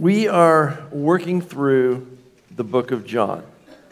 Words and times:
We 0.00 0.28
are 0.28 0.82
working 0.90 1.42
through 1.42 2.16
the 2.50 2.64
book 2.64 2.90
of 2.90 3.04
John. 3.04 3.44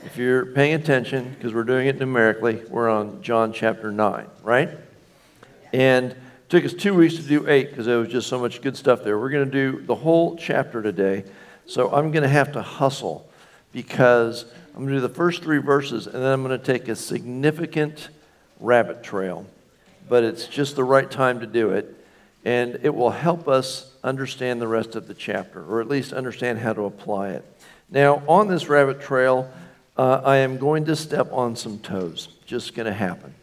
If 0.07 0.17
you're 0.17 0.47
paying 0.47 0.73
attention, 0.73 1.35
because 1.35 1.53
we're 1.53 1.65
doing 1.65 1.87
it 1.87 1.99
numerically, 1.99 2.63
we're 2.71 2.89
on 2.89 3.21
John 3.21 3.53
chapter 3.53 3.93
9, 3.93 4.27
right? 4.43 4.71
And 5.75 6.13
it 6.13 6.19
took 6.49 6.65
us 6.65 6.73
two 6.73 6.95
weeks 6.95 7.17
to 7.17 7.23
do 7.23 7.47
eight 7.47 7.69
because 7.69 7.85
there 7.85 7.99
was 7.99 8.09
just 8.09 8.27
so 8.27 8.39
much 8.39 8.63
good 8.63 8.75
stuff 8.75 9.05
there. 9.05 9.19
We're 9.19 9.29
going 9.29 9.51
to 9.51 9.51
do 9.51 9.83
the 9.83 9.97
whole 9.97 10.35
chapter 10.37 10.81
today. 10.81 11.25
So 11.67 11.93
I'm 11.93 12.11
going 12.11 12.23
to 12.23 12.29
have 12.31 12.53
to 12.53 12.63
hustle 12.63 13.29
because 13.73 14.47
I'm 14.69 14.87
going 14.87 14.95
to 14.95 14.95
do 14.95 15.01
the 15.03 15.11
first 15.11 15.43
three 15.43 15.59
verses 15.59 16.07
and 16.07 16.15
then 16.15 16.33
I'm 16.33 16.43
going 16.43 16.59
to 16.59 16.67
take 16.67 16.89
a 16.89 16.97
significant 16.97 18.09
rabbit 18.61 19.03
trail. 19.03 19.45
But 20.09 20.25
it's 20.25 20.47
just 20.47 20.75
the 20.75 20.85
right 20.85 21.11
time 21.11 21.41
to 21.41 21.47
do 21.47 21.73
it. 21.73 21.95
And 22.47 22.81
it 22.83 22.95
will 22.95 23.11
help 23.11 23.47
us 23.47 23.93
understand 24.09 24.61
the 24.61 24.69
rest 24.69 24.97
of 24.97 25.07
the 25.07 25.15
chapter, 25.15 25.65
or 25.65 25.81
at 25.81 25.89
least 25.89 26.13
understand 26.13 26.59
how 26.59 26.73
to 26.73 26.85
apply 26.85 27.31
it. 27.31 27.45
Now, 27.91 28.23
on 28.27 28.49
this 28.49 28.69
rabbit 28.69 29.01
trail, 29.01 29.51
uh, 29.97 30.21
I 30.25 30.39
am 30.39 30.59
going 30.59 30.85
to 30.87 30.97
step 30.97 31.33
on 31.33 31.57
some 31.57 31.79
toes. 31.79 32.29
Just 32.47 32.75
going 32.75 32.87
to 32.87 32.93
happen. 32.93 33.35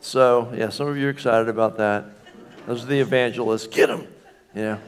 So, 0.00 0.52
yeah, 0.54 0.68
some 0.68 0.88
of 0.88 0.96
you 0.96 1.06
are 1.06 1.10
excited 1.10 1.48
about 1.48 1.78
that. 1.78 2.04
Those 2.66 2.84
are 2.84 2.86
the 2.86 3.00
evangelists. 3.00 3.66
Get 3.66 3.86
them! 3.86 4.06
You 4.54 4.62
know. 4.62 4.80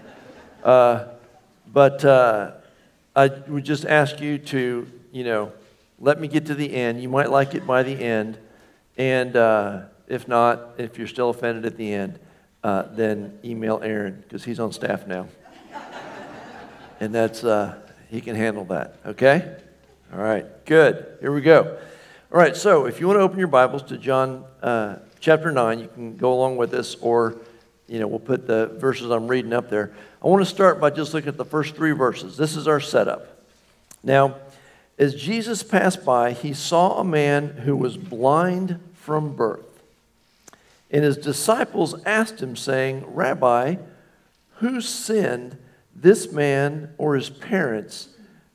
Uh, 0.63 1.09
but 1.73 2.05
uh, 2.05 2.53
I 3.15 3.29
would 3.29 3.65
just 3.65 3.85
ask 3.85 4.21
you 4.21 4.39
to, 4.39 4.91
you 5.13 5.25
know, 5.25 5.53
let 5.99 6.21
me 6.21 6.29
get 6.29 6.47
to 6.47 6.55
the 6.55 6.75
end. 6.75 7.01
You 7.03 7.09
might 7.09 7.31
like 7.31 7.55
it 7.55 7.67
by 7.67 7.83
the 7.83 7.93
end. 7.93 8.39
And 8.97 9.37
uh, 9.37 9.83
if 10.09 10.29
not, 10.29 10.75
if 10.79 10.99
you're 10.99 11.07
still 11.07 11.31
offended 11.31 11.67
at 11.67 11.77
the 11.77 11.93
end, 11.93 12.19
uh, 12.67 12.89
then 12.91 13.39
email 13.45 13.81
Aaron 13.81 14.21
because 14.23 14.43
he's 14.43 14.59
on 14.59 14.73
staff 14.73 15.07
now. 15.07 15.29
and 17.01 17.15
that's, 17.15 17.45
uh, 17.45 17.79
he 18.11 18.21
can 18.21 18.35
handle 18.35 18.65
that, 18.65 18.97
okay? 19.07 19.57
All 20.13 20.19
right, 20.19 20.45
good. 20.65 21.17
Here 21.21 21.31
we 21.31 21.43
go. 21.43 21.79
All 22.33 22.39
right, 22.41 22.57
so 22.57 22.87
if 22.87 22.99
you 22.99 23.07
want 23.07 23.19
to 23.19 23.23
open 23.23 23.39
your 23.39 23.47
Bibles 23.47 23.85
to 23.85 23.97
John 23.97 24.45
uh, 24.63 24.97
chapter 25.21 25.53
9, 25.53 25.79
you 25.79 25.87
can 25.87 26.17
go 26.17 26.33
along 26.33 26.57
with 26.57 26.75
us, 26.75 26.97
or, 26.97 27.37
you 27.87 28.01
know, 28.01 28.09
we'll 28.09 28.19
put 28.19 28.49
the 28.49 28.67
verses 28.81 29.13
I'm 29.13 29.29
reading 29.29 29.53
up 29.53 29.71
there. 29.71 29.95
I 30.21 30.27
want 30.27 30.43
to 30.43 30.51
start 30.51 30.81
by 30.81 30.91
just 30.91 31.15
looking 31.15 31.29
at 31.29 31.37
the 31.37 31.45
first 31.45 31.77
three 31.77 31.93
verses. 31.93 32.37
This 32.37 32.57
is 32.57 32.67
our 32.67 32.81
setup. 32.81 33.45
Now, 34.03 34.39
as 34.99 35.15
Jesus 35.15 35.63
passed 35.63 36.05
by, 36.05 36.33
he 36.33 36.53
saw 36.53 36.99
a 36.99 37.05
man 37.05 37.47
who 37.49 37.77
was 37.77 37.97
blind 37.97 38.81
from 38.95 39.37
birth. 39.37 39.66
And 40.91 41.05
his 41.05 41.17
disciples 41.17 42.01
asked 42.05 42.41
him, 42.41 42.57
saying, 42.57 43.05
Rabbi, 43.07 43.77
who 44.57 44.81
sinned, 44.81 45.59
this 45.95 46.31
man 46.31 46.95
or 46.99 47.15
his 47.15 47.31
parents, 47.31 48.09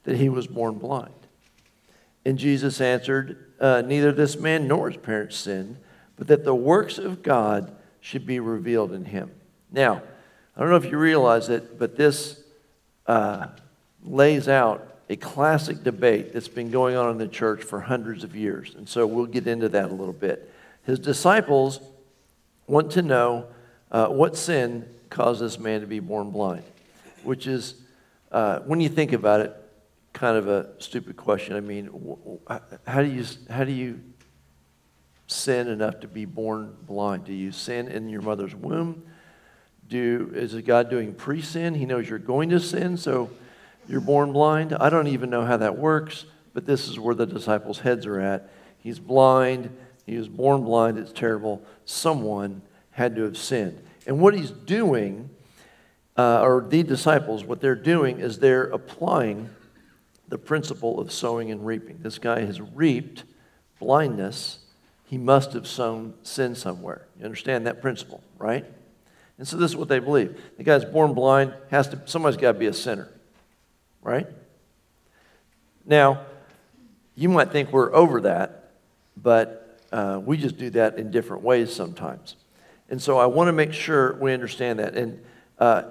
that 0.04 0.18
he 0.18 0.30
was 0.30 0.48
born 0.48 0.76
blind? 0.76 1.14
And 2.26 2.38
Jesus 2.38 2.80
answered, 2.80 3.54
uh, 3.60 3.82
Neither 3.86 4.12
this 4.12 4.38
man 4.38 4.68
nor 4.68 4.90
his 4.90 5.02
parents 5.02 5.36
sinned, 5.38 5.78
but 6.16 6.28
that 6.28 6.46
the 6.46 6.56
works 6.56 6.98
of 6.98 7.24
God 7.24 7.76
should 8.00 8.26
be 8.26 8.40
revealed 8.40 8.94
in 8.94 9.06
him. 9.06 9.32
Now, 9.72 10.02
I 10.56 10.60
don't 10.60 10.70
know 10.70 10.76
if 10.76 10.86
you 10.86 10.98
realize 10.98 11.50
it, 11.50 11.80
but 11.80 11.96
this 11.96 12.42
uh, 13.08 13.48
lays 14.04 14.48
out 14.48 14.88
a 15.10 15.16
classic 15.16 15.84
debate 15.84 16.34
that's 16.34 16.48
been 16.48 16.72
going 16.72 16.96
on 16.96 17.12
in 17.12 17.18
the 17.18 17.28
church 17.28 17.64
for 17.64 17.82
hundreds 17.82 18.24
of 18.24 18.36
years. 18.36 18.76
And 18.76 18.88
so 18.88 19.06
we'll 19.06 19.26
get 19.26 19.48
into 19.48 19.70
that 19.70 19.90
a 19.90 19.94
little 19.94 20.14
bit. 20.14 20.52
His 20.84 21.00
disciples 21.00 21.80
want 22.72 22.90
to 22.92 23.02
know 23.02 23.48
uh, 23.92 24.08
what 24.08 24.38
sin 24.38 24.88
caused 25.10 25.42
this 25.42 25.60
man 25.60 25.82
to 25.82 25.88
be 25.88 26.00
born 26.00 26.32
blind, 26.32 26.64
which 27.22 27.46
is, 27.46 27.76
uh, 28.32 28.60
when 28.60 28.80
you 28.80 28.88
think 28.88 29.12
about 29.12 29.42
it, 29.42 29.54
kind 30.14 30.38
of 30.38 30.48
a 30.48 30.70
stupid 30.82 31.18
question. 31.18 31.58
I 31.58 31.60
mean, 31.60 31.90
how 32.88 33.02
do 33.02 33.10
you, 33.10 33.26
how 33.50 33.66
do 33.66 33.74
you 33.74 34.00
sin 35.28 35.68
enough 35.68 36.00
to 36.00 36.08
be 36.08 36.24
born 36.24 36.74
blind? 36.88 37.26
Do 37.26 37.34
you 37.34 37.52
sin 37.52 37.90
in 37.90 38.08
your 38.08 38.22
mother's 38.22 38.56
womb? 38.56 39.04
Do, 39.90 40.32
is 40.34 40.54
God 40.62 40.90
doing 40.90 41.14
pre 41.14 41.42
sin? 41.42 41.76
He 41.76 41.86
knows 41.86 42.08
you're 42.08 42.20
going 42.20 42.52
to 42.52 42.60
sin, 42.62 42.96
so 42.96 43.30
you're 43.90 44.00
born 44.00 44.32
blind. 44.32 44.74
I 44.80 44.90
don't 44.90 45.08
even 45.08 45.30
know 45.30 45.44
how 45.44 45.58
that 45.58 45.78
works, 45.78 46.24
but 46.54 46.66
this 46.66 46.88
is 46.88 46.98
where 46.98 47.16
the 47.16 47.26
disciples' 47.26 47.80
heads 47.80 48.06
are 48.06 48.22
at. 48.22 48.50
He's 48.80 48.98
blind. 48.98 49.76
He 50.12 50.18
was 50.18 50.28
born 50.28 50.66
blind. 50.66 50.98
It's 50.98 51.14
terrible. 51.14 51.64
Someone 51.86 52.64
had 52.90 53.16
to 53.16 53.24
have 53.24 53.38
sinned. 53.38 53.82
And 54.06 54.20
what 54.20 54.34
he's 54.34 54.52
doing, 54.52 55.30
uh, 56.18 56.42
or 56.42 56.68
the 56.68 56.84
disciples, 56.84 57.46
what 57.46 57.62
they're 57.62 57.76
doing 57.76 58.20
is 58.20 58.40
they're 58.40 58.66
applying 58.66 59.50
the 60.28 60.38
principle 60.38 61.00
of 61.00 61.14
sowing 61.14 61.50
and 61.50 61.66
reaping. 61.66 62.00
This 62.02 62.20
guy 62.20 62.42
has 62.42 62.60
reaped 62.60 63.24
blindness. 63.80 64.60
He 65.06 65.18
must 65.18 65.54
have 65.54 65.66
sown 65.66 66.16
sin 66.24 66.56
somewhere. 66.56 67.08
You 67.18 67.24
understand 67.24 67.66
that 67.66 67.82
principle, 67.82 68.22
right? 68.38 68.66
And 69.38 69.48
so 69.48 69.56
this 69.56 69.72
is 69.72 69.78
what 69.78 69.88
they 69.88 70.00
believe. 70.00 70.38
The 70.58 70.64
guy's 70.64 70.84
born 70.84 71.14
blind, 71.14 71.54
has 71.70 71.88
to 71.88 72.02
somebody's 72.04 72.36
got 72.36 72.52
to 72.52 72.60
be 72.60 72.68
a 72.68 72.74
sinner. 72.74 73.08
Right? 74.02 74.28
Now, 75.86 76.26
you 77.16 77.30
might 77.30 77.54
think 77.54 77.72
we're 77.72 77.96
over 77.96 78.20
that, 78.20 78.74
but 79.16 79.61
uh, 79.92 80.20
we 80.24 80.38
just 80.38 80.58
do 80.58 80.70
that 80.72 80.98
in 80.98 81.12
different 81.12 81.44
ways 81.44 81.74
sometimes. 81.74 82.36
And 82.90 83.02
so 83.02 83.18
I 83.18 83.26
want 83.26 83.48
to 83.48 83.54
make 83.54 83.74
sure 83.74 84.16
we 84.16 84.34
understand 84.34 84.80
that. 84.80 84.96
And 84.96 85.24
uh, 85.60 85.84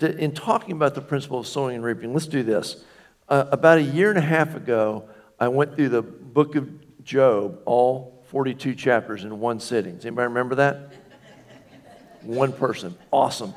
in 0.00 0.32
talking 0.32 0.72
about 0.72 0.94
the 0.94 1.02
principle 1.02 1.38
of 1.38 1.46
sowing 1.46 1.76
and 1.76 1.84
reaping, 1.84 2.12
let's 2.12 2.26
do 2.26 2.42
this. 2.42 2.84
Uh, 3.28 3.46
about 3.52 3.78
a 3.78 3.82
year 3.82 4.10
and 4.10 4.18
a 4.18 4.22
half 4.22 4.54
ago, 4.54 5.08
I 5.38 5.48
went 5.48 5.76
through 5.76 5.90
the 5.90 6.02
book 6.02 6.56
of 6.56 6.68
Job, 7.04 7.60
all 7.64 8.24
42 8.28 8.74
chapters 8.74 9.24
in 9.24 9.40
one 9.40 9.60
sitting. 9.60 9.96
Does 9.96 10.06
anybody 10.06 10.28
remember 10.28 10.56
that? 10.56 10.92
one 12.22 12.52
person. 12.52 12.96
Awesome. 13.12 13.54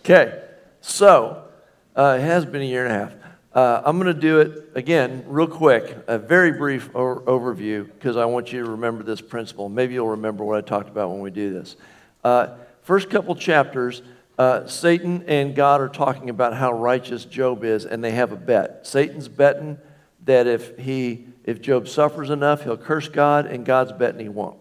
Okay, 0.00 0.42
so 0.80 1.48
uh, 1.96 2.16
it 2.20 2.22
has 2.22 2.44
been 2.44 2.62
a 2.62 2.64
year 2.64 2.86
and 2.86 2.94
a 2.94 2.98
half. 2.98 3.25
Uh, 3.56 3.80
I'm 3.86 3.98
going 3.98 4.14
to 4.14 4.20
do 4.20 4.40
it 4.40 4.72
again, 4.74 5.24
real 5.26 5.46
quick, 5.46 5.96
a 6.08 6.18
very 6.18 6.52
brief 6.52 6.94
o- 6.94 7.20
overview, 7.20 7.86
because 7.86 8.18
I 8.18 8.26
want 8.26 8.52
you 8.52 8.62
to 8.62 8.70
remember 8.72 9.02
this 9.02 9.22
principle. 9.22 9.70
Maybe 9.70 9.94
you'll 9.94 10.10
remember 10.10 10.44
what 10.44 10.58
I 10.58 10.60
talked 10.60 10.90
about 10.90 11.08
when 11.08 11.20
we 11.20 11.30
do 11.30 11.54
this. 11.54 11.76
Uh, 12.22 12.48
first 12.82 13.08
couple 13.08 13.34
chapters, 13.34 14.02
uh, 14.38 14.66
Satan 14.66 15.24
and 15.26 15.54
God 15.54 15.80
are 15.80 15.88
talking 15.88 16.28
about 16.28 16.52
how 16.52 16.70
righteous 16.70 17.24
Job 17.24 17.64
is, 17.64 17.86
and 17.86 18.04
they 18.04 18.10
have 18.10 18.30
a 18.30 18.36
bet. 18.36 18.86
Satan's 18.86 19.26
betting 19.26 19.78
that 20.26 20.46
if 20.46 20.76
he, 20.76 21.24
if 21.44 21.62
Job 21.62 21.88
suffers 21.88 22.28
enough, 22.28 22.62
he'll 22.62 22.76
curse 22.76 23.08
God, 23.08 23.46
and 23.46 23.64
God's 23.64 23.92
betting 23.92 24.20
he 24.20 24.28
won't. 24.28 24.58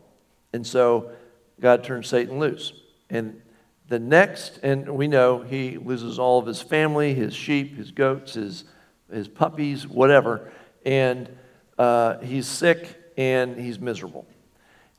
And 0.53 0.65
so 0.65 1.11
God 1.59 1.83
turns 1.83 2.07
Satan 2.07 2.39
loose, 2.39 2.71
and 3.09 3.41
the 3.89 3.99
next, 3.99 4.61
and 4.63 4.87
we 4.95 5.09
know 5.09 5.41
he 5.41 5.77
loses 5.77 6.17
all 6.17 6.39
of 6.39 6.45
his 6.45 6.61
family, 6.61 7.13
his 7.13 7.33
sheep, 7.33 7.75
his 7.75 7.91
goats, 7.91 8.35
his, 8.35 8.63
his 9.11 9.27
puppies, 9.27 9.87
whatever, 9.87 10.51
and 10.85 11.29
uh, 11.77 12.19
he's 12.19 12.47
sick 12.47 13.01
and 13.17 13.57
he's 13.57 13.79
miserable. 13.79 14.25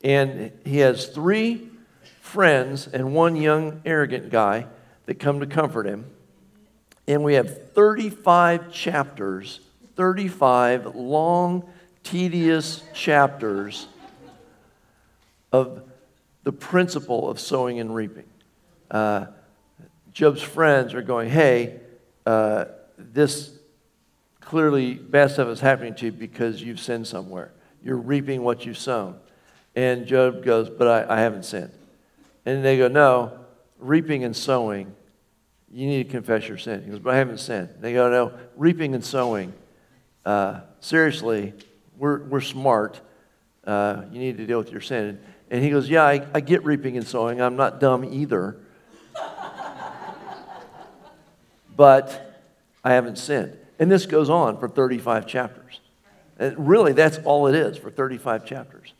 And 0.02 0.52
he 0.64 0.78
has 0.78 1.06
three 1.06 1.68
friends 2.20 2.86
and 2.86 3.14
one 3.14 3.36
young, 3.36 3.82
arrogant 3.84 4.30
guy 4.30 4.66
that 5.06 5.18
come 5.18 5.40
to 5.40 5.46
comfort 5.46 5.86
him. 5.86 6.06
And 7.08 7.22
we 7.22 7.34
have 7.34 7.72
35 7.72 8.72
chapters, 8.72 9.60
35 9.96 10.96
long, 10.96 11.68
tedious 12.02 12.82
chapters 12.92 13.88
of 15.52 15.82
the 16.44 16.52
principle 16.52 17.28
of 17.28 17.40
sowing 17.40 17.80
and 17.80 17.94
reaping 17.94 18.26
uh, 18.90 19.26
Job's 20.12 20.42
friends 20.42 20.94
are 20.94 21.02
going, 21.02 21.28
hey, 21.28 21.80
uh, 22.24 22.66
this 22.96 23.55
clearly 24.46 24.94
bad 24.94 25.32
stuff 25.32 25.48
is 25.48 25.60
happening 25.60 25.92
to 25.96 26.06
you 26.06 26.12
because 26.12 26.62
you've 26.62 26.78
sinned 26.78 27.06
somewhere. 27.06 27.52
You're 27.82 27.96
reaping 27.96 28.42
what 28.42 28.64
you've 28.64 28.78
sown. 28.78 29.18
And 29.74 30.06
Job 30.06 30.44
goes, 30.44 30.70
but 30.70 30.86
I, 30.86 31.16
I 31.16 31.20
haven't 31.20 31.44
sinned. 31.44 31.72
And 32.46 32.64
they 32.64 32.78
go, 32.78 32.86
no, 32.86 33.40
reaping 33.78 34.22
and 34.22 34.34
sowing, 34.34 34.94
you 35.70 35.86
need 35.88 36.04
to 36.04 36.10
confess 36.10 36.46
your 36.46 36.58
sin. 36.58 36.84
He 36.84 36.90
goes, 36.90 37.00
but 37.00 37.12
I 37.12 37.16
haven't 37.16 37.38
sinned. 37.38 37.70
And 37.74 37.82
They 37.82 37.92
go, 37.92 38.08
no, 38.08 38.32
reaping 38.56 38.94
and 38.94 39.04
sowing, 39.04 39.52
uh, 40.24 40.60
seriously, 40.78 41.52
we're, 41.98 42.22
we're 42.24 42.40
smart. 42.40 43.00
Uh, 43.64 44.02
you 44.12 44.20
need 44.20 44.36
to 44.38 44.46
deal 44.46 44.58
with 44.58 44.70
your 44.70 44.80
sin. 44.80 45.20
And 45.50 45.62
he 45.62 45.70
goes, 45.70 45.90
yeah, 45.90 46.04
I, 46.04 46.24
I 46.32 46.40
get 46.40 46.64
reaping 46.64 46.96
and 46.96 47.06
sowing. 47.06 47.42
I'm 47.42 47.56
not 47.56 47.80
dumb 47.80 48.04
either 48.04 48.58
but 51.76 52.42
I 52.84 52.92
haven't 52.92 53.18
sinned. 53.18 53.58
And 53.78 53.90
this 53.90 54.06
goes 54.06 54.30
on 54.30 54.58
for 54.58 54.68
35 54.68 55.26
chapters. 55.26 55.80
And 56.38 56.68
really, 56.68 56.92
that's 56.92 57.18
all 57.18 57.46
it 57.46 57.54
is 57.54 57.76
for 57.76 57.90
35 57.90 58.44
chapters. 58.44 58.92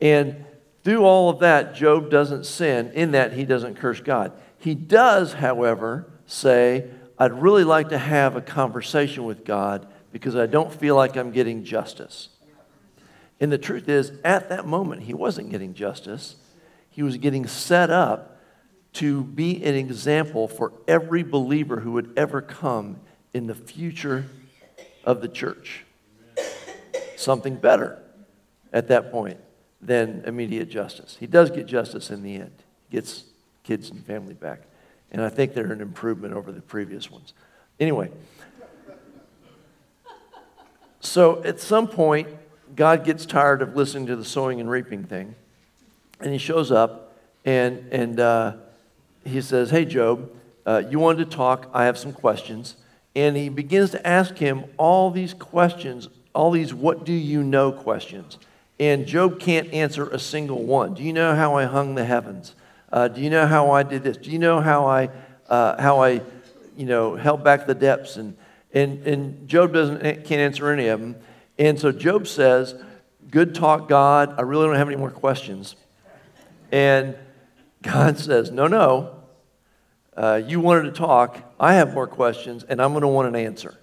And 0.00 0.44
through 0.82 1.04
all 1.04 1.28
of 1.28 1.40
that, 1.40 1.74
Job 1.74 2.10
doesn't 2.10 2.44
sin 2.44 2.90
in 2.94 3.12
that 3.12 3.32
he 3.32 3.44
doesn't 3.44 3.76
curse 3.76 4.00
God. 4.00 4.32
He 4.58 4.74
does, 4.74 5.34
however, 5.34 6.10
say, 6.26 6.88
I'd 7.18 7.32
really 7.32 7.64
like 7.64 7.90
to 7.90 7.98
have 7.98 8.36
a 8.36 8.40
conversation 8.40 9.24
with 9.24 9.44
God 9.44 9.86
because 10.12 10.36
I 10.36 10.46
don't 10.46 10.72
feel 10.72 10.96
like 10.96 11.16
I'm 11.16 11.32
getting 11.32 11.64
justice. 11.64 12.30
And 13.40 13.52
the 13.52 13.58
truth 13.58 13.88
is, 13.88 14.12
at 14.24 14.48
that 14.48 14.66
moment, 14.66 15.02
he 15.02 15.14
wasn't 15.14 15.50
getting 15.50 15.74
justice. 15.74 16.36
He 16.90 17.02
was 17.02 17.16
getting 17.16 17.46
set 17.46 17.90
up 17.90 18.38
to 18.94 19.22
be 19.22 19.62
an 19.64 19.74
example 19.74 20.48
for 20.48 20.72
every 20.88 21.22
believer 21.22 21.80
who 21.80 21.92
would 21.92 22.12
ever 22.16 22.42
come 22.42 23.00
in 23.32 23.46
the 23.46 23.54
future 23.54 24.26
of 25.04 25.20
the 25.20 25.28
church. 25.28 25.84
Something 27.16 27.56
better 27.56 27.98
at 28.72 28.88
that 28.88 29.10
point 29.10 29.38
than 29.80 30.22
immediate 30.26 30.68
justice. 30.68 31.16
He 31.18 31.26
does 31.26 31.50
get 31.50 31.66
justice 31.66 32.10
in 32.10 32.22
the 32.22 32.36
end, 32.36 32.52
he 32.88 32.96
gets 32.96 33.24
kids 33.64 33.90
and 33.90 34.04
family 34.04 34.34
back. 34.34 34.62
And 35.12 35.20
I 35.22 35.28
think 35.28 35.54
they're 35.54 35.72
an 35.72 35.80
improvement 35.80 36.34
over 36.34 36.52
the 36.52 36.60
previous 36.60 37.10
ones. 37.10 37.34
Anyway, 37.80 38.10
so 41.00 41.42
at 41.42 41.58
some 41.58 41.88
point, 41.88 42.28
God 42.76 43.04
gets 43.04 43.26
tired 43.26 43.62
of 43.62 43.74
listening 43.74 44.06
to 44.06 44.16
the 44.16 44.24
sowing 44.24 44.60
and 44.60 44.70
reaping 44.70 45.02
thing, 45.02 45.34
and 46.20 46.32
he 46.32 46.38
shows 46.38 46.70
up 46.70 47.16
and, 47.44 47.88
and 47.90 48.20
uh, 48.20 48.52
he 49.24 49.40
says, 49.40 49.70
Hey, 49.70 49.84
Job, 49.84 50.30
uh, 50.66 50.82
you 50.88 50.98
wanted 50.98 51.30
to 51.30 51.36
talk. 51.36 51.70
I 51.72 51.84
have 51.84 51.98
some 51.98 52.12
questions. 52.12 52.76
And 53.14 53.36
he 53.36 53.48
begins 53.48 53.90
to 53.90 54.06
ask 54.06 54.36
him 54.36 54.64
all 54.76 55.10
these 55.10 55.34
questions, 55.34 56.08
all 56.34 56.50
these 56.50 56.72
what 56.72 57.04
do 57.04 57.12
you 57.12 57.42
know 57.42 57.72
questions. 57.72 58.38
And 58.78 59.06
Job 59.06 59.40
can't 59.40 59.72
answer 59.72 60.08
a 60.08 60.18
single 60.18 60.62
one. 60.64 60.94
Do 60.94 61.02
you 61.02 61.12
know 61.12 61.34
how 61.34 61.56
I 61.56 61.64
hung 61.64 61.96
the 61.96 62.04
heavens? 62.04 62.54
Uh, 62.92 63.08
do 63.08 63.20
you 63.20 63.30
know 63.30 63.46
how 63.46 63.70
I 63.70 63.82
did 63.82 64.02
this? 64.02 64.16
Do 64.16 64.30
you 64.30 64.38
know 64.38 64.60
how 64.60 64.86
I, 64.86 65.10
uh, 65.48 65.80
how 65.80 66.02
I 66.02 66.22
you 66.76 66.86
know, 66.86 67.14
held 67.14 67.44
back 67.44 67.66
the 67.66 67.74
depths? 67.74 68.16
And, 68.16 68.36
and, 68.72 69.06
and 69.06 69.48
Job 69.48 69.72
doesn't, 69.72 70.00
can't 70.00 70.32
answer 70.32 70.70
any 70.70 70.88
of 70.88 71.00
them. 71.00 71.16
And 71.58 71.78
so 71.78 71.92
Job 71.92 72.26
says, 72.26 72.74
Good 73.30 73.54
talk, 73.54 73.88
God. 73.88 74.34
I 74.38 74.42
really 74.42 74.66
don't 74.66 74.76
have 74.76 74.88
any 74.88 74.96
more 74.96 75.10
questions. 75.10 75.76
And 76.72 77.16
God 77.82 78.18
says, 78.18 78.50
No, 78.50 78.66
no. 78.66 79.16
Uh, 80.16 80.40
you 80.44 80.58
wanted 80.58 80.82
to 80.84 80.92
talk. 80.92 81.49
I 81.60 81.74
have 81.74 81.92
more 81.92 82.06
questions, 82.06 82.64
and 82.64 82.80
I'm 82.80 82.92
going 82.92 83.02
to 83.02 83.08
want 83.08 83.28
an 83.28 83.36
answer. 83.36 83.78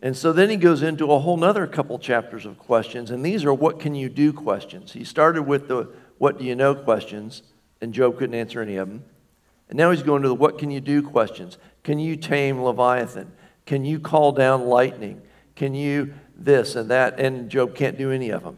And 0.00 0.16
so 0.16 0.32
then 0.32 0.48
he 0.48 0.56
goes 0.56 0.82
into 0.82 1.12
a 1.12 1.18
whole 1.18 1.44
other 1.44 1.66
couple 1.66 1.98
chapters 1.98 2.46
of 2.46 2.58
questions, 2.58 3.10
and 3.10 3.24
these 3.24 3.44
are 3.44 3.52
what 3.52 3.78
can 3.78 3.94
you 3.94 4.08
do 4.08 4.32
questions. 4.32 4.92
He 4.92 5.04
started 5.04 5.42
with 5.42 5.68
the 5.68 5.92
what 6.16 6.38
do 6.38 6.44
you 6.46 6.56
know 6.56 6.74
questions, 6.74 7.42
and 7.82 7.92
Job 7.92 8.18
couldn't 8.18 8.34
answer 8.34 8.62
any 8.62 8.76
of 8.76 8.88
them. 8.88 9.04
And 9.68 9.76
now 9.76 9.90
he's 9.90 10.02
going 10.02 10.22
to 10.22 10.28
the 10.28 10.34
what 10.34 10.58
can 10.58 10.70
you 10.70 10.80
do 10.80 11.02
questions. 11.02 11.58
Can 11.84 11.98
you 11.98 12.16
tame 12.16 12.62
Leviathan? 12.62 13.30
Can 13.66 13.84
you 13.84 14.00
call 14.00 14.32
down 14.32 14.66
lightning? 14.66 15.20
Can 15.54 15.74
you 15.74 16.14
this 16.34 16.76
and 16.76 16.90
that? 16.90 17.20
And 17.20 17.50
Job 17.50 17.74
can't 17.74 17.98
do 17.98 18.10
any 18.10 18.30
of 18.30 18.42
them. 18.42 18.56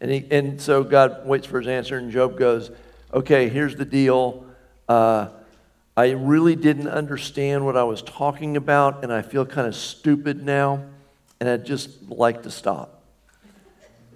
And, 0.00 0.10
he, 0.10 0.26
and 0.30 0.60
so 0.60 0.84
God 0.84 1.26
waits 1.26 1.46
for 1.46 1.58
his 1.58 1.68
answer, 1.68 1.96
and 1.96 2.10
Job 2.12 2.38
goes, 2.38 2.70
Okay, 3.14 3.48
here's 3.48 3.76
the 3.76 3.86
deal. 3.86 4.44
Uh, 4.86 5.28
I 5.98 6.10
really 6.10 6.54
didn't 6.54 6.86
understand 6.86 7.66
what 7.66 7.76
I 7.76 7.82
was 7.82 8.02
talking 8.02 8.56
about, 8.56 9.02
and 9.02 9.12
I 9.12 9.20
feel 9.20 9.44
kind 9.44 9.66
of 9.66 9.74
stupid 9.74 10.44
now, 10.44 10.84
and 11.40 11.48
I'd 11.48 11.66
just 11.66 12.08
like 12.08 12.44
to 12.44 12.52
stop. 12.52 13.02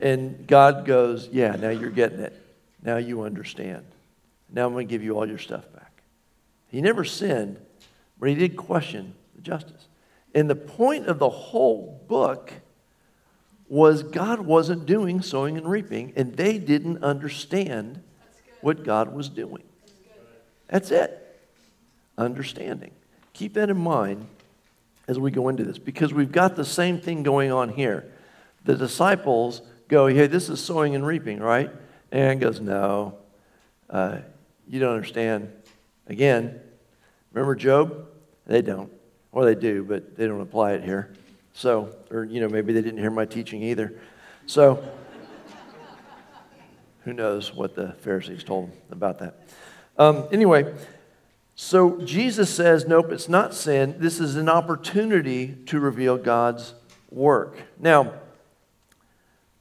And 0.00 0.46
God 0.46 0.84
goes, 0.86 1.28
Yeah, 1.32 1.56
now 1.56 1.70
you're 1.70 1.90
getting 1.90 2.20
it. 2.20 2.40
Now 2.84 2.98
you 2.98 3.22
understand. 3.22 3.84
Now 4.48 4.66
I'm 4.66 4.74
going 4.74 4.86
to 4.86 4.90
give 4.92 5.02
you 5.02 5.16
all 5.18 5.26
your 5.26 5.38
stuff 5.38 5.64
back. 5.72 6.04
He 6.68 6.80
never 6.80 7.02
sinned, 7.02 7.58
but 8.16 8.28
he 8.28 8.36
did 8.36 8.56
question 8.56 9.14
the 9.34 9.42
justice. 9.42 9.88
And 10.36 10.48
the 10.48 10.54
point 10.54 11.08
of 11.08 11.18
the 11.18 11.30
whole 11.30 12.00
book 12.06 12.52
was 13.68 14.04
God 14.04 14.42
wasn't 14.42 14.86
doing 14.86 15.20
sowing 15.20 15.58
and 15.58 15.68
reaping, 15.68 16.12
and 16.14 16.36
they 16.36 16.58
didn't 16.58 17.02
understand 17.02 18.04
what 18.60 18.84
God 18.84 19.12
was 19.12 19.28
doing. 19.28 19.64
That's 20.68 20.92
it 20.92 21.18
understanding. 22.22 22.92
Keep 23.32 23.54
that 23.54 23.70
in 23.70 23.78
mind 23.78 24.26
as 25.08 25.18
we 25.18 25.30
go 25.30 25.48
into 25.48 25.64
this 25.64 25.78
because 25.78 26.12
we've 26.12 26.32
got 26.32 26.56
the 26.56 26.64
same 26.64 27.00
thing 27.00 27.22
going 27.22 27.52
on 27.52 27.70
here. 27.70 28.10
The 28.64 28.76
disciples 28.76 29.62
go, 29.88 30.06
Hey, 30.06 30.26
this 30.26 30.48
is 30.48 30.62
sowing 30.62 30.94
and 30.94 31.06
reaping, 31.06 31.40
right? 31.40 31.70
And 32.10 32.40
goes, 32.40 32.60
No, 32.60 33.18
uh, 33.90 34.18
you 34.68 34.80
don't 34.80 34.94
understand. 34.94 35.52
Again, 36.06 36.60
remember 37.32 37.54
Job? 37.54 38.06
They 38.46 38.62
don't. 38.62 38.92
Or 39.32 39.44
they 39.44 39.54
do, 39.54 39.84
but 39.84 40.16
they 40.16 40.26
don't 40.26 40.40
apply 40.40 40.72
it 40.72 40.84
here. 40.84 41.14
So, 41.54 41.94
or, 42.10 42.24
you 42.24 42.40
know, 42.40 42.48
maybe 42.48 42.72
they 42.72 42.82
didn't 42.82 42.98
hear 42.98 43.10
my 43.10 43.24
teaching 43.24 43.62
either. 43.62 43.94
So, 44.46 44.82
who 47.04 47.12
knows 47.12 47.54
what 47.54 47.74
the 47.74 47.92
Pharisees 48.00 48.44
told 48.44 48.70
them 48.70 48.78
about 48.90 49.18
that. 49.18 49.40
Um, 49.98 50.26
anyway, 50.32 50.72
so 51.54 52.00
Jesus 52.00 52.52
says, 52.52 52.86
nope, 52.86 53.12
it's 53.12 53.28
not 53.28 53.54
sin. 53.54 53.96
This 53.98 54.20
is 54.20 54.36
an 54.36 54.48
opportunity 54.48 55.56
to 55.66 55.78
reveal 55.78 56.16
God's 56.16 56.74
work. 57.10 57.56
Now, 57.78 58.14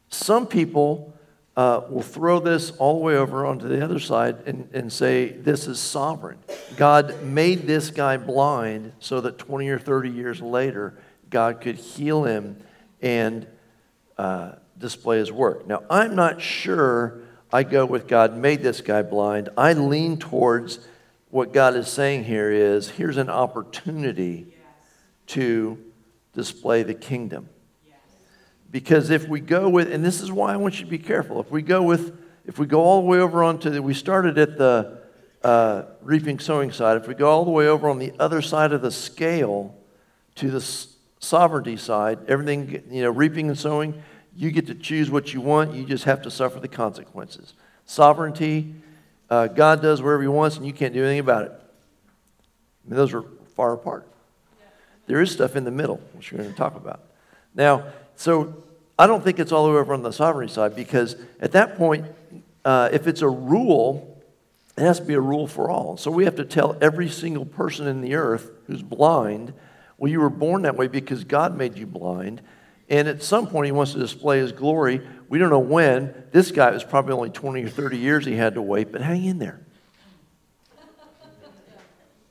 some 0.09 0.47
people 0.47 1.13
uh, 1.55 1.81
will 1.89 2.01
throw 2.01 2.39
this 2.39 2.71
all 2.71 2.99
the 2.99 3.03
way 3.03 3.15
over 3.15 3.45
onto 3.45 3.67
the 3.67 3.83
other 3.83 3.99
side 3.99 4.37
and, 4.45 4.69
and 4.73 4.91
say 4.91 5.29
this 5.29 5.67
is 5.67 5.79
sovereign. 5.79 6.37
God 6.77 7.23
made 7.23 7.67
this 7.67 7.91
guy 7.91 8.17
blind 8.17 8.93
so 8.99 9.21
that 9.21 9.37
20 9.37 9.67
or 9.69 9.79
30 9.79 10.09
years 10.09 10.41
later, 10.41 10.97
God 11.29 11.61
could 11.61 11.75
heal 11.75 12.23
him 12.23 12.57
and 13.01 13.47
uh, 14.17 14.53
display 14.77 15.17
his 15.17 15.31
work. 15.31 15.67
Now, 15.67 15.83
I'm 15.89 16.15
not 16.15 16.41
sure 16.41 17.19
I 17.51 17.63
go 17.63 17.85
with 17.85 18.07
God 18.07 18.37
made 18.37 18.61
this 18.61 18.79
guy 18.79 19.01
blind. 19.01 19.49
I 19.57 19.73
lean 19.73 20.17
towards 20.17 20.79
what 21.31 21.53
God 21.53 21.75
is 21.75 21.87
saying 21.87 22.25
here 22.25 22.51
is 22.51 22.89
here's 22.89 23.17
an 23.17 23.29
opportunity 23.29 24.47
yes. 24.49 24.57
to 25.27 25.77
display 26.33 26.83
the 26.83 26.93
kingdom. 26.93 27.49
Yes. 27.87 27.95
Because 28.69 29.09
if 29.09 29.27
we 29.27 29.39
go 29.39 29.69
with, 29.69 29.91
and 29.91 30.03
this 30.03 30.21
is 30.21 30.31
why 30.31 30.53
I 30.53 30.57
want 30.57 30.79
you 30.79 30.85
to 30.85 30.91
be 30.91 30.99
careful, 30.99 31.39
if 31.39 31.49
we 31.49 31.61
go 31.61 31.81
with, 31.81 32.17
if 32.45 32.59
we 32.59 32.65
go 32.65 32.81
all 32.81 33.01
the 33.01 33.07
way 33.07 33.19
over 33.19 33.43
onto 33.43 33.69
the, 33.69 33.81
we 33.81 33.93
started 33.93 34.37
at 34.37 34.57
the 34.57 34.99
uh, 35.41 35.83
reaping 36.01 36.37
sowing 36.37 36.71
side, 36.71 36.97
if 36.97 37.07
we 37.07 37.15
go 37.15 37.29
all 37.29 37.45
the 37.45 37.51
way 37.51 37.67
over 37.67 37.89
on 37.89 37.97
the 37.97 38.11
other 38.19 38.41
side 38.41 38.73
of 38.73 38.81
the 38.81 38.91
scale 38.91 39.73
to 40.35 40.51
the 40.51 40.61
sovereignty 41.19 41.77
side, 41.77 42.19
everything, 42.27 42.83
you 42.91 43.03
know, 43.03 43.09
reaping 43.09 43.47
and 43.47 43.57
sowing, 43.57 44.03
you 44.35 44.51
get 44.51 44.67
to 44.67 44.75
choose 44.75 45.09
what 45.09 45.33
you 45.33 45.39
want, 45.39 45.73
you 45.73 45.85
just 45.85 46.03
have 46.03 46.21
to 46.23 46.31
suffer 46.31 46.59
the 46.59 46.67
consequences. 46.67 47.53
Sovereignty, 47.85 48.75
uh, 49.31 49.47
God 49.47 49.81
does 49.81 50.01
whatever 50.01 50.21
He 50.21 50.27
wants 50.27 50.57
and 50.57 50.67
you 50.67 50.73
can't 50.73 50.93
do 50.93 51.03
anything 51.03 51.19
about 51.19 51.45
it. 51.45 51.51
I 51.51 52.89
mean, 52.89 52.97
those 52.97 53.13
are 53.13 53.23
far 53.55 53.73
apart. 53.73 54.07
There 55.07 55.21
is 55.21 55.31
stuff 55.31 55.55
in 55.55 55.63
the 55.63 55.71
middle, 55.71 56.01
which 56.13 56.31
we're 56.31 56.39
going 56.39 56.51
to 56.51 56.55
talk 56.55 56.75
about. 56.75 56.99
Now, 57.55 57.85
so 58.15 58.63
I 58.99 59.07
don't 59.07 59.23
think 59.23 59.39
it's 59.39 59.51
all 59.51 59.65
the 59.65 59.71
way 59.71 59.79
over 59.79 59.93
on 59.93 60.03
the 60.03 60.11
sovereignty 60.11 60.53
side 60.53 60.75
because 60.75 61.15
at 61.39 61.53
that 61.53 61.77
point, 61.77 62.05
uh, 62.65 62.89
if 62.91 63.07
it's 63.07 63.21
a 63.21 63.29
rule, 63.29 64.21
it 64.77 64.81
has 64.81 64.99
to 64.99 65.05
be 65.05 65.13
a 65.13 65.21
rule 65.21 65.47
for 65.47 65.69
all. 65.69 65.97
So 65.97 66.11
we 66.11 66.25
have 66.25 66.35
to 66.35 66.45
tell 66.45 66.77
every 66.81 67.09
single 67.09 67.45
person 67.45 67.87
in 67.87 68.01
the 68.01 68.15
earth 68.15 68.51
who's 68.67 68.83
blind, 68.83 69.53
well, 69.97 70.11
you 70.11 70.19
were 70.19 70.29
born 70.29 70.63
that 70.63 70.75
way 70.75 70.87
because 70.87 71.23
God 71.23 71.57
made 71.57 71.77
you 71.77 71.85
blind. 71.85 72.41
And 72.89 73.07
at 73.07 73.23
some 73.23 73.47
point, 73.47 73.65
he 73.67 73.71
wants 73.71 73.93
to 73.93 73.99
display 73.99 74.39
his 74.39 74.51
glory. 74.51 75.01
We 75.31 75.39
don't 75.39 75.49
know 75.49 75.59
when. 75.59 76.13
This 76.33 76.51
guy 76.51 76.71
was 76.71 76.83
probably 76.83 77.13
only 77.13 77.29
20 77.29 77.63
or 77.63 77.69
30 77.69 77.97
years 77.97 78.25
he 78.25 78.35
had 78.35 78.55
to 78.55 78.61
wait, 78.61 78.91
but 78.91 78.99
hang 78.99 79.23
in 79.23 79.39
there. 79.39 79.61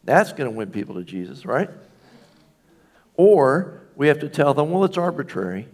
That's 0.05 0.35
going 0.35 0.51
to 0.51 0.55
win 0.55 0.71
people 0.71 0.97
to 0.97 1.03
Jesus, 1.03 1.47
right? 1.47 1.71
Or 3.17 3.81
we 3.97 4.09
have 4.09 4.19
to 4.19 4.29
tell 4.29 4.53
them, 4.53 4.71
well, 4.71 4.85
it's 4.85 4.99
arbitrary. 4.99 5.67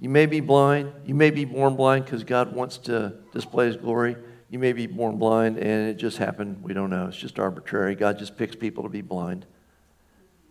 You 0.00 0.08
may 0.08 0.26
be 0.26 0.40
blind. 0.40 0.90
You 1.06 1.14
may 1.14 1.30
be 1.30 1.44
born 1.44 1.76
blind 1.76 2.06
because 2.06 2.24
God 2.24 2.52
wants 2.52 2.78
to 2.78 3.18
display 3.32 3.66
his 3.66 3.76
glory. 3.76 4.16
You 4.50 4.58
may 4.58 4.72
be 4.72 4.88
born 4.88 5.16
blind 5.16 5.58
and 5.58 5.88
it 5.88 5.94
just 5.94 6.18
happened. 6.18 6.64
We 6.64 6.74
don't 6.74 6.90
know. 6.90 7.06
It's 7.06 7.16
just 7.16 7.38
arbitrary. 7.38 7.94
God 7.94 8.18
just 8.18 8.36
picks 8.36 8.56
people 8.56 8.82
to 8.82 8.88
be 8.88 9.00
blind. 9.00 9.46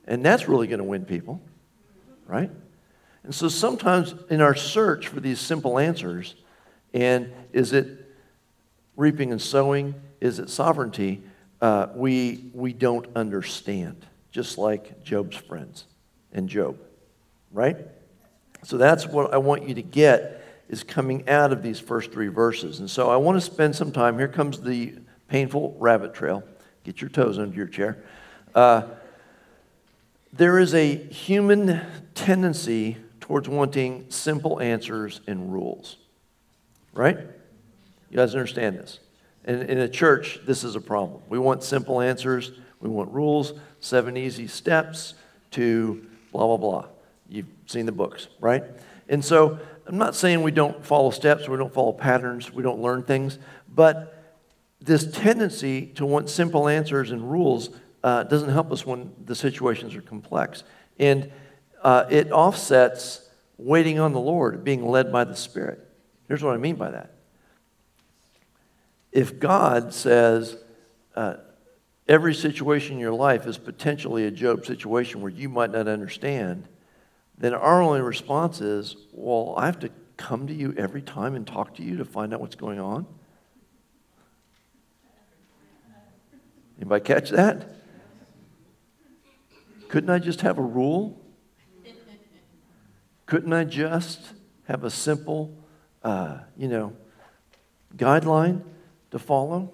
And 0.07 0.25
that's 0.25 0.47
really 0.47 0.67
going 0.67 0.79
to 0.79 0.85
win 0.85 1.03
people, 1.03 1.41
right? 2.27 2.49
And 3.23 3.33
so 3.33 3.47
sometimes 3.47 4.15
in 4.29 4.41
our 4.41 4.55
search 4.55 5.07
for 5.07 5.19
these 5.19 5.39
simple 5.39 5.79
answers, 5.79 6.35
and 6.93 7.31
is 7.53 7.73
it 7.73 7.87
reaping 8.95 9.31
and 9.31 9.41
sowing? 9.41 9.95
Is 10.19 10.39
it 10.39 10.49
sovereignty? 10.49 11.23
Uh, 11.61 11.87
we, 11.95 12.51
we 12.53 12.73
don't 12.73 13.07
understand, 13.15 14.05
just 14.31 14.57
like 14.57 15.03
Job's 15.03 15.37
friends 15.37 15.85
and 16.33 16.49
Job, 16.49 16.77
right? 17.51 17.77
So 18.63 18.77
that's 18.77 19.07
what 19.07 19.33
I 19.33 19.37
want 19.37 19.67
you 19.67 19.75
to 19.75 19.81
get 19.81 20.41
is 20.69 20.83
coming 20.83 21.27
out 21.29 21.51
of 21.53 21.61
these 21.61 21.79
first 21.79 22.11
three 22.11 22.29
verses. 22.29 22.79
And 22.79 22.89
so 22.89 23.09
I 23.09 23.17
want 23.17 23.37
to 23.37 23.41
spend 23.41 23.75
some 23.75 23.91
time. 23.91 24.17
Here 24.17 24.27
comes 24.27 24.59
the 24.59 24.95
painful 25.27 25.75
rabbit 25.79 26.13
trail. 26.13 26.43
Get 26.83 27.01
your 27.01 27.09
toes 27.09 27.37
under 27.37 27.55
your 27.55 27.67
chair. 27.67 28.03
Uh, 28.55 28.83
there 30.31 30.59
is 30.59 30.73
a 30.73 30.95
human 30.95 31.81
tendency 32.15 32.97
towards 33.23 33.47
wanting 33.47 34.05
simple 34.09 34.59
answers 34.59 35.21
and 35.27 35.53
rules, 35.53 35.95
right? 36.91 37.17
You 38.09 38.17
guys 38.17 38.35
understand 38.35 38.75
this? 38.75 38.99
In, 39.45 39.61
in 39.61 39.77
a 39.77 39.87
church, 39.87 40.41
this 40.45 40.65
is 40.65 40.75
a 40.75 40.81
problem. 40.81 41.21
We 41.29 41.39
want 41.39 41.63
simple 41.63 42.01
answers, 42.01 42.51
we 42.81 42.89
want 42.89 43.13
rules, 43.13 43.53
seven 43.79 44.17
easy 44.17 44.47
steps 44.47 45.13
to 45.51 46.05
blah, 46.33 46.47
blah, 46.47 46.57
blah. 46.57 46.85
You've 47.29 47.47
seen 47.65 47.85
the 47.85 47.93
books, 47.93 48.27
right? 48.41 48.65
And 49.07 49.23
so 49.23 49.57
I'm 49.87 49.97
not 49.97 50.15
saying 50.15 50.43
we 50.43 50.51
don't 50.51 50.85
follow 50.85 51.09
steps, 51.09 51.47
we 51.47 51.55
don't 51.55 51.73
follow 51.73 51.93
patterns, 51.93 52.51
we 52.51 52.61
don't 52.61 52.81
learn 52.81 53.03
things, 53.03 53.39
but 53.73 54.21
this 54.81 55.09
tendency 55.09 55.85
to 55.95 56.05
want 56.05 56.29
simple 56.29 56.67
answers 56.67 57.11
and 57.11 57.31
rules 57.31 57.69
uh, 58.03 58.23
doesn't 58.23 58.49
help 58.49 58.69
us 58.73 58.85
when 58.85 59.13
the 59.23 59.33
situations 59.33 59.95
are 59.95 60.01
complex. 60.01 60.65
And 60.99 61.31
uh, 61.83 62.05
it 62.09 62.31
offsets 62.31 63.29
waiting 63.57 63.99
on 63.99 64.13
the 64.13 64.19
Lord, 64.19 64.63
being 64.63 64.87
led 64.87 65.11
by 65.11 65.23
the 65.25 65.35
Spirit. 65.35 65.79
Here's 66.27 66.41
what 66.41 66.53
I 66.53 66.57
mean 66.57 66.75
by 66.75 66.91
that. 66.91 67.13
If 69.11 69.39
God 69.39 69.93
says 69.93 70.57
uh, 71.15 71.35
every 72.07 72.33
situation 72.33 72.93
in 72.93 72.99
your 72.99 73.13
life 73.13 73.45
is 73.45 73.57
potentially 73.57 74.25
a 74.25 74.31
Job 74.31 74.65
situation 74.65 75.21
where 75.21 75.31
you 75.31 75.49
might 75.49 75.71
not 75.71 75.87
understand, 75.87 76.67
then 77.37 77.53
our 77.53 77.81
only 77.81 78.01
response 78.01 78.61
is, 78.61 78.95
well, 79.11 79.53
I 79.57 79.65
have 79.65 79.79
to 79.79 79.89
come 80.17 80.47
to 80.47 80.53
you 80.53 80.73
every 80.77 81.01
time 81.01 81.35
and 81.35 81.45
talk 81.45 81.75
to 81.75 81.83
you 81.83 81.97
to 81.97 82.05
find 82.05 82.33
out 82.33 82.39
what's 82.39 82.55
going 82.55 82.79
on? 82.79 83.05
Anybody 86.77 87.03
catch 87.03 87.29
that? 87.29 87.69
Couldn't 89.89 90.09
I 90.09 90.19
just 90.19 90.41
have 90.41 90.57
a 90.57 90.63
rule? 90.63 91.22
Couldn't 93.25 93.53
I 93.53 93.63
just 93.63 94.19
have 94.67 94.83
a 94.83 94.89
simple, 94.89 95.57
uh, 96.03 96.39
you 96.57 96.67
know, 96.67 96.93
guideline 97.95 98.63
to 99.11 99.19
follow? 99.19 99.73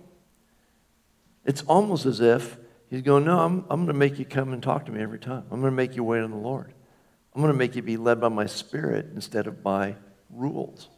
It's 1.45 1.61
almost 1.63 2.05
as 2.05 2.19
if 2.19 2.57
he's 2.89 3.01
going, 3.01 3.25
No, 3.25 3.39
I'm, 3.39 3.65
I'm 3.69 3.85
going 3.85 3.87
to 3.87 3.93
make 3.93 4.19
you 4.19 4.25
come 4.25 4.53
and 4.53 4.61
talk 4.61 4.85
to 4.85 4.91
me 4.91 5.01
every 5.01 5.19
time. 5.19 5.43
I'm 5.51 5.61
going 5.61 5.71
to 5.71 5.75
make 5.75 5.95
you 5.95 6.03
wait 6.03 6.21
on 6.21 6.31
the 6.31 6.37
Lord. 6.37 6.73
I'm 7.33 7.41
going 7.41 7.53
to 7.53 7.57
make 7.57 7.75
you 7.75 7.81
be 7.81 7.97
led 7.97 8.19
by 8.19 8.29
my 8.29 8.45
spirit 8.45 9.07
instead 9.13 9.47
of 9.47 9.63
by 9.63 9.95
rules. 10.29 10.89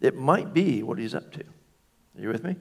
It 0.00 0.16
might 0.16 0.52
be 0.52 0.82
what 0.82 0.98
he's 0.98 1.14
up 1.14 1.32
to. 1.32 1.40
Are 1.40 2.20
you 2.20 2.28
with 2.28 2.44
me? 2.44 2.56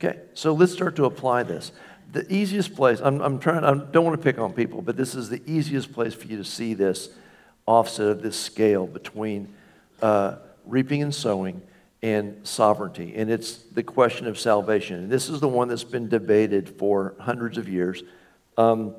Okay, 0.00 0.20
so 0.34 0.52
let's 0.52 0.72
start 0.72 0.94
to 0.96 1.06
apply 1.06 1.42
this. 1.42 1.72
The 2.12 2.32
easiest 2.32 2.74
place, 2.74 3.00
I'm, 3.02 3.20
I'm 3.20 3.38
trying, 3.38 3.64
I 3.64 3.74
don't 3.74 4.04
want 4.04 4.18
to 4.18 4.22
pick 4.22 4.38
on 4.38 4.52
people, 4.52 4.80
but 4.80 4.96
this 4.96 5.14
is 5.14 5.28
the 5.28 5.42
easiest 5.44 5.92
place 5.92 6.14
for 6.14 6.26
you 6.26 6.36
to 6.36 6.44
see 6.44 6.74
this 6.74 7.10
offset 7.68 8.06
of 8.06 8.22
this 8.22 8.38
scale 8.38 8.86
between 8.86 9.52
uh, 10.00 10.36
reaping 10.64 11.02
and 11.02 11.14
sowing 11.14 11.62
and 12.02 12.46
sovereignty. 12.46 13.14
And 13.16 13.30
it's 13.30 13.56
the 13.58 13.82
question 13.82 14.26
of 14.26 14.38
salvation. 14.38 14.96
And 14.96 15.10
this 15.10 15.28
is 15.28 15.40
the 15.40 15.48
one 15.48 15.68
that's 15.68 15.84
been 15.84 16.08
debated 16.08 16.68
for 16.68 17.14
hundreds 17.20 17.58
of 17.58 17.68
years. 17.68 18.02
Um, 18.56 18.94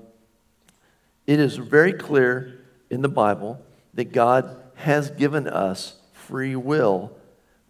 it 1.26 1.40
is 1.40 1.58
very 1.58 1.94
clear 1.94 2.62
in 2.90 3.02
the 3.02 3.10
Bible 3.10 3.62
that 3.94 4.12
God 4.12 4.56
has 4.76 5.10
given 5.12 5.48
us 5.48 5.96
free 6.14 6.56
will 6.56 7.12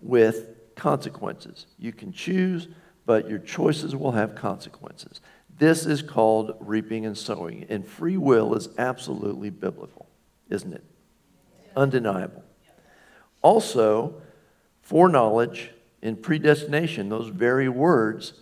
with 0.02 0.76
consequences. 0.76 1.66
You 1.78 1.92
can 1.92 2.12
choose 2.12 2.68
but 3.10 3.28
your 3.28 3.40
choices 3.40 3.96
will 3.96 4.12
have 4.12 4.36
consequences. 4.36 5.20
This 5.58 5.88
is 5.88 6.04
called 6.04 6.56
reaping 6.60 7.08
and 7.08 7.18
sowing, 7.18 7.66
and 7.68 7.84
free 7.84 8.18
will 8.18 8.54
is 8.54 8.70
absolutely 8.78 9.50
biblical, 9.50 10.06
isn't 10.50 10.74
it? 10.74 10.84
Undeniable. 11.76 12.44
Also, 13.42 14.22
foreknowledge 14.82 15.72
and 16.02 16.22
predestination, 16.22 17.10
those 17.10 17.30
very 17.30 17.70
words 17.70 18.34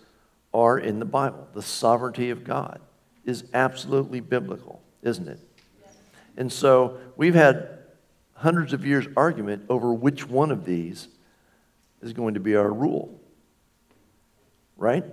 are 0.52 0.78
in 0.78 0.98
the 0.98 1.04
Bible. 1.04 1.46
The 1.54 1.62
sovereignty 1.62 2.30
of 2.30 2.44
God 2.44 2.80
is 3.24 3.44
absolutely 3.52 4.20
biblical, 4.20 4.82
isn't 5.02 5.28
it? 5.28 5.40
And 6.36 6.52
so 6.52 6.98
we've 7.16 7.34
had 7.34 7.78
hundreds 8.34 8.72
of 8.72 8.86
years 8.86 9.06
argument 9.16 9.64
over 9.68 9.92
which 9.92 10.28
one 10.28 10.50
of 10.50 10.64
these 10.64 11.08
is 12.00 12.12
going 12.12 12.34
to 12.34 12.40
be 12.40 12.56
our 12.56 12.72
rule 12.72 13.18
right? 14.78 15.04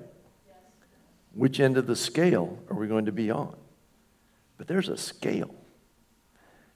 Which 1.33 1.59
end 1.59 1.75
of 1.75 1.87
the 1.87 1.95
scale 1.97 2.57
are 2.69 2.77
we 2.77 2.87
going 2.87 3.05
to 3.05 3.11
be 3.11 3.29
on? 3.29 3.57
But 4.57 4.67
there's 4.67 4.87
a 4.87 4.95
scale. 4.95 5.53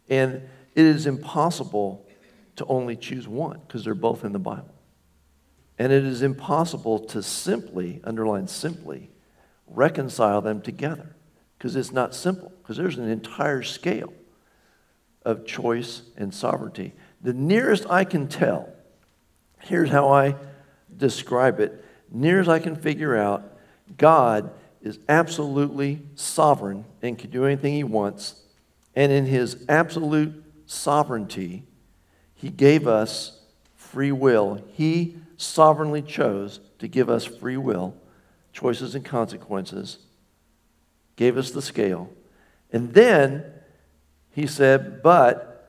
And 0.09 0.49
it 0.75 0.85
is 0.85 1.05
impossible 1.05 2.05
to 2.55 2.65
only 2.65 2.95
choose 2.95 3.27
one 3.27 3.61
because 3.65 3.85
they're 3.85 3.93
both 3.93 4.25
in 4.25 4.33
the 4.33 4.39
Bible. 4.39 4.73
And 5.77 5.93
it 5.93 6.03
is 6.03 6.21
impossible 6.21 6.99
to 7.07 7.23
simply, 7.23 8.01
underline 8.03 8.47
simply, 8.47 9.09
reconcile 9.67 10.41
them 10.41 10.61
together 10.61 11.15
because 11.57 11.75
it's 11.75 11.91
not 11.91 12.13
simple, 12.15 12.51
because 12.61 12.77
there's 12.77 12.97
an 12.97 13.09
entire 13.09 13.63
scale 13.63 14.13
of 15.23 15.45
choice 15.45 16.01
and 16.17 16.33
sovereignty. 16.33 16.93
The 17.21 17.33
nearest 17.33 17.85
I 17.89 18.03
can 18.03 18.27
tell, 18.27 18.69
here's 19.61 19.89
how 19.89 20.09
I 20.09 20.35
describe 20.95 21.59
it 21.59 21.85
near 22.11 22.39
as 22.39 22.49
I 22.49 22.59
can 22.59 22.75
figure 22.75 23.15
out, 23.15 23.43
God 23.97 24.51
is 24.81 24.99
absolutely 25.07 26.01
sovereign 26.15 26.85
and 27.01 27.17
can 27.17 27.29
do 27.29 27.45
anything 27.45 27.73
he 27.73 27.83
wants. 27.83 28.41
And 28.95 29.11
in 29.11 29.25
his 29.25 29.63
absolute 29.69 30.43
sovereignty, 30.65 31.63
he 32.35 32.49
gave 32.49 32.87
us 32.87 33.39
free 33.75 34.11
will. 34.11 34.63
He 34.73 35.17
sovereignly 35.37 36.01
chose 36.01 36.59
to 36.79 36.87
give 36.87 37.09
us 37.09 37.25
free 37.25 37.57
will, 37.57 37.95
choices 38.53 38.95
and 38.95 39.03
consequences, 39.03 39.97
gave 41.15 41.37
us 41.37 41.51
the 41.51 41.61
scale. 41.61 42.09
And 42.71 42.93
then 42.93 43.45
he 44.31 44.47
said, 44.47 45.01
But 45.01 45.59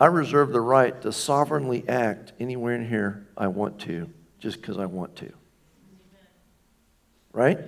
I 0.00 0.06
reserve 0.06 0.52
the 0.52 0.60
right 0.60 1.00
to 1.02 1.12
sovereignly 1.12 1.88
act 1.88 2.32
anywhere 2.40 2.74
in 2.74 2.88
here 2.88 3.26
I 3.36 3.48
want 3.48 3.80
to, 3.80 4.10
just 4.38 4.60
because 4.60 4.78
I 4.78 4.86
want 4.86 5.16
to. 5.16 5.32
Right? 7.32 7.58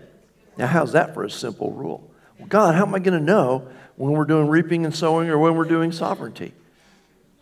Now, 0.56 0.66
how's 0.66 0.92
that 0.92 1.14
for 1.14 1.24
a 1.24 1.30
simple 1.30 1.72
rule? 1.72 2.10
Well, 2.38 2.48
God, 2.48 2.74
how 2.74 2.86
am 2.86 2.94
I 2.94 2.98
going 2.98 3.18
to 3.18 3.24
know 3.24 3.68
when 3.96 4.12
we're 4.12 4.24
doing 4.24 4.48
reaping 4.48 4.84
and 4.84 4.94
sowing 4.94 5.28
or 5.28 5.38
when 5.38 5.56
we're 5.56 5.64
doing 5.64 5.92
sovereignty? 5.92 6.52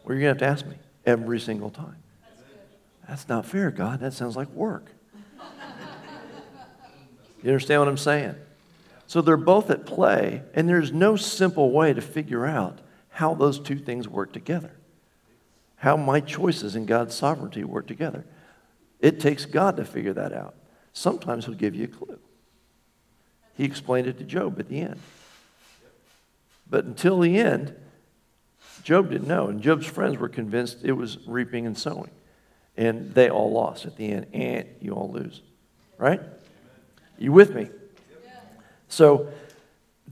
Well, 0.05 0.15
you're 0.15 0.23
going 0.23 0.37
to 0.37 0.45
have 0.45 0.63
to 0.63 0.63
ask 0.63 0.67
me 0.67 0.77
every 1.07 1.41
single 1.41 1.71
time. 1.71 1.97
That's 3.09 3.29
not 3.29 3.45
fair, 3.45 3.71
God. 3.71 4.01
That 4.01 4.13
sounds 4.13 4.37
like 4.37 4.49
work. 4.51 4.91
You 7.43 7.51
understand 7.51 7.83
what 7.83 7.89
I'm 7.89 7.99
saying? 7.99 8.35
So 9.07 9.21
they're 9.21 9.37
both 9.37 9.71
at 9.71 9.85
play, 9.85 10.43
and 10.55 10.67
there's 10.67 10.93
no 10.93 11.15
simple 11.15 11.71
way 11.71 11.93
to 11.93 12.01
figure 12.01 12.47
out 12.47 12.79
how 13.11 13.35
those 13.35 13.61
two 13.61 13.79
things 13.79 14.09
work 14.09 14.33
together. 14.33 14.73
How 15.77 15.97
my 15.99 16.21
choices 16.21 16.75
and 16.75 16.87
God's 16.87 17.15
sovereignty 17.15 17.63
work 17.63 17.87
together. 17.87 18.25
It 19.01 19.21
takes 19.21 19.45
God 19.45 19.77
to 19.77 19.85
figure 19.85 20.15
that 20.15 20.33
out. 20.33 20.55
Sometimes 20.95 21.45
he'll 21.45 21.55
give 21.55 21.75
you 21.75 21.85
a 21.85 21.89
clue. 21.89 22.19
He 23.57 23.65
explained 23.65 24.07
it 24.07 24.17
to 24.19 24.25
Job 24.25 24.59
at 24.59 24.69
the 24.69 24.81
end. 24.81 24.99
But 26.75 26.87
until 26.87 27.21
the 27.21 27.39
end, 27.39 27.73
Job 28.83 29.09
didn't 29.09 29.29
know. 29.29 29.47
And 29.47 29.63
Job's 29.63 29.87
friends 29.87 30.19
were 30.19 30.29
convinced 30.29 30.79
it 30.83 30.91
was 30.91 31.19
reaping 31.25 31.67
and 31.67 31.79
sowing. 31.79 32.11
And 32.77 33.15
they 33.15 33.31
all 33.31 33.53
lost 33.53 33.87
at 33.87 33.97
the 33.97 34.11
end. 34.11 34.27
And 34.33 34.67
you 34.81 34.91
all 34.91 35.09
lose. 35.09 35.41
Right? 35.99 36.21
You 37.17 37.31
with 37.31 37.55
me? 37.55 37.69
So 38.89 39.29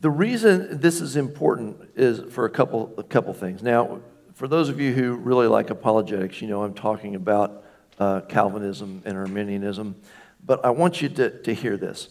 the 0.01 0.09
reason 0.09 0.79
this 0.79 1.01
is 1.01 1.17
important 1.17 1.79
is 1.97 2.33
for 2.33 2.45
a 2.45 2.51
couple, 2.51 2.95
a 2.97 3.03
couple 3.03 3.35
things. 3.35 3.61
Now, 3.61 3.99
for 4.35 4.47
those 4.47 4.69
of 4.69 4.79
you 4.79 4.93
who 4.93 5.15
really 5.15 5.49
like 5.49 5.71
apologetics, 5.71 6.41
you 6.41 6.47
know 6.47 6.63
I'm 6.63 6.75
talking 6.75 7.17
about 7.17 7.65
uh, 7.99 8.21
Calvinism 8.21 9.03
and 9.05 9.19
Arminianism. 9.19 9.97
But 10.47 10.65
I 10.65 10.71
want 10.71 11.03
you 11.03 11.09
to, 11.09 11.43
to 11.43 11.53
hear 11.53 11.77
this. 11.77 12.11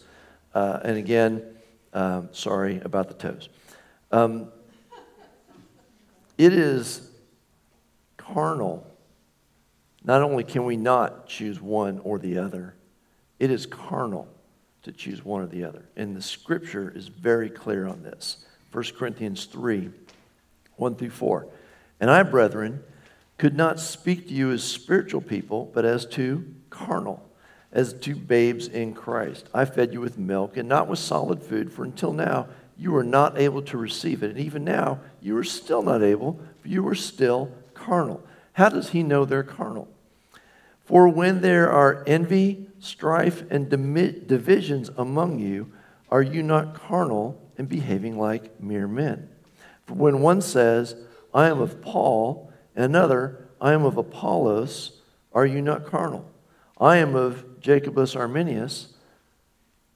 Uh, 0.53 0.81
and 0.83 0.97
again, 0.97 1.41
um, 1.93 2.27
sorry 2.33 2.81
about 2.81 3.07
the 3.07 3.13
toes. 3.13 3.47
Um, 4.11 4.51
it 6.37 6.53
is 6.53 7.09
carnal. 8.17 8.85
Not 10.03 10.21
only 10.21 10.43
can 10.43 10.65
we 10.65 10.75
not 10.75 11.27
choose 11.27 11.61
one 11.61 11.99
or 11.99 12.19
the 12.19 12.37
other, 12.37 12.75
it 13.39 13.51
is 13.51 13.65
carnal 13.65 14.27
to 14.83 14.91
choose 14.91 15.23
one 15.23 15.41
or 15.41 15.47
the 15.47 15.63
other. 15.63 15.85
And 15.95 16.15
the 16.15 16.21
scripture 16.21 16.91
is 16.95 17.07
very 17.07 17.49
clear 17.49 17.87
on 17.87 18.03
this. 18.03 18.45
1 18.71 18.83
Corinthians 18.97 19.45
3 19.45 19.89
1 20.77 20.95
through 20.95 21.09
4. 21.11 21.47
And 21.99 22.09
I, 22.09 22.23
brethren, 22.23 22.83
could 23.37 23.55
not 23.55 23.79
speak 23.79 24.27
to 24.27 24.33
you 24.33 24.51
as 24.51 24.63
spiritual 24.63 25.21
people, 25.21 25.69
but 25.73 25.85
as 25.85 26.07
to 26.07 26.55
carnal 26.71 27.31
as 27.71 27.93
to 27.93 28.15
babes 28.15 28.67
in 28.67 28.93
Christ. 28.93 29.47
I 29.53 29.65
fed 29.65 29.93
you 29.93 30.01
with 30.01 30.17
milk 30.17 30.57
and 30.57 30.67
not 30.67 30.87
with 30.87 30.99
solid 30.99 31.41
food, 31.41 31.71
for 31.71 31.83
until 31.83 32.13
now 32.13 32.47
you 32.81 32.91
were 32.91 33.03
not 33.03 33.37
able 33.37 33.61
to 33.61 33.77
receive 33.77 34.23
it. 34.23 34.31
And 34.31 34.39
even 34.39 34.63
now, 34.63 34.99
you 35.21 35.37
are 35.37 35.43
still 35.43 35.83
not 35.83 36.01
able, 36.01 36.39
you 36.63 36.87
are 36.87 36.95
still 36.95 37.51
carnal. 37.75 38.23
How 38.53 38.69
does 38.69 38.89
he 38.89 39.03
know 39.03 39.23
they're 39.23 39.43
carnal? 39.43 39.87
For 40.85 41.07
when 41.07 41.41
there 41.41 41.71
are 41.71 42.03
envy, 42.07 42.65
strife, 42.79 43.43
and 43.51 43.69
divisions 43.69 44.89
among 44.97 45.37
you, 45.37 45.71
are 46.09 46.23
you 46.23 46.41
not 46.41 46.73
carnal 46.73 47.39
and 47.55 47.69
behaving 47.69 48.17
like 48.17 48.59
mere 48.59 48.87
men? 48.87 49.29
For 49.85 49.93
when 49.93 50.21
one 50.21 50.41
says, 50.41 50.95
I 51.35 51.49
am 51.49 51.61
of 51.61 51.83
Paul, 51.83 52.51
and 52.75 52.83
another, 52.83 53.47
I 53.61 53.73
am 53.73 53.85
of 53.85 53.97
Apollos, 53.97 54.93
are 55.33 55.45
you 55.45 55.61
not 55.61 55.85
carnal? 55.85 56.25
I 56.79 56.97
am 56.97 57.13
of 57.13 57.61
Jacobus 57.61 58.15
Arminius, 58.15 58.95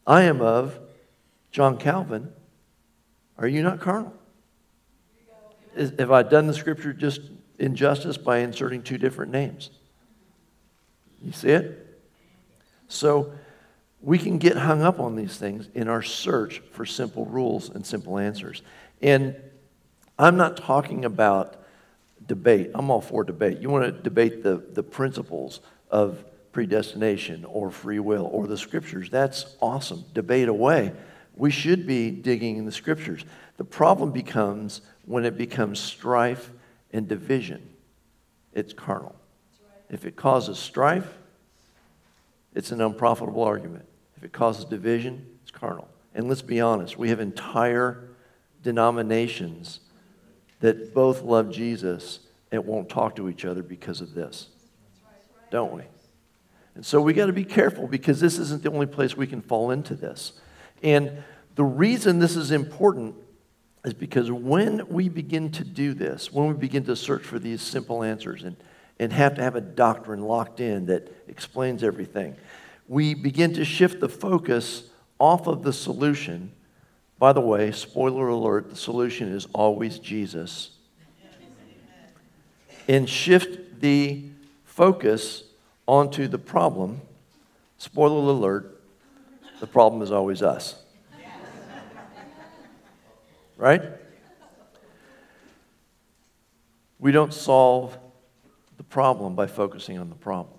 I 0.05 0.21
am 0.21 0.39
of 0.39 0.77
John 1.51 1.77
Calvin, 1.77 2.31
are 3.37 3.47
you 3.47 3.61
not 3.61 3.79
carnal? 3.79 4.13
Is, 5.75 5.93
have 5.99 6.11
I 6.11 6.23
done 6.23 6.47
the 6.47 6.53
scripture 6.53 6.93
just 6.93 7.21
injustice 7.59 8.17
by 8.17 8.39
inserting 8.39 8.81
two 8.81 8.97
different 8.97 9.31
names? 9.31 9.69
You 11.21 11.31
see 11.31 11.49
it? 11.49 11.99
So 12.87 13.33
we 14.01 14.17
can 14.17 14.37
get 14.37 14.55
hung 14.55 14.81
up 14.81 14.99
on 14.99 15.15
these 15.15 15.37
things 15.37 15.67
in 15.73 15.87
our 15.87 16.01
search 16.01 16.59
for 16.71 16.85
simple 16.85 17.25
rules 17.25 17.69
and 17.69 17.85
simple 17.85 18.17
answers. 18.17 18.61
And 19.01 19.35
I'm 20.17 20.37
not 20.37 20.57
talking 20.57 21.03
about 21.03 21.55
debate. 22.25 22.71
I'm 22.73 22.89
all 22.89 23.01
for 23.01 23.23
debate. 23.23 23.59
You 23.59 23.69
want 23.69 23.85
to 23.85 23.91
debate 23.91 24.43
the, 24.43 24.57
the 24.57 24.83
principles 24.83 25.59
of 25.89 26.23
predestination 26.51 27.43
or 27.45 27.69
free 27.69 27.99
will 27.99 28.29
or 28.31 28.47
the 28.47 28.57
scriptures. 28.57 29.09
That's 29.09 29.55
awesome. 29.61 30.05
Debate 30.13 30.47
away. 30.47 30.93
We 31.35 31.51
should 31.51 31.85
be 31.85 32.11
digging 32.11 32.57
in 32.57 32.65
the 32.65 32.71
scriptures. 32.71 33.25
The 33.57 33.65
problem 33.65 34.11
becomes 34.11 34.81
when 35.05 35.25
it 35.25 35.37
becomes 35.37 35.79
strife 35.79 36.51
and 36.91 37.07
division, 37.07 37.69
it's 38.53 38.73
carnal. 38.73 39.15
If 39.89 40.05
it 40.05 40.15
causes 40.15 40.57
strife, 40.57 41.17
it's 42.53 42.71
an 42.71 42.81
unprofitable 42.81 43.43
argument. 43.43 43.85
If 44.15 44.23
it 44.23 44.31
causes 44.31 44.65
division, 44.65 45.25
it's 45.43 45.51
carnal. 45.51 45.89
And 46.13 46.29
let's 46.29 46.41
be 46.41 46.61
honest, 46.61 46.97
we 46.97 47.09
have 47.09 47.19
entire 47.19 48.09
denominations 48.63 49.81
that 50.61 50.93
both 50.93 51.21
love 51.21 51.51
Jesus 51.51 52.21
and 52.51 52.65
won't 52.65 52.87
talk 52.87 53.15
to 53.17 53.27
each 53.29 53.43
other 53.43 53.61
because 53.61 53.99
of 53.99 54.13
this. 54.13 54.47
Don't 55.51 55.73
we? 55.73 55.83
And 56.75 56.85
so 56.85 57.01
we 57.01 57.13
got 57.13 57.27
to 57.27 57.33
be 57.33 57.45
careful 57.45 57.87
because 57.87 58.19
this 58.19 58.39
isn't 58.39 58.63
the 58.63 58.71
only 58.71 58.85
place 58.85 59.15
we 59.15 59.27
can 59.27 59.41
fall 59.41 59.71
into 59.71 59.95
this. 59.95 60.33
And 60.85 61.23
the 61.55 61.63
reason 61.63 62.19
this 62.19 62.35
is 62.35 62.51
important 62.51 63.15
is 63.83 63.93
because 63.95 64.31
when 64.31 64.87
we 64.87 65.09
begin 65.09 65.51
to 65.53 65.63
do 65.63 65.95
this, 65.95 66.31
when 66.31 66.47
we 66.47 66.53
begin 66.53 66.85
to 66.85 66.95
search 66.95 67.23
for 67.23 67.39
these 67.39 67.61
simple 67.61 68.03
answers 68.03 68.43
and, 68.43 68.55
and 68.99 69.11
have 69.11 69.33
to 69.35 69.41
have 69.41 69.55
a 69.55 69.61
doctrine 69.61 70.21
locked 70.21 70.59
in 70.59 70.85
that 70.85 71.11
explains 71.27 71.83
everything, 71.83 72.35
we 72.87 73.15
begin 73.15 73.51
to 73.55 73.65
shift 73.65 73.99
the 73.99 74.07
focus 74.07 74.83
off 75.17 75.47
of 75.47 75.63
the 75.63 75.73
solution. 75.73 76.51
By 77.17 77.33
the 77.33 77.41
way, 77.41 77.71
spoiler 77.71 78.27
alert, 78.27 78.69
the 78.69 78.75
solution 78.75 79.33
is 79.33 79.47
always 79.55 79.97
Jesus. 79.97 80.69
And 82.87 83.09
shift 83.09 83.81
the 83.81 84.23
focus 84.65 85.45
onto 85.87 86.27
the 86.27 86.37
problem. 86.37 87.01
Spoiler 87.79 88.29
alert, 88.29 88.74
the 89.65 89.71
problem 89.71 90.03
is 90.03 90.11
always 90.11 90.43
us. 90.43 90.75
Right? 93.57 93.81
We 96.99 97.11
don't 97.11 97.33
solve 97.33 97.97
the 98.77 98.83
problem 98.83 99.33
by 99.33 99.47
focusing 99.47 99.97
on 99.97 100.09
the 100.09 100.15
problem. 100.15 100.53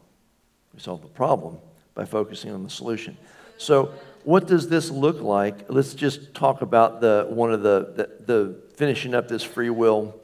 We 0.75 0.81
solve 0.81 1.03
the 1.03 1.09
problem 1.09 1.59
by 1.95 2.05
focusing 2.05 2.51
on 2.51 2.65
the 2.65 2.71
solution. 2.71 3.17
So, 3.59 3.93
what 4.25 4.49
does 4.49 4.69
this 4.69 4.91
look 4.91 5.21
like? 5.21 5.71
Let's 5.71 5.95
just 5.95 6.35
talk 6.35 6.63
about 6.63 7.01
the 7.01 7.27
one 7.29 7.53
of 7.53 7.63
the, 7.63 7.93
the, 7.95 8.25
the 8.25 8.61
finishing 8.75 9.15
up 9.15 9.29
this 9.29 9.45
free 9.45 9.71
will 9.71 10.21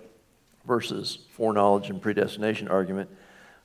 versus 0.67 1.19
foreknowledge 1.31 1.89
and 1.89 2.03
predestination 2.03 2.67
argument. 2.67 3.11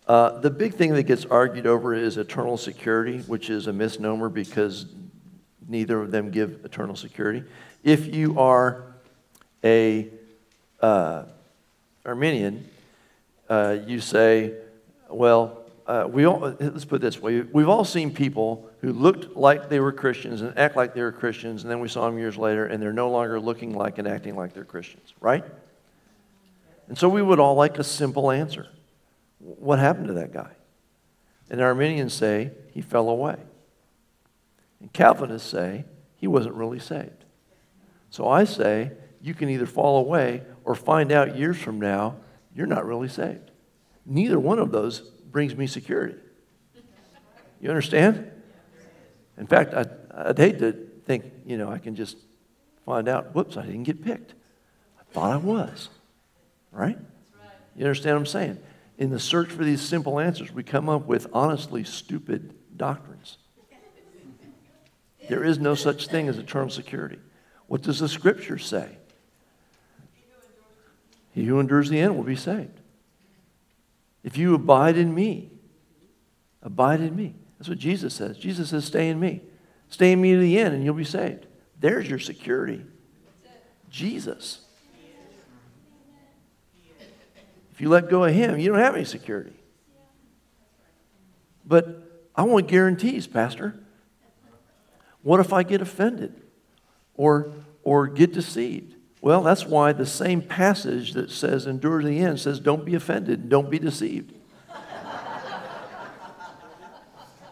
Uh, 0.08 0.40
the 0.40 0.52
big 0.52 0.76
thing 0.76 0.94
that 0.94 1.04
gets 1.04 1.26
argued 1.26 1.66
over 1.66 1.94
is 1.94 2.18
eternal 2.18 2.56
security, 2.56 3.20
which 3.22 3.50
is 3.50 3.68
a 3.68 3.74
misnomer 3.74 4.30
because 4.30 4.86
neither 5.68 6.02
of 6.02 6.12
them 6.12 6.32
give 6.32 6.64
eternal 6.64 6.96
security. 6.96 7.44
If 7.84 8.14
you 8.14 8.40
are 8.40 8.84
a 9.64 10.08
uh, 10.82 11.24
uh, 13.50 13.78
you 13.86 14.00
say, 14.00 14.54
well, 15.10 15.64
uh, 15.88 16.08
we 16.10 16.26
all, 16.26 16.40
let's 16.60 16.86
put 16.86 17.02
this 17.02 17.22
way. 17.22 17.42
We've 17.42 17.70
all 17.70 17.86
seen 17.86 18.14
people 18.14 18.70
who 18.82 18.92
looked 18.92 19.36
like 19.36 19.70
they 19.70 19.80
were 19.80 19.92
Christians 19.92 20.42
and 20.42 20.58
act 20.58 20.76
like 20.76 20.94
they 20.94 21.02
were 21.02 21.12
Christians, 21.12 21.64
and 21.64 21.72
then 21.72 21.80
we 21.80 21.88
saw 21.88 22.06
them 22.06 22.18
years 22.18 22.38
later, 22.38 22.66
and 22.66 22.82
they're 22.82 22.94
no 22.94 23.10
longer 23.10 23.40
looking 23.40 23.74
like 23.74 23.98
and 23.98 24.08
acting 24.08 24.36
like 24.36 24.54
they're 24.54 24.66
Christians, 24.66 25.14
right? 25.22 25.44
And 26.88 26.98
so 26.98 27.10
we 27.10 27.22
would 27.22 27.40
all 27.40 27.56
like 27.56 27.80
a 27.80 27.84
simple 27.84 28.32
answer. 28.32 28.68
What 29.40 29.80
happened 29.80 30.08
to 30.08 30.14
that 30.14 30.34
guy? 30.34 30.52
And 31.50 31.62
Arminians 31.62 32.14
say 32.14 32.52
he 32.74 32.82
fell 32.82 33.10
away. 33.10 33.38
And 34.80 34.92
Calvinists 34.94 35.50
say 35.50 35.86
he 36.16 36.28
wasn't 36.28 36.56
really 36.56 36.80
saved. 36.80 37.26
So 38.10 38.28
I 38.28 38.44
say 38.44 38.92
you 39.22 39.34
can 39.34 39.50
either 39.50 39.66
fall 39.66 40.00
away 40.00 40.44
or 40.64 40.76
find 40.76 41.12
out 41.12 41.38
years 41.38 41.58
from 41.58 41.80
now 41.80 42.18
you're 42.56 42.68
not 42.68 42.86
really 42.86 43.08
saved. 43.08 43.52
Neither 44.06 44.40
one 44.40 44.60
of 44.60 44.72
those 44.72 45.00
brings 45.00 45.56
me 45.56 45.68
security. 45.68 46.18
You 47.60 47.70
understand? 47.70 48.32
In 49.38 49.48
fact, 49.48 49.74
I'd, 49.74 49.90
I'd 50.12 50.38
hate 50.38 50.60
to 50.60 50.74
think, 51.06 51.26
you 51.46 51.58
know, 51.58 51.70
I 51.70 51.78
can 51.78 51.96
just 51.96 52.18
find 52.86 53.08
out, 53.08 53.36
whoops, 53.36 53.58
I 53.58 53.64
didn't 53.64 53.84
get 53.84 54.04
picked. 54.04 54.34
I 55.00 55.04
thought 55.14 55.32
I 55.32 55.38
was. 55.38 55.90
Right? 56.72 56.98
You 57.76 57.84
understand 57.84 58.16
what 58.16 58.22
I'm 58.22 58.26
saying? 58.26 58.60
in 58.98 59.12
the 59.12 59.20
search 59.20 59.50
for 59.50 59.64
these 59.64 59.82
simple 59.82 60.20
answers, 60.20 60.52
we 60.52 60.64
come 60.64 60.90
up 60.90 61.06
with 61.06 61.28
honestly 61.32 61.84
stupid 61.84 62.54
doctrines. 62.76 63.38
There 65.28 65.44
is 65.44 65.60
no 65.60 65.76
such 65.76 66.08
thing 66.08 66.28
as 66.30 66.38
eternal 66.38 66.70
security. 66.70 67.20
What 67.68 67.82
does 67.82 68.00
the 68.00 68.08
scripture 68.08 68.58
say? 68.58 68.98
He 71.34 71.46
who 71.46 71.60
endures 71.60 71.90
the 71.90 72.00
end 72.00 72.16
will 72.16 72.24
be 72.24 72.36
saved. 72.36 72.80
If 74.24 74.38
you 74.38 74.56
abide 74.56 74.98
in 74.98 75.14
me, 75.14 75.52
abide 76.62 77.02
in 77.02 77.16
me. 77.16 77.36
That's 77.58 77.70
what 77.70 77.78
Jesus 77.78 78.14
says. 78.14 78.38
Jesus 78.38 78.70
says, 78.70 78.86
stay 78.86 79.10
in 79.10 79.20
me. 79.20 79.42
Stay 79.90 80.12
in 80.12 80.22
me 80.22 80.34
to 80.34 80.40
the 80.40 80.60
end 80.60 80.74
and 80.74 80.84
you'll 80.84 80.96
be 80.96 81.04
saved. 81.04 81.46
There's 81.80 82.10
your 82.10 82.20
security. 82.20 82.84
Jesus. 83.90 84.60
If 87.72 87.82
you 87.82 87.90
let 87.90 88.10
go 88.10 88.24
of 88.24 88.34
him, 88.34 88.58
you 88.60 88.70
don't 88.70 88.80
have 88.80 88.96
any 88.96 89.06
security. 89.06 89.54
But 91.66 92.30
I 92.36 92.44
want 92.44 92.68
guarantees, 92.68 93.28
Pastor. 93.28 93.80
What 95.28 95.42
if 95.42 95.52
I 95.52 95.64
get 95.64 95.82
offended 95.82 96.42
or, 97.16 97.52
or 97.84 98.08
get 98.08 98.32
deceived? 98.32 98.96
Well, 99.20 99.44
that's 99.44 99.66
why 99.66 99.92
the 99.92 100.06
same 100.06 100.42
passage 100.42 101.12
that 101.16 101.32
says 101.32 101.68
endure 101.68 102.00
to 102.00 102.08
the 102.08 102.20
end 102.20 102.40
says 102.40 102.62
don't 102.62 102.86
be 102.86 102.96
offended, 102.96 103.50
don't 103.50 103.70
be 103.70 103.78
deceived. 103.78 104.32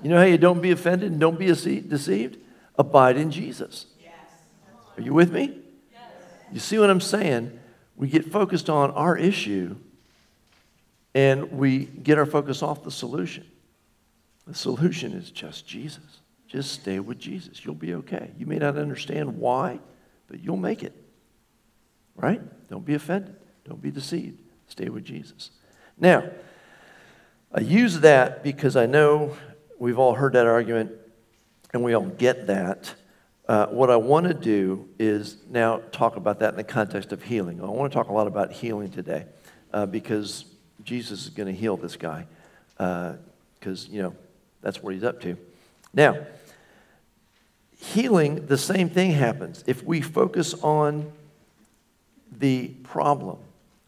you 0.01 0.09
know 0.09 0.17
how 0.17 0.23
you 0.23 0.37
don't 0.37 0.61
be 0.61 0.71
offended 0.71 1.11
and 1.11 1.19
don't 1.19 1.37
be 1.37 1.47
deceived? 1.47 2.37
Abide 2.79 3.17
in 3.17 3.29
Jesus. 3.29 3.87
Are 4.95 5.01
you 5.01 5.13
with 5.13 5.33
me? 5.33 5.59
You 6.53 6.61
see 6.61 6.79
what 6.79 6.89
I'm 6.89 7.01
saying? 7.01 7.59
We 7.97 8.07
get 8.07 8.31
focused 8.31 8.69
on 8.69 8.91
our 8.91 9.17
issue 9.17 9.75
and 11.13 11.51
we 11.51 11.79
get 11.79 12.17
our 12.17 12.25
focus 12.25 12.63
off 12.63 12.85
the 12.85 12.91
solution. 12.91 13.45
The 14.47 14.55
solution 14.55 15.11
is 15.11 15.29
just 15.29 15.67
Jesus. 15.67 16.21
Just 16.55 16.71
stay 16.71 17.01
with 17.01 17.19
Jesus. 17.19 17.65
You'll 17.65 17.75
be 17.75 17.95
okay. 17.95 18.31
You 18.37 18.45
may 18.45 18.59
not 18.59 18.77
understand 18.77 19.39
why, 19.39 19.77
but 20.29 20.39
you'll 20.39 20.55
make 20.55 20.83
it. 20.83 20.95
Right? 22.15 22.39
Don't 22.69 22.85
be 22.85 22.93
offended. 22.93 23.35
Don't 23.67 23.81
be 23.81 23.91
deceived. 23.91 24.39
Stay 24.69 24.87
with 24.87 25.03
Jesus. 25.03 25.51
Now, 25.99 26.23
I 27.53 27.59
use 27.59 27.99
that 27.99 28.41
because 28.41 28.77
I 28.77 28.85
know 28.85 29.35
we've 29.79 29.99
all 29.99 30.13
heard 30.13 30.31
that 30.31 30.47
argument 30.47 30.93
and 31.73 31.83
we 31.83 31.93
all 31.93 32.05
get 32.05 32.47
that. 32.47 32.93
Uh, 33.49 33.65
what 33.65 33.89
I 33.89 33.97
want 33.97 34.25
to 34.27 34.33
do 34.33 34.87
is 34.97 35.35
now 35.49 35.81
talk 35.91 36.15
about 36.15 36.39
that 36.39 36.51
in 36.51 36.55
the 36.55 36.63
context 36.63 37.11
of 37.11 37.21
healing. 37.21 37.61
I 37.61 37.65
want 37.65 37.91
to 37.91 37.93
talk 37.97 38.07
a 38.07 38.13
lot 38.13 38.27
about 38.27 38.53
healing 38.53 38.91
today 38.91 39.25
uh, 39.73 39.87
because 39.87 40.45
Jesus 40.85 41.23
is 41.23 41.31
going 41.31 41.53
to 41.53 41.59
heal 41.59 41.75
this 41.75 41.97
guy 41.97 42.25
because, 42.77 43.89
uh, 43.89 43.91
you 43.91 44.01
know, 44.01 44.15
that's 44.61 44.81
what 44.81 44.93
he's 44.93 45.03
up 45.03 45.19
to. 45.19 45.37
Now, 45.93 46.25
healing, 47.93 48.47
the 48.47 48.57
same 48.57 48.89
thing 48.89 49.11
happens. 49.11 49.63
If 49.67 49.83
we 49.83 50.01
focus 50.01 50.53
on 50.55 51.11
the 52.31 52.69
problem, 52.83 53.37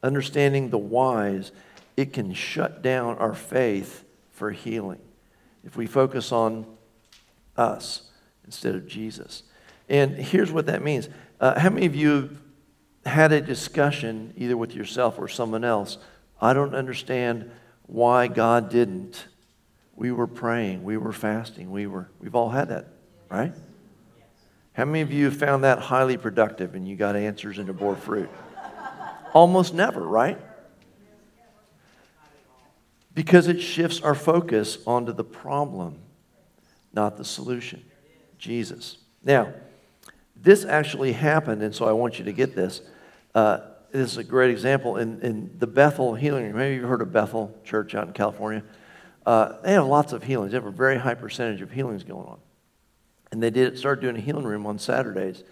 understanding 0.03 0.69
the 0.69 0.77
whys, 0.77 1.51
it 1.95 2.13
can 2.13 2.33
shut 2.33 2.81
down 2.81 3.17
our 3.17 3.33
faith 3.33 4.03
for 4.31 4.51
healing. 4.51 5.01
If 5.65 5.75
we 5.75 5.87
focus 5.87 6.31
on 6.31 6.65
us 7.57 8.03
instead 8.45 8.75
of 8.75 8.87
Jesus. 8.87 9.43
And 9.89 10.15
here's 10.15 10.51
what 10.51 10.67
that 10.67 10.83
means. 10.83 11.09
Uh, 11.39 11.59
how 11.59 11.69
many 11.69 11.85
of 11.85 11.95
you 11.95 12.37
have 13.03 13.13
had 13.13 13.31
a 13.31 13.41
discussion, 13.41 14.33
either 14.37 14.55
with 14.55 14.75
yourself 14.75 15.17
or 15.17 15.27
someone 15.27 15.63
else? 15.63 15.97
I 16.39 16.53
don't 16.53 16.75
understand 16.75 17.49
why 17.87 18.27
God 18.27 18.69
didn't. 18.69 19.27
We 19.95 20.11
were 20.11 20.27
praying, 20.27 20.83
we 20.83 20.97
were 20.97 21.13
fasting, 21.13 21.71
we 21.71 21.87
were, 21.87 22.09
we've 22.19 22.35
all 22.35 22.49
had 22.49 22.69
that, 22.69 22.85
right? 23.29 23.53
How 24.77 24.85
many 24.85 25.01
of 25.01 25.11
you 25.11 25.31
found 25.31 25.63
that 25.63 25.79
highly 25.79 26.17
productive 26.17 26.75
and 26.75 26.87
you 26.87 26.95
got 26.95 27.15
answers 27.15 27.57
and 27.57 27.67
it 27.67 27.73
bore 27.73 27.95
fruit? 27.95 28.29
Almost 29.33 29.73
never, 29.73 30.01
right? 30.01 30.39
Because 33.11 33.47
it 33.47 33.59
shifts 33.59 34.01
our 34.01 34.13
focus 34.13 34.77
onto 34.85 35.13
the 35.13 35.23
problem, 35.23 35.97
not 36.93 37.17
the 37.17 37.25
solution 37.25 37.83
Jesus. 38.37 38.99
Now, 39.23 39.51
this 40.35 40.63
actually 40.63 41.13
happened, 41.13 41.63
and 41.63 41.73
so 41.73 41.87
I 41.87 41.93
want 41.93 42.19
you 42.19 42.25
to 42.25 42.31
get 42.31 42.55
this. 42.55 42.81
Uh, 43.33 43.61
this 43.91 44.11
is 44.11 44.17
a 44.17 44.23
great 44.23 44.51
example 44.51 44.97
in, 44.97 45.19
in 45.21 45.55
the 45.57 45.65
Bethel 45.65 46.13
Healing 46.13 46.55
Maybe 46.55 46.75
you've 46.75 46.87
heard 46.87 47.01
of 47.01 47.11
Bethel 47.11 47.51
Church 47.63 47.95
out 47.95 48.05
in 48.05 48.13
California. 48.13 48.61
Uh, 49.25 49.59
they 49.63 49.73
have 49.73 49.87
lots 49.87 50.13
of 50.13 50.21
healings. 50.21 50.51
They 50.51 50.57
have 50.57 50.67
a 50.67 50.71
very 50.71 50.99
high 50.99 51.15
percentage 51.15 51.63
of 51.63 51.71
healings 51.71 52.03
going 52.03 52.27
on. 52.27 52.37
And 53.31 53.41
they 53.41 53.49
did 53.49 53.73
it 53.73 53.77
start 53.77 54.01
doing 54.01 54.15
a 54.15 54.21
healing 54.21 54.45
room 54.45 54.65
on 54.65 54.79
Saturdays. 54.79 55.43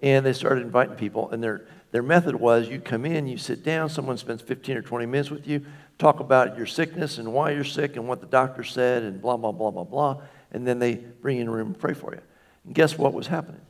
And 0.00 0.26
they 0.26 0.32
started 0.32 0.62
inviting 0.62 0.96
people. 0.96 1.30
And 1.30 1.42
their, 1.42 1.66
their 1.92 2.02
method 2.02 2.34
was 2.34 2.68
you 2.68 2.80
come 2.80 3.04
in, 3.04 3.26
you 3.26 3.38
sit 3.38 3.62
down, 3.64 3.88
someone 3.88 4.18
spends 4.18 4.42
15 4.42 4.76
or 4.76 4.82
20 4.82 5.06
minutes 5.06 5.30
with 5.30 5.46
you, 5.46 5.64
talk 5.98 6.20
about 6.20 6.56
your 6.56 6.66
sickness 6.66 7.18
and 7.18 7.32
why 7.32 7.52
you're 7.52 7.64
sick 7.64 7.96
and 7.96 8.08
what 8.08 8.20
the 8.20 8.26
doctor 8.26 8.64
said 8.64 9.02
and 9.02 9.22
blah, 9.22 9.36
blah, 9.36 9.52
blah, 9.52 9.70
blah, 9.70 9.84
blah. 9.84 10.20
And 10.50 10.66
then 10.66 10.78
they 10.78 10.94
bring 10.94 11.36
you 11.36 11.42
in 11.42 11.48
a 11.48 11.52
room 11.52 11.68
and 11.68 11.78
pray 11.78 11.94
for 11.94 12.12
you. 12.12 12.20
And 12.64 12.74
guess 12.74 12.98
what 12.98 13.14
was 13.14 13.28
happening? 13.28 13.60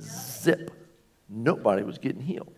Zip. 0.00 0.70
Nobody 1.28 1.82
was 1.82 1.98
getting 1.98 2.22
healed. 2.22 2.54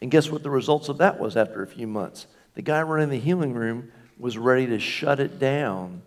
And 0.00 0.10
guess 0.10 0.30
what 0.30 0.42
the 0.42 0.50
results 0.50 0.88
of 0.88 0.98
that 0.98 1.18
was 1.18 1.36
after 1.36 1.62
a 1.62 1.66
few 1.66 1.86
months? 1.86 2.26
The 2.54 2.62
guy 2.62 2.82
running 2.82 3.08
the 3.08 3.18
healing 3.18 3.54
room 3.54 3.92
was 4.18 4.36
ready 4.36 4.66
to 4.66 4.78
shut 4.78 5.20
it 5.20 5.38
down 5.38 6.02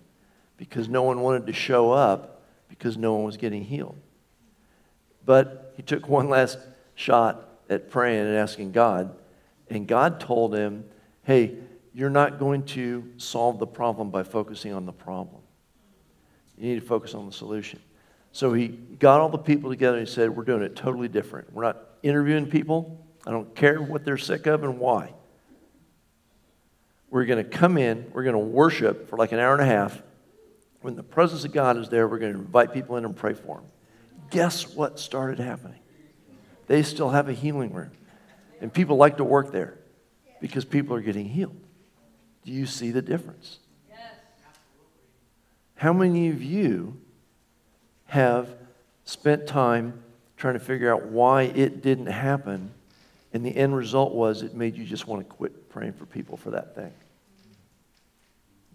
because 0.57 0.87
no 0.87 1.03
one 1.03 1.21
wanted 1.21 1.47
to 1.47 1.53
show 1.53 1.91
up 1.91 2.34
because 2.77 2.97
no 2.97 3.13
one 3.13 3.23
was 3.23 3.37
getting 3.37 3.63
healed. 3.63 3.97
But 5.25 5.73
he 5.75 5.83
took 5.83 6.07
one 6.09 6.29
last 6.29 6.57
shot 6.95 7.49
at 7.69 7.89
praying 7.89 8.25
and 8.25 8.35
asking 8.35 8.71
God, 8.71 9.15
and 9.69 9.87
God 9.87 10.19
told 10.19 10.55
him, 10.55 10.85
Hey, 11.23 11.55
you're 11.93 12.09
not 12.09 12.39
going 12.39 12.63
to 12.65 13.09
solve 13.17 13.57
the 13.57 13.65
problem 13.65 14.11
by 14.11 14.23
focusing 14.23 14.73
on 14.73 14.85
the 14.85 14.91
problem. 14.91 15.41
You 16.57 16.69
need 16.69 16.79
to 16.79 16.85
focus 16.85 17.13
on 17.13 17.25
the 17.25 17.31
solution. 17.31 17.79
So 18.31 18.53
he 18.53 18.67
got 18.67 19.21
all 19.21 19.29
the 19.29 19.37
people 19.37 19.69
together 19.69 19.97
and 19.97 20.07
he 20.07 20.13
said, 20.13 20.29
We're 20.29 20.43
doing 20.43 20.61
it 20.61 20.75
totally 20.75 21.07
different. 21.07 21.51
We're 21.53 21.63
not 21.63 21.77
interviewing 22.03 22.47
people. 22.47 23.01
I 23.25 23.31
don't 23.31 23.55
care 23.55 23.81
what 23.81 24.05
they're 24.05 24.17
sick 24.17 24.45
of 24.45 24.63
and 24.63 24.77
why. 24.77 25.13
We're 27.09 27.25
going 27.25 27.43
to 27.43 27.49
come 27.49 27.77
in, 27.77 28.11
we're 28.13 28.23
going 28.23 28.33
to 28.33 28.39
worship 28.39 29.09
for 29.09 29.17
like 29.17 29.31
an 29.31 29.39
hour 29.39 29.53
and 29.53 29.61
a 29.61 29.65
half. 29.65 30.01
When 30.85 30.95
the 30.95 31.01
presence 31.01 31.43
of 31.45 31.51
God 31.51 31.77
is 31.77 31.89
there, 31.89 32.07
we're 32.07 32.19
going 32.19 32.33
to 32.33 32.39
invite 32.39 32.71
people 32.71 32.95
in 32.97 33.05
and 33.05 33.15
pray 33.15 33.33
for 33.33 33.55
them. 33.55 33.65
Guess 34.29 34.75
what 34.75 34.99
started 34.99 35.39
happening? 35.39 35.79
They 36.67 36.83
still 36.83 37.09
have 37.09 37.27
a 37.27 37.33
healing 37.33 37.73
room. 37.73 37.89
And 38.61 38.71
people 38.71 38.95
like 38.95 39.17
to 39.17 39.23
work 39.23 39.51
there 39.51 39.79
because 40.39 40.63
people 40.63 40.95
are 40.95 41.01
getting 41.01 41.27
healed. 41.27 41.59
Do 42.43 42.51
you 42.51 42.67
see 42.67 42.91
the 42.91 43.01
difference? 43.01 43.57
Yes. 43.89 43.97
How 45.73 45.91
many 45.91 46.29
of 46.29 46.43
you 46.43 47.01
have 48.05 48.47
spent 49.05 49.47
time 49.47 50.03
trying 50.37 50.53
to 50.53 50.59
figure 50.59 50.93
out 50.93 51.05
why 51.07 51.45
it 51.45 51.81
didn't 51.81 52.05
happen, 52.05 52.69
and 53.33 53.43
the 53.43 53.57
end 53.57 53.75
result 53.75 54.13
was 54.13 54.43
it 54.43 54.53
made 54.53 54.77
you 54.77 54.85
just 54.85 55.07
want 55.07 55.27
to 55.27 55.35
quit 55.35 55.67
praying 55.67 55.93
for 55.93 56.05
people 56.05 56.37
for 56.37 56.51
that 56.51 56.75
thing. 56.75 56.93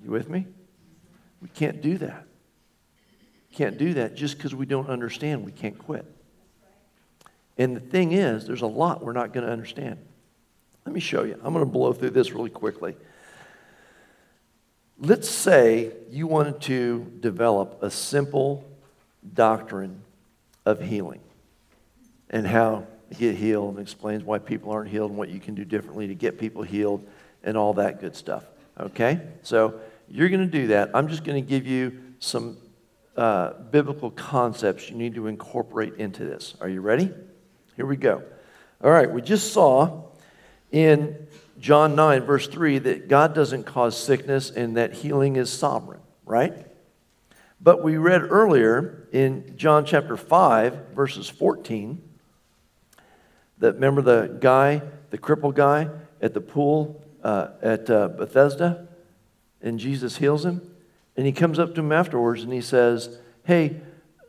You 0.03 0.11
with 0.11 0.29
me? 0.29 0.47
We 1.43 1.49
can't 1.49 1.81
do 1.81 1.99
that. 1.99 2.27
Can't 3.53 3.79
do 3.79 3.95
that 3.95 4.15
just 4.15 4.37
because 4.37 4.55
we 4.55 4.67
don't 4.67 4.89
understand. 4.89 5.45
We 5.45 5.53
can't 5.53 5.79
quit. 5.79 6.07
And 7.59 7.77
the 7.77 7.81
thing 7.81 8.13
is, 8.13 8.47
there's 8.47 8.63
a 8.63 8.67
lot 8.67 9.05
we're 9.05 9.13
not 9.13 9.33
going 9.33 9.45
to 9.45 9.53
understand. 9.53 9.99
Let 10.87 10.95
me 10.95 11.01
show 11.01 11.25
you. 11.25 11.39
I'm 11.43 11.53
going 11.53 11.65
to 11.65 11.71
blow 11.71 11.93
through 11.93 12.11
this 12.11 12.33
really 12.33 12.51
quickly. 12.51 12.97
Let's 14.99 15.29
say 15.29 15.93
you 16.11 16.27
wanted 16.27 16.61
to 16.63 17.11
develop 17.21 17.83
a 17.83 17.91
simple 17.91 18.65
doctrine 19.35 20.03
of 20.65 20.81
healing 20.81 21.21
and 22.31 22.47
how 22.47 22.87
to 23.09 23.15
get 23.15 23.35
healed 23.35 23.77
and 23.77 23.83
explains 23.83 24.23
why 24.23 24.39
people 24.39 24.71
aren't 24.71 24.91
healed 24.91 25.11
and 25.11 25.19
what 25.19 25.29
you 25.29 25.41
can 25.41 25.55
do 25.55 25.65
differently 25.65 26.07
to 26.07 26.15
get 26.15 26.39
people 26.39 26.63
healed 26.63 27.07
and 27.43 27.57
all 27.57 27.75
that 27.75 28.01
good 28.01 28.15
stuff. 28.15 28.45
Okay? 28.79 29.21
So 29.43 29.81
you're 30.11 30.29
going 30.29 30.41
to 30.41 30.47
do 30.47 30.69
that. 30.69 30.91
I'm 30.93 31.09
just 31.09 31.25
going 31.25 31.43
to 31.43 31.49
give 31.49 31.67
you 31.67 32.01
some 32.19 32.59
uh, 33.17 33.53
biblical 33.71 34.11
concepts 34.11 34.91
you 34.91 34.97
need 34.97 35.15
to 35.15 35.29
incorporate 35.29 35.95
into 35.95 36.25
this. 36.25 36.55
Are 36.61 36.69
you 36.69 36.81
ready? 36.81 37.11
Here 37.77 37.87
we 37.87 37.97
go. 37.97 38.23
All 38.83 38.91
right, 38.91 39.11
we 39.11 39.23
just 39.23 39.53
saw 39.53 40.05
in 40.73 41.29
John 41.59 41.95
9, 41.95 42.23
verse 42.23 42.49
3, 42.49 42.79
that 42.79 43.09
God 43.09 43.35
doesn't 43.35 43.65
cause 43.65 43.97
sickness 43.97 44.51
and 44.51 44.77
that 44.77 44.95
healing 44.95 45.37
is 45.37 45.51
sovereign, 45.51 46.01
right? 46.25 46.55
But 47.61 47.83
we 47.83 47.97
read 47.97 48.23
earlier 48.23 49.07
in 49.13 49.55
John 49.57 49.85
chapter 49.85 50.17
5, 50.17 50.89
verses 50.95 51.29
14, 51.29 52.03
that 53.59 53.75
remember 53.75 54.01
the 54.03 54.39
guy, 54.41 54.83
the 55.11 55.19
crippled 55.19 55.55
guy 55.55 55.89
at 56.23 56.33
the 56.33 56.41
pool 56.41 57.05
uh, 57.23 57.49
at 57.61 57.91
uh, 57.91 58.09
Bethesda, 58.09 58.89
and 59.63 59.79
Jesus 59.79 60.17
heals 60.17 60.45
him? 60.45 60.63
And 61.17 61.27
he 61.27 61.33
comes 61.33 61.59
up 61.59 61.75
to 61.75 61.81
him 61.81 61.93
afterwards 61.93 62.43
and 62.43 62.53
he 62.53 62.61
says, 62.61 63.19
Hey, 63.45 63.81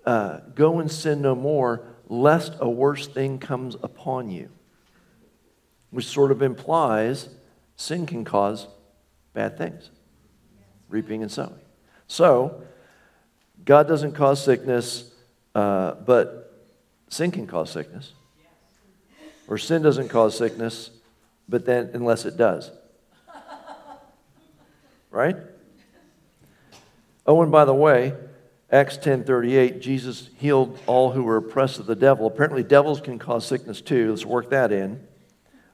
uh, 0.05 0.39
go 0.55 0.79
and 0.79 0.91
sin 0.91 1.21
no 1.21 1.35
more, 1.35 1.87
lest 2.07 2.53
a 2.59 2.69
worse 2.69 3.07
thing 3.07 3.39
comes 3.39 3.75
upon 3.75 4.29
you. 4.29 4.49
Which 5.91 6.05
sort 6.05 6.31
of 6.31 6.41
implies 6.41 7.29
sin 7.75 8.05
can 8.05 8.25
cause 8.25 8.67
bad 9.33 9.57
things, 9.57 9.89
reaping 10.89 11.21
and 11.21 11.31
sowing. 11.31 11.59
So, 12.07 12.63
God 13.63 13.87
doesn't 13.87 14.13
cause 14.13 14.43
sickness, 14.43 15.11
uh, 15.53 15.93
but 15.93 16.67
sin 17.09 17.31
can 17.31 17.47
cause 17.47 17.71
sickness. 17.71 18.13
Or 19.47 19.57
sin 19.57 19.81
doesn't 19.81 20.09
cause 20.09 20.37
sickness, 20.37 20.89
but 21.47 21.65
then, 21.65 21.91
unless 21.93 22.25
it 22.25 22.37
does. 22.37 22.71
Right? 25.11 25.35
Oh, 27.27 27.41
and 27.41 27.51
by 27.51 27.65
the 27.65 27.73
way, 27.73 28.15
Acts 28.71 28.97
10:38, 28.97 29.81
Jesus 29.81 30.29
healed 30.37 30.79
all 30.87 31.11
who 31.11 31.23
were 31.23 31.37
oppressed 31.37 31.79
of 31.79 31.85
the 31.85 31.95
devil. 31.95 32.25
Apparently, 32.25 32.63
devils 32.63 33.01
can 33.01 33.19
cause 33.19 33.45
sickness 33.45 33.81
too. 33.81 34.09
Let's 34.09 34.25
work 34.25 34.49
that 34.49 34.71
in. 34.71 35.05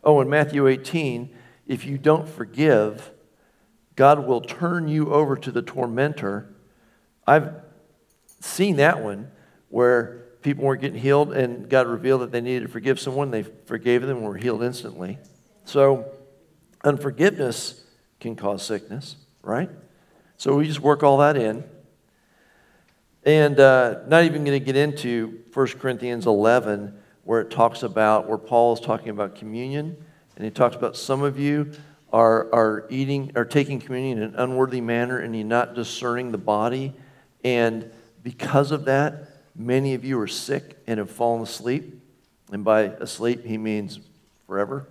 Oh, 0.04 0.20
in 0.20 0.30
Matthew 0.30 0.68
18, 0.68 1.30
if 1.68 1.86
you 1.86 1.98
don't 1.98 2.28
forgive, 2.28 3.12
God 3.96 4.26
will 4.26 4.42
turn 4.42 4.88
you 4.88 5.14
over 5.14 5.36
to 5.36 5.52
the 5.52 5.62
tormentor. 5.62 6.48
I've 7.26 7.54
seen 8.40 8.78
that 8.78 9.04
one 9.04 9.32
where 9.70 10.24
people 10.42 10.64
weren't 10.64 10.82
getting 10.82 11.00
healed 11.00 11.34
and 11.34 11.70
God 11.70 11.88
revealed 11.88 12.22
that 12.22 12.32
they 12.32 12.42
needed 12.42 12.64
to 12.64 12.68
forgive 12.72 13.00
someone. 13.00 13.32
They 13.32 13.44
forgave 13.44 14.02
them 14.02 14.18
and 14.18 14.26
were 14.26 14.38
healed 14.38 14.64
instantly. 14.64 15.18
So, 15.66 16.06
unforgiveness 16.84 17.84
can 18.20 18.36
cause 18.36 18.64
sickness, 18.66 19.18
right? 19.48 19.70
So, 20.38 20.56
we 20.56 20.68
just 20.68 20.82
work 20.82 21.02
all 21.02 21.18
that 21.20 21.38
in. 21.38 21.64
And 23.24 23.60
uh, 23.60 24.00
not 24.08 24.24
even 24.24 24.46
going 24.46 24.58
to 24.58 24.66
get 24.66 24.76
into 24.76 25.44
1 25.54 25.68
Corinthians 25.80 26.28
11, 26.28 26.98
where 27.24 27.42
it 27.42 27.50
talks 27.50 27.84
about, 27.84 28.28
where 28.28 28.38
Paul 28.38 28.74
is 28.74 28.80
talking 28.80 29.10
about 29.10 29.36
communion. 29.36 29.98
And 30.36 30.46
he 30.46 30.52
talks 30.52 30.76
about 30.76 30.96
some 30.96 31.24
of 31.24 31.40
you 31.40 31.72
are, 32.14 32.54
are 32.54 32.86
eating, 32.90 33.32
are 33.36 33.44
taking 33.44 33.80
communion 33.80 34.20
in 34.20 34.24
an 34.24 34.36
unworthy 34.36 34.82
manner, 34.82 35.20
and 35.20 35.36
you're 35.36 35.46
not 35.46 35.76
discerning 35.76 36.32
the 36.32 36.38
body. 36.38 36.94
And 37.44 37.92
because 38.24 38.72
of 38.72 38.86
that, 38.86 39.30
many 39.56 39.94
of 39.94 40.06
you 40.06 40.20
are 40.20 40.28
sick 40.28 40.78
and 40.88 41.00
have 41.00 41.12
fallen 41.12 41.42
asleep. 41.42 42.02
And 42.52 42.64
by 42.64 42.84
asleep, 42.84 43.46
he 43.46 43.58
means 43.58 44.00
forever. 44.46 44.88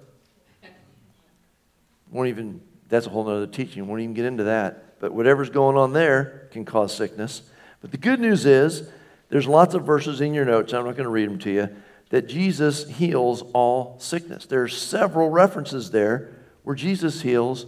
Won't 2.11 2.29
even, 2.29 2.61
that's 2.89 3.07
a 3.07 3.11
whole 3.11 3.29
other 3.29 3.47
teaching. 3.47 3.83
We 3.83 3.89
won't 3.89 4.03
even 4.03 4.15
get 4.15 4.25
into 4.25 4.45
that. 4.45 5.01
But 5.01 5.13
whatever's 5.13 5.51
going 5.51 5.77
on 5.77 5.93
there 5.93 6.49
can 6.53 6.65
cause 6.65 6.95
sickness. 6.95 7.43
But 7.81 7.91
the 7.91 7.99
good 7.99 8.21
news 8.21 8.47
is 8.47 8.89
There's 9.29 9.47
lots 9.47 9.75
of 9.75 9.85
verses 9.85 10.21
in 10.21 10.35
your 10.35 10.45
notes, 10.45 10.73
I'm 10.73 10.85
not 10.85 10.97
going 10.97 11.05
to 11.05 11.11
read 11.11 11.29
them 11.29 11.39
to 11.41 11.51
you, 11.51 11.69
that 12.11 12.29
Jesus 12.29 12.89
heals 12.89 13.43
all 13.53 13.99
sickness. 13.99 14.47
There's 14.47 14.77
several 14.77 15.31
references 15.31 15.91
there 15.91 16.33
where 16.63 16.77
Jesus 16.77 17.23
heals 17.23 17.67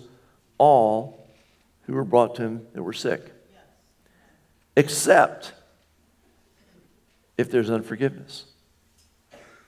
all 0.56 1.28
who 1.82 1.94
were 1.94 2.04
brought 2.04 2.36
to 2.36 2.42
him 2.42 2.66
that 2.74 2.82
were 2.82 2.92
sick. 2.92 3.32
Except 4.76 5.52
if 7.36 7.50
there's 7.50 7.70
unforgiveness 7.70 8.44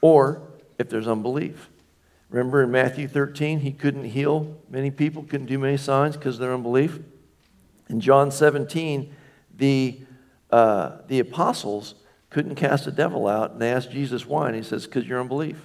or 0.01 0.43
if 0.79 0.89
there's 0.89 1.09
unbelief. 1.09 1.70
Remember 2.31 2.62
in 2.62 2.71
Matthew 2.71 3.09
13, 3.09 3.61
he 3.61 3.73
couldn't 3.73 4.05
heal 4.05 4.57
many 4.69 4.90
people, 4.90 5.25
couldn't 5.25 5.47
do 5.47 5.59
many 5.59 5.77
signs 5.77 6.16
because 6.16 6.37
of 6.37 6.40
their 6.40 6.55
unbelief. 6.55 7.01
In 7.88 8.01
John 8.01 8.31
17, 8.31 9.12
the, 9.57 10.01
uh, 10.51 10.99
the 11.09 11.19
apostles 11.19 11.97
couldn't 12.31 12.55
cast 12.55 12.87
a 12.87 12.93
devil 12.93 13.27
out, 13.27 13.53
and 13.53 13.61
they 13.61 13.73
asked 13.73 13.90
Jesus 13.90 14.25
why, 14.25 14.47
and 14.47 14.55
he 14.55 14.62
says, 14.62 14.87
because 14.87 15.07
your 15.07 15.21
unbelief. 15.21 15.61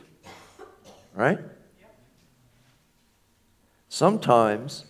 Right? 1.13 1.39
Sometimes, 3.87 4.85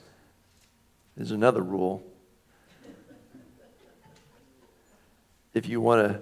there's 1.17 1.31
another 1.31 1.61
rule. 1.61 2.03
If 5.53 5.67
you 5.67 5.81
want 5.81 6.07
to 6.07 6.21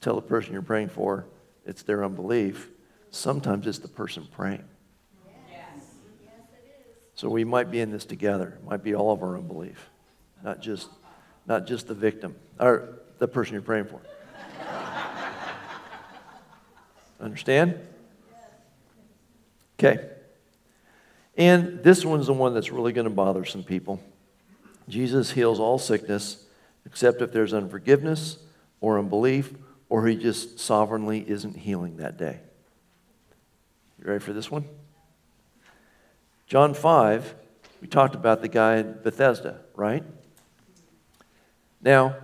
tell 0.00 0.14
the 0.14 0.22
person 0.22 0.54
you're 0.54 0.62
praying 0.62 0.88
for 0.88 1.26
it's 1.66 1.82
their 1.82 2.04
unbelief, 2.04 2.70
sometimes 3.16 3.66
it's 3.66 3.78
the 3.78 3.88
person 3.88 4.28
praying. 4.30 4.64
So 7.16 7.30
we 7.30 7.44
might 7.44 7.70
be 7.70 7.80
in 7.80 7.90
this 7.90 8.04
together. 8.04 8.58
It 8.62 8.68
might 8.68 8.84
be 8.84 8.94
all 8.94 9.10
of 9.10 9.22
our 9.22 9.38
unbelief, 9.38 9.88
not 10.44 10.60
just, 10.60 10.90
not 11.46 11.66
just 11.66 11.88
the 11.88 11.94
victim 11.94 12.36
or 12.60 12.98
the 13.18 13.26
person 13.26 13.54
you're 13.54 13.62
praying 13.62 13.86
for. 13.86 14.00
Understand? 17.20 17.80
Okay. 19.78 20.10
And 21.38 21.82
this 21.82 22.04
one's 22.04 22.26
the 22.26 22.34
one 22.34 22.52
that's 22.52 22.70
really 22.70 22.92
going 22.92 23.06
to 23.06 23.10
bother 23.10 23.46
some 23.46 23.62
people. 23.62 23.98
Jesus 24.86 25.30
heals 25.30 25.58
all 25.58 25.78
sickness 25.78 26.44
except 26.84 27.22
if 27.22 27.32
there's 27.32 27.54
unforgiveness 27.54 28.36
or 28.82 28.98
unbelief 28.98 29.54
or 29.88 30.06
he 30.06 30.16
just 30.16 30.58
sovereignly 30.58 31.24
isn't 31.26 31.56
healing 31.56 31.96
that 31.96 32.18
day. 32.18 32.40
You 33.98 34.06
ready 34.06 34.22
for 34.22 34.32
this 34.32 34.50
one? 34.50 34.66
John 36.46 36.74
5, 36.74 37.34
we 37.80 37.88
talked 37.88 38.14
about 38.14 38.42
the 38.42 38.48
guy 38.48 38.76
in 38.76 38.98
Bethesda, 39.02 39.60
right? 39.74 40.04
Now, 41.80 42.16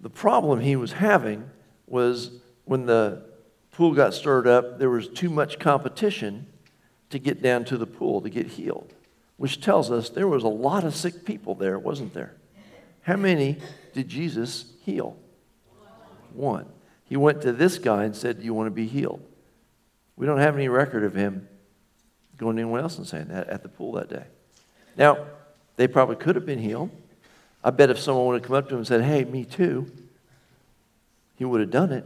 the 0.00 0.10
problem 0.10 0.60
he 0.60 0.76
was 0.76 0.92
having 0.92 1.50
was 1.86 2.30
when 2.64 2.86
the 2.86 3.24
pool 3.72 3.94
got 3.94 4.14
stirred 4.14 4.46
up, 4.46 4.78
there 4.78 4.90
was 4.90 5.08
too 5.08 5.30
much 5.30 5.58
competition 5.58 6.46
to 7.10 7.18
get 7.18 7.42
down 7.42 7.64
to 7.66 7.76
the 7.76 7.86
pool 7.86 8.20
to 8.22 8.30
get 8.30 8.46
healed, 8.46 8.94
which 9.36 9.60
tells 9.60 9.90
us 9.90 10.08
there 10.08 10.26
was 10.26 10.42
a 10.42 10.48
lot 10.48 10.82
of 10.82 10.96
sick 10.96 11.24
people 11.24 11.54
there, 11.54 11.78
wasn't 11.78 12.14
there? 12.14 12.34
How 13.02 13.16
many 13.16 13.58
did 13.92 14.08
Jesus 14.08 14.72
heal? 14.82 15.16
One. 16.32 16.66
He 17.04 17.16
went 17.16 17.42
to 17.42 17.52
this 17.52 17.78
guy 17.78 18.04
and 18.04 18.16
said, 18.16 18.40
Do 18.40 18.44
you 18.44 18.52
want 18.52 18.66
to 18.66 18.72
be 18.72 18.86
healed? 18.86 19.22
We 20.16 20.26
don't 20.26 20.38
have 20.38 20.56
any 20.56 20.68
record 20.68 21.04
of 21.04 21.14
him 21.14 21.48
going 22.36 22.56
to 22.56 22.62
anyone 22.62 22.80
else 22.80 22.98
and 22.98 23.06
saying 23.06 23.28
that 23.28 23.48
at 23.48 23.62
the 23.62 23.68
pool 23.68 23.92
that 23.92 24.08
day. 24.08 24.24
Now, 24.96 25.26
they 25.76 25.86
probably 25.86 26.16
could 26.16 26.36
have 26.36 26.46
been 26.46 26.58
healed. 26.58 26.90
I 27.62 27.70
bet 27.70 27.90
if 27.90 27.98
someone 27.98 28.26
would 28.26 28.40
have 28.40 28.42
come 28.42 28.56
up 28.56 28.68
to 28.68 28.74
him 28.74 28.78
and 28.78 28.86
said, 28.86 29.02
Hey, 29.02 29.24
me 29.24 29.44
too, 29.44 29.90
he 31.36 31.44
would 31.44 31.60
have 31.60 31.70
done 31.70 31.92
it. 31.92 32.04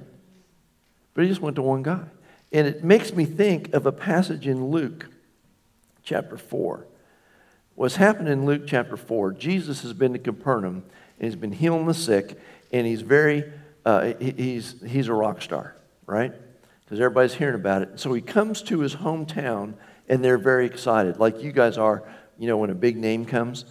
But 1.15 1.23
he 1.23 1.29
just 1.29 1.41
went 1.41 1.57
to 1.57 1.63
one 1.63 1.83
guy. 1.83 2.05
And 2.53 2.67
it 2.67 2.83
makes 2.83 3.13
me 3.13 3.25
think 3.25 3.73
of 3.75 3.87
a 3.87 3.93
passage 3.93 4.47
in 4.47 4.71
Luke 4.71 5.07
chapter 6.03 6.37
4. 6.37 6.87
What's 7.77 7.97
happened 7.97 8.29
in 8.29 8.45
Luke 8.45 8.63
chapter 8.67 8.97
4, 8.97 9.33
Jesus 9.33 9.83
has 9.83 9.93
been 9.93 10.13
to 10.13 10.19
Capernaum 10.19 10.85
and 11.19 11.27
he's 11.27 11.37
been 11.37 11.53
healing 11.53 11.87
the 11.87 11.93
sick, 11.93 12.39
and 12.73 12.87
he's 12.87 13.03
very, 13.03 13.45
uh, 13.85 14.15
he's, 14.19 14.77
he's 14.87 15.09
a 15.09 15.13
rock 15.13 15.43
star, 15.43 15.77
right? 16.07 16.33
Because 16.91 17.03
everybody's 17.03 17.35
hearing 17.35 17.55
about 17.55 17.83
it. 17.83 18.01
So 18.01 18.13
he 18.13 18.21
comes 18.21 18.63
to 18.63 18.81
his 18.81 18.97
hometown, 18.97 19.75
and 20.09 20.25
they're 20.25 20.39
very 20.39 20.67
excited, 20.67 21.21
like 21.21 21.41
you 21.41 21.53
guys 21.53 21.79
are, 21.79 22.03
you 22.37 22.49
know, 22.49 22.57
when 22.57 22.69
a 22.69 22.75
big 22.75 22.97
name 22.97 23.25
comes, 23.25 23.65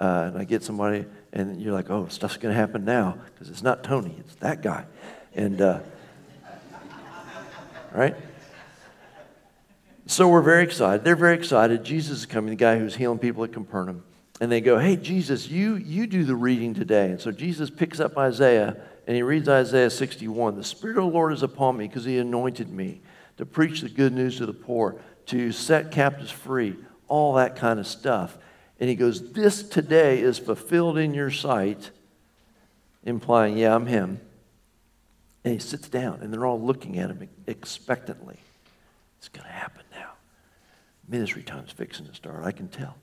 uh, 0.00 0.30
and 0.32 0.36
I 0.36 0.42
get 0.42 0.64
somebody, 0.64 1.04
and 1.32 1.62
you're 1.62 1.72
like, 1.72 1.88
oh, 1.88 2.08
stuff's 2.08 2.36
going 2.36 2.52
to 2.52 2.58
happen 2.58 2.84
now, 2.84 3.16
because 3.26 3.48
it's 3.48 3.62
not 3.62 3.84
Tony, 3.84 4.16
it's 4.18 4.34
that 4.36 4.60
guy. 4.60 4.86
And, 5.36 5.60
uh, 5.60 5.78
right? 7.92 8.16
So 10.06 10.26
we're 10.26 10.42
very 10.42 10.64
excited. 10.64 11.04
They're 11.04 11.14
very 11.14 11.36
excited. 11.36 11.84
Jesus 11.84 12.18
is 12.18 12.26
coming, 12.26 12.50
the 12.50 12.56
guy 12.56 12.76
who's 12.76 12.96
healing 12.96 13.20
people 13.20 13.44
at 13.44 13.52
Capernaum. 13.52 14.02
And 14.40 14.50
they 14.50 14.60
go, 14.60 14.80
hey, 14.80 14.96
Jesus, 14.96 15.46
you, 15.46 15.76
you 15.76 16.08
do 16.08 16.24
the 16.24 16.34
reading 16.34 16.74
today. 16.74 17.10
And 17.10 17.20
so 17.20 17.30
Jesus 17.30 17.70
picks 17.70 18.00
up 18.00 18.18
Isaiah 18.18 18.76
and 19.06 19.16
he 19.16 19.22
reads 19.22 19.48
Isaiah 19.48 19.90
61 19.90 20.56
The 20.56 20.64
Spirit 20.64 20.98
of 20.98 21.04
the 21.04 21.10
Lord 21.10 21.32
is 21.32 21.42
upon 21.42 21.76
me 21.76 21.86
because 21.86 22.04
he 22.04 22.18
anointed 22.18 22.70
me 22.70 23.00
to 23.36 23.46
preach 23.46 23.80
the 23.80 23.88
good 23.88 24.12
news 24.12 24.38
to 24.38 24.46
the 24.46 24.52
poor, 24.52 24.96
to 25.26 25.52
set 25.52 25.90
captives 25.90 26.30
free, 26.30 26.76
all 27.08 27.34
that 27.34 27.56
kind 27.56 27.78
of 27.78 27.86
stuff. 27.86 28.38
And 28.80 28.88
he 28.88 28.96
goes, 28.96 29.32
This 29.32 29.62
today 29.62 30.20
is 30.20 30.38
fulfilled 30.38 30.98
in 30.98 31.14
your 31.14 31.30
sight, 31.30 31.90
implying, 33.02 33.58
Yeah, 33.58 33.74
I'm 33.74 33.86
him. 33.86 34.20
And 35.44 35.52
he 35.52 35.60
sits 35.60 35.88
down, 35.88 36.20
and 36.22 36.32
they're 36.32 36.46
all 36.46 36.60
looking 36.60 36.98
at 36.98 37.10
him 37.10 37.28
expectantly. 37.46 38.38
It's 39.18 39.28
going 39.28 39.46
to 39.46 39.52
happen 39.52 39.82
now. 39.92 40.12
Ministry 41.06 41.42
time's 41.42 41.70
fixing 41.70 42.06
to 42.06 42.14
start. 42.14 42.44
I 42.44 42.52
can 42.52 42.68
tell. 42.68 42.96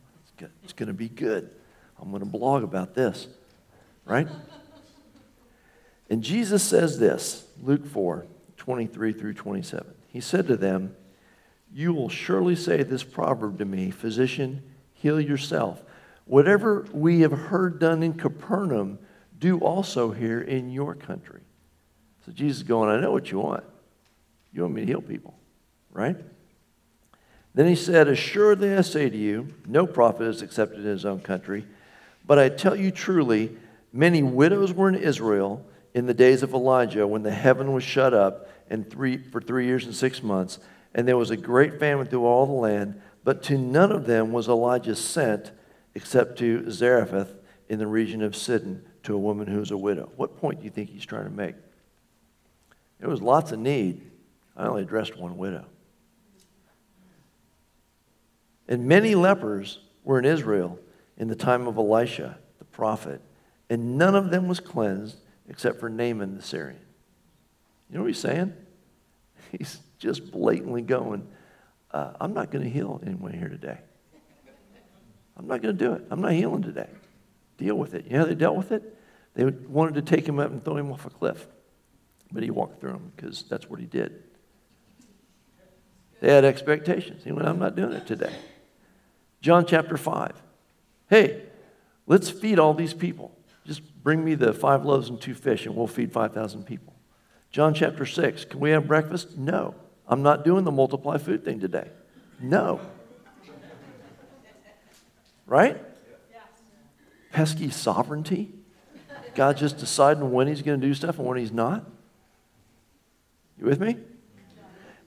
It's 0.64 0.74
going 0.74 0.88
to 0.88 0.94
be 0.94 1.08
good. 1.08 1.52
I'm 2.00 2.10
going 2.10 2.22
to 2.22 2.30
blog 2.30 2.64
about 2.64 2.96
this, 2.96 3.28
right? 4.06 4.28
And 6.12 6.22
Jesus 6.22 6.62
says 6.62 7.00
this, 7.00 7.48
Luke 7.64 7.88
4 7.88 8.28
23 8.58 9.14
through 9.14 9.34
27. 9.34 9.94
He 10.10 10.20
said 10.20 10.46
to 10.48 10.58
them, 10.58 10.94
You 11.74 11.94
will 11.94 12.10
surely 12.10 12.56
say 12.56 12.84
this 12.84 13.02
proverb 13.02 13.58
to 13.60 13.66
me, 13.66 13.92
Physician, 13.92 14.62
heal 14.94 15.22
yourself. 15.22 15.82
Whatever 16.26 16.86
we 16.92 17.22
have 17.22 17.32
heard 17.32 17.80
done 17.80 18.04
in 18.04 18.14
Capernaum, 18.14 19.00
do 19.40 19.60
also 19.60 20.12
here 20.12 20.42
in 20.42 20.70
your 20.70 20.96
country. 20.96 21.42
So 22.26 22.34
Jesus 22.34 22.58
is 22.58 22.64
going, 22.64 22.90
I 22.90 23.00
know 23.00 23.14
what 23.14 23.32
you 23.32 23.40
want. 23.40 23.64
You 24.52 24.64
want 24.64 24.76
me 24.76 24.82
to 24.82 24.88
heal 24.88 25.02
people, 25.02 25.34
right? 25.92 26.18
Then 27.56 27.68
he 27.68 27.76
said, 27.76 28.10
Assuredly 28.10 28.76
I 28.76 28.82
say 28.82 29.10
to 29.10 29.18
you, 29.18 29.48
no 29.66 29.88
prophet 29.88 30.28
is 30.28 30.42
accepted 30.42 30.80
in 30.80 30.88
his 30.88 31.06
own 31.06 31.22
country. 31.22 31.66
But 32.28 32.38
I 32.38 32.50
tell 32.50 32.76
you 32.76 32.92
truly, 32.92 33.58
many 33.94 34.22
widows 34.22 34.74
were 34.74 34.90
in 34.90 34.96
Israel 34.96 35.66
in 35.94 36.06
the 36.06 36.14
days 36.14 36.44
of 36.44 36.54
Elijah 36.54 37.06
when 37.06 37.24
the 37.24 37.32
heaven 37.32 37.74
was 37.74 37.84
shut 37.84 38.14
up 38.14 38.48
and 38.70 38.90
three, 38.90 39.18
for 39.18 39.42
three 39.42 39.66
years 39.66 39.86
and 39.86 39.96
six 39.96 40.24
months, 40.24 40.60
and 40.96 41.08
there 41.08 41.18
was 41.18 41.32
a 41.32 41.38
great 41.38 41.80
famine 41.80 42.08
through 42.08 42.26
all 42.26 42.46
the 42.46 42.54
land, 42.54 43.02
but 43.24 43.44
to 43.44 43.58
none 43.58 43.92
of 43.92 44.06
them 44.06 44.32
was 44.32 44.48
Elijah 44.48 44.96
sent 44.96 45.52
except 45.94 46.40
to 46.40 46.70
Zarephath 46.72 47.34
in 47.70 47.80
the 47.80 47.88
region 47.88 48.22
of 48.22 48.36
Sidon 48.36 48.86
to 49.04 49.16
a 49.16 49.20
woman 49.20 49.48
who 49.48 49.60
was 49.60 49.72
a 49.72 49.78
widow. 49.78 50.12
What 50.16 50.38
point 50.38 50.60
do 50.60 50.66
you 50.66 50.70
think 50.70 50.90
he's 50.90 51.06
trying 51.06 51.26
to 51.26 51.30
make? 51.30 51.56
There 53.00 53.10
was 53.10 53.22
lots 53.22 53.52
of 53.52 53.60
need. 53.60 54.10
I 54.56 54.68
only 54.68 54.84
addressed 54.84 55.18
one 55.18 55.38
widow. 55.38 55.66
And 58.68 58.86
many 58.86 59.16
lepers 59.16 59.80
were 60.04 60.20
in 60.20 60.26
Israel 60.26 60.80
in 61.18 61.28
the 61.28 61.36
time 61.36 61.68
of 61.68 61.78
Elisha, 61.78 62.38
the 62.60 62.66
prophet, 62.66 63.22
and 63.70 63.98
none 63.98 64.16
of 64.16 64.30
them 64.30 64.48
was 64.48 64.60
cleansed 64.60 65.18
except 65.52 65.82
for 65.82 65.90
Naaman 65.90 66.38
the 66.38 66.42
Syrian. 66.42 66.80
You 67.90 67.96
know 67.96 68.04
what 68.04 68.08
he's 68.08 68.20
saying? 68.20 68.54
He's 69.52 69.80
just 70.00 70.32
blatantly 70.32 70.82
going, 70.82 71.28
uh, 71.92 72.14
I'm 72.22 72.34
not 72.34 72.52
going 72.52 72.64
to 72.64 72.70
heal 72.70 73.02
anyone 73.06 73.34
here 73.34 73.50
today. 73.50 73.78
I'm 75.36 75.48
not 75.48 75.62
going 75.62 75.78
to 75.78 75.86
do 75.86 75.92
it. 75.94 76.06
I'm 76.10 76.22
not 76.22 76.32
healing 76.32 76.62
today. 76.62 76.88
Deal 77.58 77.76
with 77.76 77.94
it. 77.96 78.06
You 78.06 78.14
know 78.14 78.20
how 78.20 78.26
they 78.26 78.36
dealt 78.36 78.56
with 78.56 78.72
it? 78.72 78.98
They 79.34 79.44
wanted 79.44 79.96
to 79.96 80.02
take 80.02 80.26
him 80.26 80.40
up 80.40 80.52
and 80.52 80.64
throw 80.64 80.78
him 80.78 80.90
off 80.90 81.06
a 81.06 81.10
cliff. 81.10 81.46
But 82.32 82.44
he 82.44 82.50
walked 82.50 82.80
through 82.80 82.94
them 82.94 83.12
because 83.14 83.44
that's 83.44 83.70
what 83.70 83.82
he 83.82 83.86
did. 83.86 84.24
They 86.22 86.32
had 86.32 86.46
expectations. 86.46 87.26
He 87.26 87.34
went, 87.34 87.46
I'm 87.46 87.60
not 87.60 87.76
doing 87.76 87.92
it 87.92 88.08
today. 88.08 88.34
John 89.42 89.66
chapter 89.66 89.98
5. 89.98 90.42
Hey, 91.10 91.42
let's 92.08 92.30
feed 92.30 92.58
all 92.58 92.74
these 92.74 92.94
people. 92.94 93.36
Bring 94.04 94.24
me 94.24 94.36
the 94.36 94.54
five 94.54 94.86
loaves 94.86 95.10
and 95.10 95.20
two 95.20 95.34
fish, 95.34 95.66
and 95.66 95.76
we'll 95.76 95.88
feed 95.88 96.12
5,000 96.12 96.66
people. 96.66 96.94
John 97.52 97.74
chapter 97.74 98.06
6, 98.06 98.46
can 98.46 98.60
we 98.60 98.72
have 98.72 98.88
breakfast? 98.88 99.38
No. 99.38 99.76
I'm 100.08 100.24
not 100.24 100.44
doing 100.44 100.64
the 100.64 100.72
multiply 100.72 101.18
food 101.18 101.46
thing 101.46 101.60
today. 101.60 101.90
No. 102.40 102.80
Right? 105.46 105.78
Pesky 107.32 107.70
sovereignty. 107.70 108.54
God 109.36 109.58
just 109.58 109.78
deciding 109.78 110.32
when 110.32 110.48
he's 110.48 110.62
going 110.62 110.82
to 110.82 110.88
do 110.88 110.94
stuff 110.94 111.18
and 111.18 111.28
when 111.28 111.38
he's 111.38 111.52
not? 111.52 111.86
You 113.58 113.66
with 113.66 113.80
me? 113.80 113.98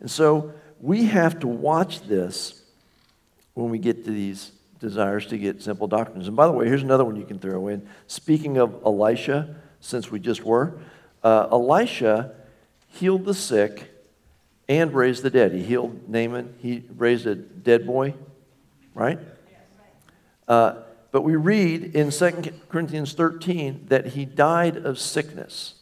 And 0.01 0.11
so 0.11 0.53
we 0.81 1.05
have 1.07 1.41
to 1.41 1.49
watch 1.49 2.03
this 2.03 2.63
when 3.55 3.71
we 3.71 3.79
get 3.79 4.05
to 4.05 4.11
these 4.11 4.53
desires 4.79 5.27
to 5.27 5.39
get 5.39 5.63
simple 5.63 5.87
doctrines. 5.87 6.27
And 6.27 6.37
by 6.37 6.47
the 6.47 6.53
way, 6.53 6.67
here's 6.67 6.83
another 6.83 7.05
one 7.05 7.17
you 7.17 7.25
can 7.25 7.39
throw 7.39 7.69
in. 7.69 7.87
Speaking 8.07 8.59
of 8.59 8.83
Elisha, 8.85 9.57
since 9.81 10.11
we 10.11 10.19
just 10.19 10.43
were, 10.45 10.79
uh, 11.23 11.49
Elisha 11.51 12.35
healed 12.89 13.25
the 13.25 13.35
sick 13.35 13.91
and 14.69 14.95
raised 14.95 15.23
the 15.23 15.31
dead. 15.31 15.53
He 15.53 15.63
healed 15.63 16.09
Naaman, 16.09 16.55
he 16.59 16.85
raised 16.97 17.27
a 17.27 17.35
dead 17.35 17.87
boy, 17.87 18.15
right? 18.95 19.19
Uh, 20.47 20.77
but 21.11 21.23
we 21.23 21.37
read 21.37 21.95
in 21.95 22.11
2 22.11 22.31
Corinthians 22.69 23.13
13 23.13 23.87
that 23.89 24.07
he 24.09 24.25
died 24.25 24.77
of 24.77 24.99
sickness. 24.99 25.75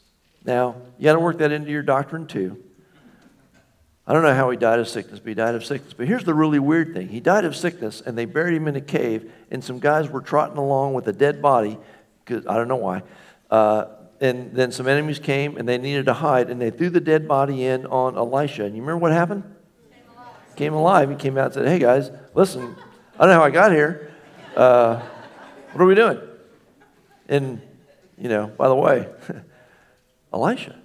Now, 0.44 0.76
you 0.98 1.04
got 1.04 1.14
to 1.14 1.20
work 1.20 1.38
that 1.38 1.52
into 1.52 1.70
your 1.70 1.82
doctrine 1.82 2.26
too. 2.26 2.62
I 4.06 4.12
don't 4.12 4.22
know 4.22 4.34
how 4.34 4.50
he 4.50 4.56
died 4.56 4.80
of 4.80 4.88
sickness, 4.88 5.20
but 5.20 5.28
he 5.28 5.34
died 5.34 5.54
of 5.54 5.64
sickness. 5.64 5.92
But 5.92 6.08
here's 6.08 6.24
the 6.24 6.34
really 6.34 6.58
weird 6.58 6.92
thing 6.92 7.08
he 7.08 7.20
died 7.20 7.44
of 7.44 7.54
sickness, 7.54 8.00
and 8.04 8.18
they 8.18 8.24
buried 8.24 8.54
him 8.54 8.66
in 8.66 8.74
a 8.74 8.80
cave, 8.80 9.32
and 9.50 9.62
some 9.62 9.78
guys 9.78 10.08
were 10.08 10.20
trotting 10.20 10.56
along 10.56 10.94
with 10.94 11.06
a 11.06 11.12
dead 11.12 11.40
body, 11.40 11.78
because 12.24 12.46
I 12.46 12.56
don't 12.56 12.68
know 12.68 12.76
why. 12.76 13.02
Uh, 13.50 13.86
and 14.20 14.52
then 14.52 14.72
some 14.72 14.88
enemies 14.88 15.20
came, 15.20 15.56
and 15.56 15.68
they 15.68 15.78
needed 15.78 16.06
to 16.06 16.14
hide, 16.14 16.50
and 16.50 16.60
they 16.60 16.70
threw 16.70 16.90
the 16.90 17.00
dead 17.00 17.28
body 17.28 17.64
in 17.64 17.86
on 17.86 18.16
Elisha. 18.16 18.64
And 18.64 18.74
you 18.74 18.82
remember 18.82 18.98
what 18.98 19.12
happened? 19.12 19.44
Came 19.92 20.02
alive. 20.16 20.56
Came 20.56 20.74
alive. 20.74 21.10
He 21.10 21.16
came 21.16 21.38
out 21.38 21.46
and 21.46 21.54
said, 21.54 21.66
Hey 21.66 21.78
guys, 21.78 22.10
listen, 22.34 22.76
I 23.18 23.18
don't 23.20 23.28
know 23.28 23.34
how 23.34 23.44
I 23.44 23.50
got 23.50 23.72
here. 23.72 24.12
Uh, 24.56 25.00
what 25.72 25.82
are 25.82 25.86
we 25.86 25.94
doing? 25.94 26.18
And, 27.28 27.62
you 28.18 28.28
know, 28.28 28.48
by 28.48 28.68
the 28.68 28.74
way, 28.74 29.08
Elisha 30.32 30.81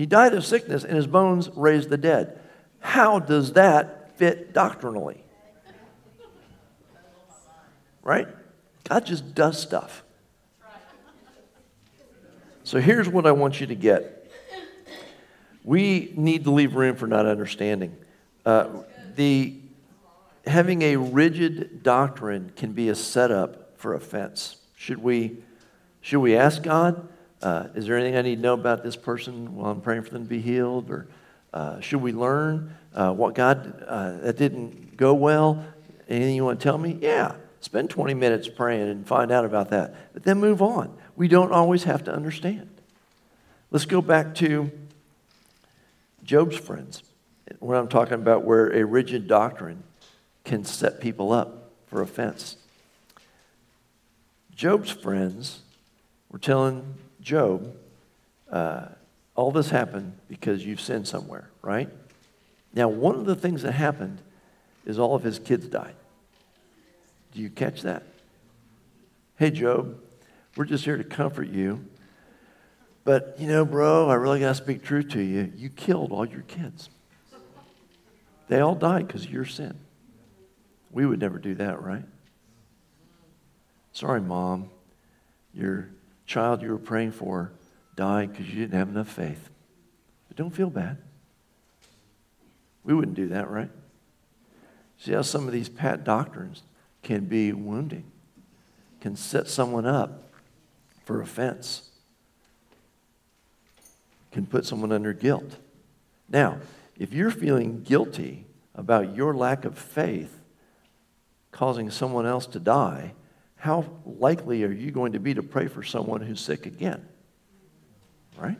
he 0.00 0.06
died 0.06 0.32
of 0.32 0.46
sickness, 0.46 0.82
and 0.82 0.96
his 0.96 1.06
bones 1.06 1.50
raised 1.54 1.90
the 1.90 1.98
dead. 1.98 2.40
How 2.78 3.18
does 3.18 3.52
that 3.52 4.16
fit 4.16 4.54
doctrinally? 4.54 5.22
Right? 8.02 8.26
God 8.88 9.04
just 9.04 9.34
does 9.34 9.60
stuff. 9.60 10.02
So 12.64 12.80
here's 12.80 13.10
what 13.10 13.26
I 13.26 13.32
want 13.32 13.60
you 13.60 13.66
to 13.66 13.74
get. 13.74 14.32
We 15.64 16.14
need 16.16 16.44
to 16.44 16.50
leave 16.50 16.76
room 16.76 16.96
for 16.96 17.06
not 17.06 17.26
understanding. 17.26 17.94
Uh, 18.46 18.68
the 19.16 19.54
having 20.46 20.80
a 20.80 20.96
rigid 20.96 21.82
doctrine 21.82 22.52
can 22.56 22.72
be 22.72 22.88
a 22.88 22.94
setup 22.94 23.78
for 23.78 23.92
offense. 23.92 24.56
Should 24.76 25.02
we 25.02 25.42
should 26.00 26.20
we 26.20 26.38
ask 26.38 26.62
God? 26.62 27.06
Uh, 27.42 27.68
is 27.74 27.86
there 27.86 27.96
anything 27.96 28.16
I 28.16 28.22
need 28.22 28.36
to 28.36 28.42
know 28.42 28.54
about 28.54 28.82
this 28.82 28.96
person 28.96 29.56
while 29.56 29.70
I'm 29.70 29.80
praying 29.80 30.02
for 30.02 30.10
them 30.10 30.24
to 30.24 30.28
be 30.28 30.40
healed? 30.40 30.90
Or 30.90 31.08
uh, 31.52 31.80
should 31.80 32.02
we 32.02 32.12
learn 32.12 32.76
uh, 32.94 33.12
what 33.12 33.34
God, 33.34 33.82
uh, 33.86 34.18
that 34.18 34.36
didn't 34.36 34.96
go 34.96 35.14
well? 35.14 35.64
Anything 36.08 36.34
you 36.34 36.44
want 36.44 36.60
to 36.60 36.64
tell 36.64 36.78
me? 36.78 36.98
Yeah. 37.00 37.34
Spend 37.60 37.90
20 37.90 38.14
minutes 38.14 38.48
praying 38.48 38.88
and 38.88 39.06
find 39.06 39.30
out 39.30 39.44
about 39.44 39.70
that. 39.70 39.94
But 40.12 40.24
then 40.24 40.38
move 40.38 40.62
on. 40.62 40.96
We 41.16 41.28
don't 41.28 41.52
always 41.52 41.84
have 41.84 42.04
to 42.04 42.12
understand. 42.12 42.68
Let's 43.70 43.84
go 43.84 44.00
back 44.00 44.34
to 44.36 44.70
Job's 46.24 46.56
friends, 46.56 47.02
where 47.58 47.78
I'm 47.78 47.88
talking 47.88 48.14
about 48.14 48.44
where 48.44 48.68
a 48.72 48.84
rigid 48.84 49.28
doctrine 49.28 49.82
can 50.44 50.64
set 50.64 51.00
people 51.00 51.32
up 51.32 51.70
for 51.86 52.02
offense. 52.02 52.56
Job's 54.54 54.90
friends 54.90 55.60
were 56.30 56.38
telling 56.38 56.94
Job, 57.20 57.74
uh, 58.50 58.86
all 59.34 59.50
this 59.50 59.70
happened 59.70 60.18
because 60.28 60.64
you've 60.64 60.80
sinned 60.80 61.06
somewhere, 61.06 61.50
right? 61.62 61.88
Now, 62.72 62.88
one 62.88 63.16
of 63.16 63.26
the 63.26 63.34
things 63.34 63.62
that 63.62 63.72
happened 63.72 64.20
is 64.84 64.98
all 64.98 65.14
of 65.14 65.22
his 65.22 65.38
kids 65.38 65.66
died. 65.66 65.94
Do 67.32 67.40
you 67.40 67.50
catch 67.50 67.82
that? 67.82 68.02
Hey, 69.36 69.50
Job, 69.50 69.98
we're 70.56 70.64
just 70.64 70.84
here 70.84 70.96
to 70.96 71.04
comfort 71.04 71.48
you. 71.48 71.84
But, 73.04 73.36
you 73.38 73.46
know, 73.46 73.64
bro, 73.64 74.08
I 74.08 74.14
really 74.14 74.40
got 74.40 74.48
to 74.48 74.54
speak 74.54 74.82
truth 74.82 75.10
to 75.10 75.20
you. 75.20 75.52
You 75.56 75.70
killed 75.70 76.12
all 76.12 76.26
your 76.26 76.42
kids. 76.42 76.90
They 78.48 78.60
all 78.60 78.74
died 78.74 79.06
because 79.06 79.24
of 79.24 79.30
your 79.30 79.44
sin. 79.44 79.78
We 80.90 81.06
would 81.06 81.20
never 81.20 81.38
do 81.38 81.54
that, 81.54 81.82
right? 81.82 82.04
Sorry, 83.92 84.20
mom. 84.20 84.70
Your 85.54 85.88
child 86.30 86.62
you 86.62 86.70
were 86.70 86.78
praying 86.78 87.10
for 87.10 87.50
died 87.96 88.32
because 88.32 88.48
you 88.48 88.54
didn't 88.54 88.78
have 88.78 88.88
enough 88.88 89.08
faith. 89.08 89.50
But 90.28 90.36
don't 90.36 90.54
feel 90.54 90.70
bad. 90.70 90.96
We 92.84 92.94
wouldn't 92.94 93.16
do 93.16 93.28
that, 93.28 93.50
right? 93.50 93.68
See 94.98 95.12
how 95.12 95.22
some 95.22 95.48
of 95.48 95.52
these 95.52 95.68
pat 95.68 96.04
doctrines 96.04 96.62
can 97.02 97.24
be 97.24 97.52
wounding, 97.52 98.04
can 99.00 99.16
set 99.16 99.48
someone 99.48 99.86
up 99.86 100.30
for 101.04 101.20
offense, 101.20 101.90
can 104.30 104.46
put 104.46 104.64
someone 104.64 104.92
under 104.92 105.12
guilt. 105.12 105.56
Now, 106.28 106.58
if 106.96 107.12
you're 107.12 107.32
feeling 107.32 107.82
guilty 107.82 108.44
about 108.76 109.16
your 109.16 109.34
lack 109.34 109.64
of 109.64 109.76
faith 109.76 110.38
causing 111.50 111.90
someone 111.90 112.24
else 112.24 112.46
to 112.46 112.60
die, 112.60 113.14
how 113.60 113.84
likely 114.06 114.64
are 114.64 114.72
you 114.72 114.90
going 114.90 115.12
to 115.12 115.20
be 115.20 115.34
to 115.34 115.42
pray 115.42 115.68
for 115.68 115.82
someone 115.82 116.22
who's 116.22 116.40
sick 116.40 116.64
again? 116.64 117.06
Right? 118.38 118.58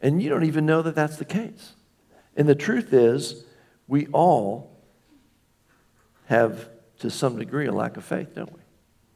And 0.00 0.22
you 0.22 0.30
don't 0.30 0.44
even 0.44 0.66
know 0.66 0.82
that 0.82 0.94
that's 0.94 1.16
the 1.16 1.24
case. 1.24 1.72
And 2.36 2.48
the 2.48 2.54
truth 2.54 2.92
is, 2.92 3.44
we 3.88 4.06
all 4.12 4.70
have, 6.26 6.68
to 7.00 7.10
some 7.10 7.40
degree, 7.40 7.66
a 7.66 7.72
lack 7.72 7.96
of 7.96 8.04
faith, 8.04 8.36
don't 8.36 8.52
we? 8.52 8.60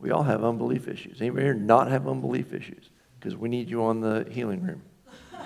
We 0.01 0.11
all 0.11 0.25
have 0.25 0.42
unbelief 0.42 0.88
issues. 0.88 1.20
Anybody 1.20 1.44
here 1.44 1.55
not 1.55 1.88
have 1.88 2.09
unbelief 2.09 2.53
issues? 2.53 2.90
Because 3.20 3.37
we 3.37 3.49
need 3.49 3.70
you 3.70 3.85
on 3.85 4.01
the 4.01 4.27
healing 4.29 4.64
room. 4.64 4.83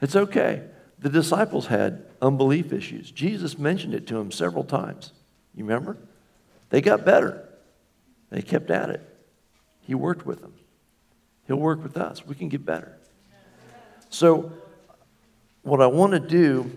it's 0.00 0.16
okay. 0.16 0.62
The 1.00 1.10
disciples 1.10 1.66
had 1.66 2.06
unbelief 2.22 2.72
issues. 2.72 3.10
Jesus 3.10 3.58
mentioned 3.58 3.92
it 3.92 4.06
to 4.06 4.14
them 4.14 4.32
several 4.32 4.64
times. 4.64 5.12
You 5.54 5.64
remember? 5.64 5.98
They 6.70 6.80
got 6.80 7.04
better. 7.04 7.48
They 8.30 8.42
kept 8.42 8.70
at 8.70 8.90
it. 8.90 9.02
He 9.82 9.94
worked 9.94 10.24
with 10.24 10.40
them. 10.40 10.54
He'll 11.46 11.56
work 11.56 11.82
with 11.82 11.96
us. 11.96 12.24
We 12.24 12.34
can 12.34 12.48
get 12.48 12.64
better. 12.64 12.96
So, 14.08 14.52
what 15.62 15.82
I 15.82 15.86
want 15.86 16.12
to 16.12 16.20
do 16.20 16.70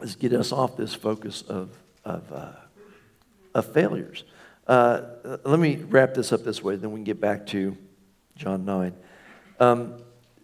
is 0.00 0.16
get 0.16 0.32
us 0.32 0.52
off 0.52 0.76
this 0.76 0.94
focus 0.94 1.42
of, 1.42 1.70
of, 2.04 2.30
uh, 2.32 2.52
of 3.54 3.72
failures. 3.72 4.24
Uh, 4.66 5.02
let 5.44 5.58
me 5.58 5.76
wrap 5.76 6.14
this 6.14 6.32
up 6.32 6.44
this 6.44 6.62
way, 6.62 6.76
then 6.76 6.92
we 6.92 6.98
can 6.98 7.04
get 7.04 7.20
back 7.20 7.46
to 7.46 7.76
John 8.36 8.64
9. 8.64 8.94
Um, 9.60 9.94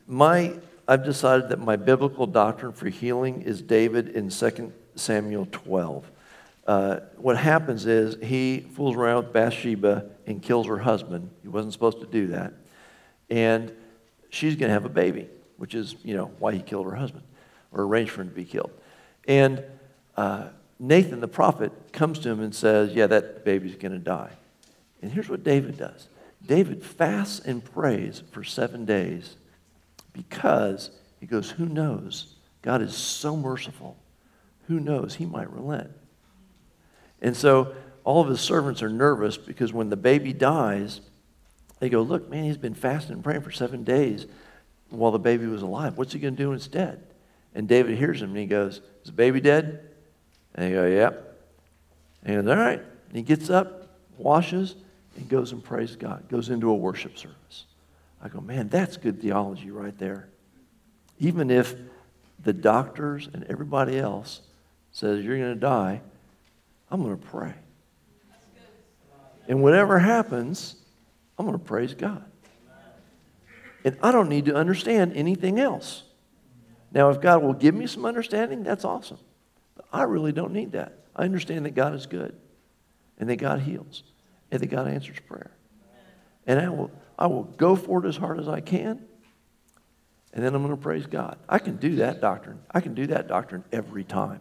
my, 0.06 0.54
I've 0.86 1.04
decided 1.04 1.50
that 1.50 1.58
my 1.58 1.76
biblical 1.76 2.26
doctrine 2.26 2.72
for 2.72 2.88
healing 2.88 3.42
is 3.42 3.62
David 3.62 4.08
in 4.10 4.28
2 4.30 4.72
Samuel 4.94 5.46
12 5.50 6.10
uh, 6.68 7.00
what 7.16 7.38
happens 7.38 7.86
is 7.86 8.16
he 8.22 8.60
fools 8.74 8.94
around 8.94 9.24
with 9.24 9.32
Bathsheba 9.32 10.04
and 10.26 10.42
kills 10.42 10.66
her 10.66 10.76
husband. 10.76 11.30
He 11.40 11.48
wasn't 11.48 11.72
supposed 11.72 12.00
to 12.00 12.06
do 12.06 12.26
that. 12.28 12.52
And 13.30 13.72
she's 14.28 14.54
going 14.54 14.68
to 14.68 14.74
have 14.74 14.84
a 14.84 14.90
baby, 14.90 15.30
which 15.56 15.74
is, 15.74 15.96
you 16.04 16.14
know, 16.14 16.26
why 16.38 16.52
he 16.52 16.60
killed 16.60 16.84
her 16.84 16.94
husband 16.94 17.24
or 17.72 17.84
arranged 17.84 18.12
for 18.12 18.20
him 18.20 18.28
to 18.28 18.34
be 18.34 18.44
killed. 18.44 18.70
And 19.26 19.64
uh, 20.14 20.48
Nathan, 20.78 21.20
the 21.20 21.28
prophet, 21.28 21.72
comes 21.90 22.18
to 22.18 22.28
him 22.28 22.40
and 22.40 22.54
says, 22.54 22.92
Yeah, 22.92 23.06
that 23.06 23.46
baby's 23.46 23.76
going 23.76 23.92
to 23.92 23.98
die. 23.98 24.32
And 25.00 25.10
here's 25.10 25.30
what 25.30 25.42
David 25.42 25.78
does 25.78 26.06
David 26.44 26.84
fasts 26.84 27.40
and 27.40 27.64
prays 27.64 28.22
for 28.30 28.44
seven 28.44 28.84
days 28.84 29.36
because 30.12 30.90
he 31.18 31.24
goes, 31.24 31.50
Who 31.52 31.64
knows? 31.64 32.34
God 32.60 32.82
is 32.82 32.94
so 32.94 33.38
merciful. 33.38 33.96
Who 34.66 34.80
knows? 34.80 35.14
He 35.14 35.24
might 35.24 35.50
relent. 35.50 35.90
And 37.20 37.36
so 37.36 37.74
all 38.04 38.20
of 38.20 38.28
his 38.28 38.40
servants 38.40 38.82
are 38.82 38.88
nervous 38.88 39.36
because 39.36 39.72
when 39.72 39.90
the 39.90 39.96
baby 39.96 40.32
dies, 40.32 41.00
they 41.80 41.88
go, 41.88 42.02
Look, 42.02 42.30
man, 42.30 42.44
he's 42.44 42.56
been 42.56 42.74
fasting 42.74 43.14
and 43.14 43.24
praying 43.24 43.42
for 43.42 43.50
seven 43.50 43.84
days 43.84 44.26
while 44.90 45.10
the 45.10 45.18
baby 45.18 45.46
was 45.46 45.62
alive. 45.62 45.98
What's 45.98 46.12
he 46.12 46.18
going 46.18 46.36
to 46.36 46.42
do 46.42 46.52
instead? 46.52 47.04
And 47.54 47.68
David 47.68 47.98
hears 47.98 48.22
him 48.22 48.30
and 48.30 48.38
he 48.38 48.46
goes, 48.46 48.80
Is 49.02 49.06
the 49.06 49.12
baby 49.12 49.40
dead? 49.40 49.90
And 50.54 50.66
they 50.66 50.72
go, 50.72 50.86
Yep. 50.86 51.38
And 52.24 52.36
he 52.36 52.42
goes, 52.42 52.50
All 52.50 52.62
right. 52.62 52.80
And 52.80 53.16
he 53.16 53.22
gets 53.22 53.50
up, 53.50 53.88
washes, 54.16 54.76
and 55.16 55.28
goes 55.28 55.52
and 55.52 55.62
prays 55.62 55.96
God, 55.96 56.28
goes 56.28 56.48
into 56.48 56.70
a 56.70 56.74
worship 56.74 57.18
service. 57.18 57.66
I 58.22 58.28
go, 58.28 58.40
Man, 58.40 58.68
that's 58.68 58.96
good 58.96 59.20
theology 59.20 59.70
right 59.70 59.96
there. 59.98 60.28
Even 61.18 61.50
if 61.50 61.74
the 62.42 62.52
doctors 62.52 63.28
and 63.32 63.44
everybody 63.44 63.98
else 63.98 64.40
says 64.92 65.24
you're 65.24 65.38
going 65.38 65.54
to 65.54 65.60
die, 65.60 66.00
I'm 66.90 67.02
going 67.02 67.18
to 67.18 67.26
pray. 67.26 67.54
And 69.48 69.62
whatever 69.62 69.98
happens, 69.98 70.76
I'm 71.38 71.46
going 71.46 71.58
to 71.58 71.64
praise 71.64 71.94
God. 71.94 72.24
And 73.84 73.96
I 74.02 74.12
don't 74.12 74.28
need 74.28 74.46
to 74.46 74.54
understand 74.54 75.12
anything 75.14 75.58
else. 75.58 76.02
Now, 76.92 77.10
if 77.10 77.20
God 77.20 77.42
will 77.42 77.54
give 77.54 77.74
me 77.74 77.86
some 77.86 78.04
understanding, 78.04 78.62
that's 78.62 78.84
awesome. 78.84 79.18
But 79.76 79.86
I 79.92 80.02
really 80.02 80.32
don't 80.32 80.52
need 80.52 80.72
that. 80.72 80.98
I 81.14 81.24
understand 81.24 81.64
that 81.66 81.74
God 81.74 81.94
is 81.94 82.06
good 82.06 82.34
and 83.18 83.28
that 83.28 83.36
God 83.36 83.60
heals 83.60 84.02
and 84.50 84.60
that 84.60 84.66
God 84.66 84.88
answers 84.88 85.18
prayer. 85.26 85.50
And 86.46 86.60
I 86.60 86.68
will, 86.68 86.90
I 87.18 87.26
will 87.26 87.44
go 87.44 87.76
for 87.76 88.04
it 88.04 88.08
as 88.08 88.16
hard 88.16 88.40
as 88.40 88.48
I 88.48 88.60
can. 88.60 89.04
And 90.32 90.44
then 90.44 90.54
I'm 90.54 90.62
going 90.62 90.76
to 90.76 90.82
praise 90.82 91.06
God. 91.06 91.38
I 91.48 91.58
can 91.58 91.76
do 91.76 91.96
that 91.96 92.20
doctrine. 92.20 92.60
I 92.70 92.80
can 92.80 92.94
do 92.94 93.06
that 93.08 93.28
doctrine 93.28 93.64
every 93.72 94.04
time. 94.04 94.40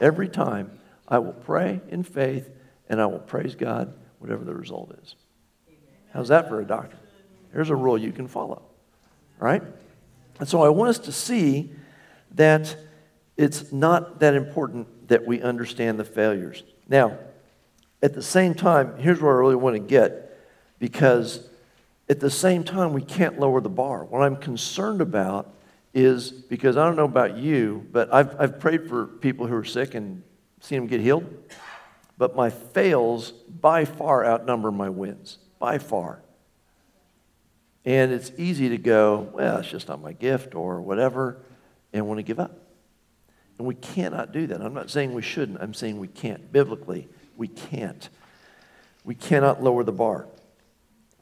Every 0.00 0.28
time 0.28 0.78
I 1.08 1.18
will 1.18 1.32
pray 1.32 1.80
in 1.88 2.02
faith 2.02 2.50
and 2.88 3.00
I 3.00 3.06
will 3.06 3.18
praise 3.18 3.54
God, 3.54 3.94
whatever 4.18 4.44
the 4.44 4.54
result 4.54 4.96
is. 5.02 5.14
How's 6.12 6.28
that 6.28 6.48
for 6.48 6.60
a 6.60 6.64
doctrine? 6.64 7.00
Here's 7.52 7.70
a 7.70 7.76
rule 7.76 7.98
you 7.98 8.12
can 8.12 8.28
follow, 8.28 8.62
right? 9.38 9.62
And 10.38 10.48
so 10.48 10.62
I 10.62 10.68
want 10.68 10.90
us 10.90 10.98
to 11.00 11.12
see 11.12 11.70
that 12.34 12.76
it's 13.36 13.72
not 13.72 14.20
that 14.20 14.34
important 14.34 15.08
that 15.08 15.26
we 15.26 15.40
understand 15.40 15.98
the 15.98 16.04
failures. 16.04 16.62
Now, 16.88 17.18
at 18.02 18.14
the 18.14 18.22
same 18.22 18.54
time, 18.54 18.98
here's 18.98 19.20
where 19.20 19.34
I 19.34 19.38
really 19.38 19.56
want 19.56 19.74
to 19.74 19.80
get 19.80 20.38
because 20.78 21.48
at 22.08 22.20
the 22.20 22.30
same 22.30 22.64
time, 22.64 22.92
we 22.92 23.02
can't 23.02 23.38
lower 23.38 23.60
the 23.60 23.68
bar. 23.68 24.04
What 24.04 24.22
I'm 24.22 24.36
concerned 24.36 25.00
about 25.00 25.54
is 25.92 26.30
because 26.30 26.76
I 26.76 26.84
don't 26.86 26.96
know 26.96 27.04
about 27.04 27.36
you, 27.36 27.86
but 27.92 28.12
I've, 28.12 28.40
I've 28.40 28.60
prayed 28.60 28.88
for 28.88 29.06
people 29.06 29.46
who 29.46 29.54
are 29.54 29.64
sick 29.64 29.94
and 29.94 30.22
seen 30.60 30.78
him 30.78 30.86
get 30.86 31.00
healed. 31.00 31.26
But 32.16 32.34
my 32.34 32.50
fails 32.50 33.30
by 33.30 33.84
far 33.84 34.24
outnumber 34.24 34.70
my 34.72 34.88
wins, 34.88 35.38
by 35.58 35.78
far. 35.78 36.20
And 37.84 38.12
it's 38.12 38.32
easy 38.36 38.68
to 38.70 38.78
go, 38.78 39.30
well, 39.32 39.58
it's 39.58 39.70
just 39.70 39.88
not 39.88 40.02
my 40.02 40.12
gift 40.12 40.54
or 40.54 40.80
whatever, 40.80 41.40
and 41.92 42.06
want 42.06 42.18
to 42.18 42.22
give 42.22 42.40
up. 42.40 42.58
And 43.58 43.66
we 43.66 43.74
cannot 43.74 44.32
do 44.32 44.46
that. 44.48 44.60
I'm 44.60 44.74
not 44.74 44.90
saying 44.90 45.14
we 45.14 45.22
shouldn't, 45.22 45.60
I'm 45.60 45.74
saying 45.74 45.98
we 45.98 46.08
can't. 46.08 46.52
Biblically, 46.52 47.08
we 47.36 47.48
can't. 47.48 48.08
We 49.04 49.14
cannot 49.14 49.62
lower 49.62 49.84
the 49.84 49.92
bar. 49.92 50.26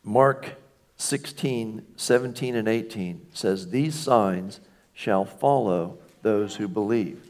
Mark 0.03 0.57
16, 0.97 1.85
17, 1.97 2.57
and 2.57 2.69
18 2.69 3.27
says, 3.33 3.71
These 3.71 3.95
signs 3.95 4.61
shall 4.93 5.25
follow 5.25 5.99
those 6.23 6.57
who 6.57 6.69
believe. 6.69 7.26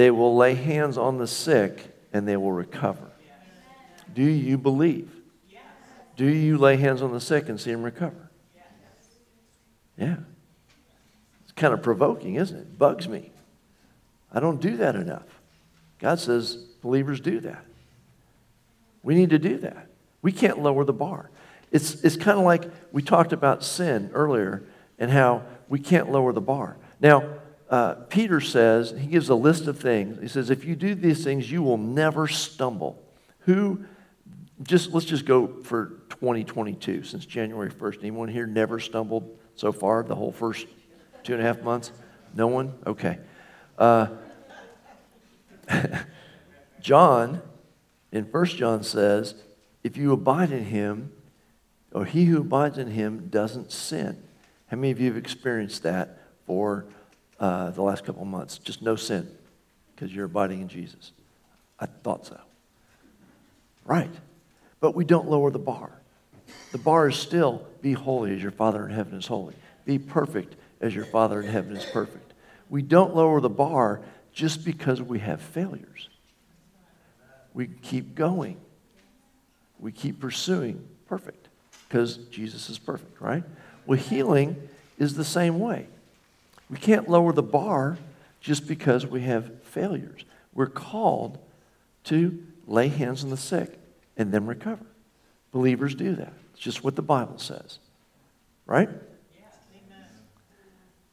They 0.00 0.10
will 0.10 0.34
lay 0.34 0.54
hands 0.54 0.96
on 0.96 1.18
the 1.18 1.26
sick 1.26 1.94
and 2.10 2.26
they 2.26 2.38
will 2.38 2.52
recover. 2.52 3.10
Do 4.14 4.22
you 4.22 4.56
believe? 4.56 5.10
Do 6.16 6.24
you 6.24 6.56
lay 6.56 6.78
hands 6.78 7.02
on 7.02 7.12
the 7.12 7.20
sick 7.20 7.50
and 7.50 7.60
see 7.60 7.70
them 7.70 7.82
recover? 7.82 8.30
Yeah. 9.98 10.16
It's 11.42 11.52
kind 11.52 11.74
of 11.74 11.82
provoking, 11.82 12.36
isn't 12.36 12.56
it? 12.56 12.78
Bugs 12.78 13.08
me. 13.08 13.30
I 14.32 14.40
don't 14.40 14.58
do 14.58 14.78
that 14.78 14.96
enough. 14.96 15.42
God 15.98 16.18
says 16.18 16.54
believers 16.80 17.20
do 17.20 17.38
that. 17.40 17.62
We 19.02 19.14
need 19.14 19.28
to 19.28 19.38
do 19.38 19.58
that. 19.58 19.88
We 20.22 20.32
can't 20.32 20.62
lower 20.62 20.86
the 20.86 20.94
bar. 20.94 21.28
It's, 21.72 22.02
it's 22.02 22.16
kind 22.16 22.38
of 22.38 22.46
like 22.46 22.64
we 22.90 23.02
talked 23.02 23.34
about 23.34 23.62
sin 23.62 24.10
earlier 24.14 24.62
and 24.98 25.10
how 25.10 25.42
we 25.68 25.78
can't 25.78 26.10
lower 26.10 26.32
the 26.32 26.40
bar. 26.40 26.78
Now, 27.00 27.34
uh, 27.70 27.94
Peter 28.08 28.40
says, 28.40 28.92
he 28.98 29.06
gives 29.06 29.28
a 29.28 29.34
list 29.34 29.68
of 29.68 29.78
things. 29.78 30.20
He 30.20 30.28
says, 30.28 30.50
if 30.50 30.64
you 30.64 30.74
do 30.74 30.94
these 30.94 31.22
things, 31.22 31.50
you 31.50 31.62
will 31.62 31.78
never 31.78 32.26
stumble. 32.26 33.00
Who, 33.40 33.84
just 34.62 34.92
let's 34.92 35.06
just 35.06 35.24
go 35.24 35.46
for 35.62 36.00
2022, 36.10 37.04
since 37.04 37.24
January 37.24 37.70
1st. 37.70 38.00
Anyone 38.00 38.28
here 38.28 38.46
never 38.46 38.80
stumbled 38.80 39.38
so 39.54 39.70
far, 39.70 40.02
the 40.02 40.16
whole 40.16 40.32
first 40.32 40.66
two 41.22 41.32
and 41.32 41.42
a 41.42 41.44
half 41.46 41.62
months? 41.62 41.92
No 42.34 42.48
one? 42.48 42.74
Okay. 42.84 43.18
Uh, 43.78 44.08
John, 46.80 47.40
in 48.10 48.24
1 48.24 48.44
John 48.46 48.82
says, 48.82 49.36
if 49.84 49.96
you 49.96 50.12
abide 50.12 50.50
in 50.50 50.64
him, 50.64 51.12
or 51.92 52.04
he 52.04 52.24
who 52.24 52.40
abides 52.40 52.78
in 52.78 52.88
him 52.88 53.28
doesn't 53.28 53.72
sin. 53.72 54.22
How 54.66 54.76
many 54.76 54.90
of 54.90 55.00
you 55.00 55.06
have 55.06 55.16
experienced 55.16 55.82
that 55.82 56.20
for 56.46 56.86
uh, 57.40 57.70
the 57.70 57.82
last 57.82 58.04
couple 58.04 58.22
of 58.22 58.28
months? 58.28 58.58
Just 58.58 58.82
no 58.82 58.94
sin 58.94 59.28
because 59.94 60.14
you're 60.14 60.26
abiding 60.26 60.60
in 60.60 60.68
Jesus. 60.68 61.12
I 61.78 61.86
thought 61.86 62.26
so. 62.26 62.38
Right. 63.84 64.12
But 64.78 64.94
we 64.94 65.04
don't 65.04 65.28
lower 65.28 65.50
the 65.50 65.58
bar. 65.58 65.90
The 66.72 66.78
bar 66.78 67.08
is 67.08 67.16
still 67.16 67.66
be 67.82 67.92
holy 67.92 68.34
as 68.34 68.42
your 68.42 68.52
Father 68.52 68.86
in 68.86 68.94
heaven 68.94 69.18
is 69.18 69.26
holy, 69.26 69.54
be 69.84 69.98
perfect 69.98 70.56
as 70.80 70.94
your 70.94 71.04
Father 71.04 71.40
in 71.40 71.48
heaven 71.48 71.76
is 71.76 71.84
perfect. 71.84 72.32
We 72.68 72.82
don't 72.82 73.14
lower 73.14 73.40
the 73.40 73.50
bar 73.50 74.00
just 74.32 74.64
because 74.64 75.02
we 75.02 75.18
have 75.20 75.40
failures. 75.40 76.08
We 77.52 77.66
keep 77.66 78.14
going, 78.14 78.56
we 79.78 79.92
keep 79.92 80.20
pursuing 80.20 80.86
perfect 81.06 81.48
because 81.88 82.16
Jesus 82.16 82.70
is 82.70 82.78
perfect, 82.78 83.20
right? 83.20 83.42
Well, 83.86 83.98
healing 83.98 84.56
is 84.98 85.14
the 85.14 85.24
same 85.24 85.58
way. 85.58 85.88
We 86.70 86.78
can't 86.78 87.08
lower 87.08 87.32
the 87.32 87.42
bar 87.42 87.98
just 88.40 88.66
because 88.66 89.04
we 89.04 89.22
have 89.22 89.62
failures. 89.64 90.24
We're 90.54 90.66
called 90.66 91.38
to 92.04 92.42
lay 92.66 92.88
hands 92.88 93.24
on 93.24 93.30
the 93.30 93.36
sick 93.36 93.78
and 94.16 94.32
then 94.32 94.46
recover. 94.46 94.86
Believers 95.52 95.94
do 95.94 96.14
that. 96.14 96.32
It's 96.52 96.62
just 96.62 96.84
what 96.84 96.94
the 96.94 97.02
Bible 97.02 97.38
says, 97.38 97.80
right? 98.66 98.88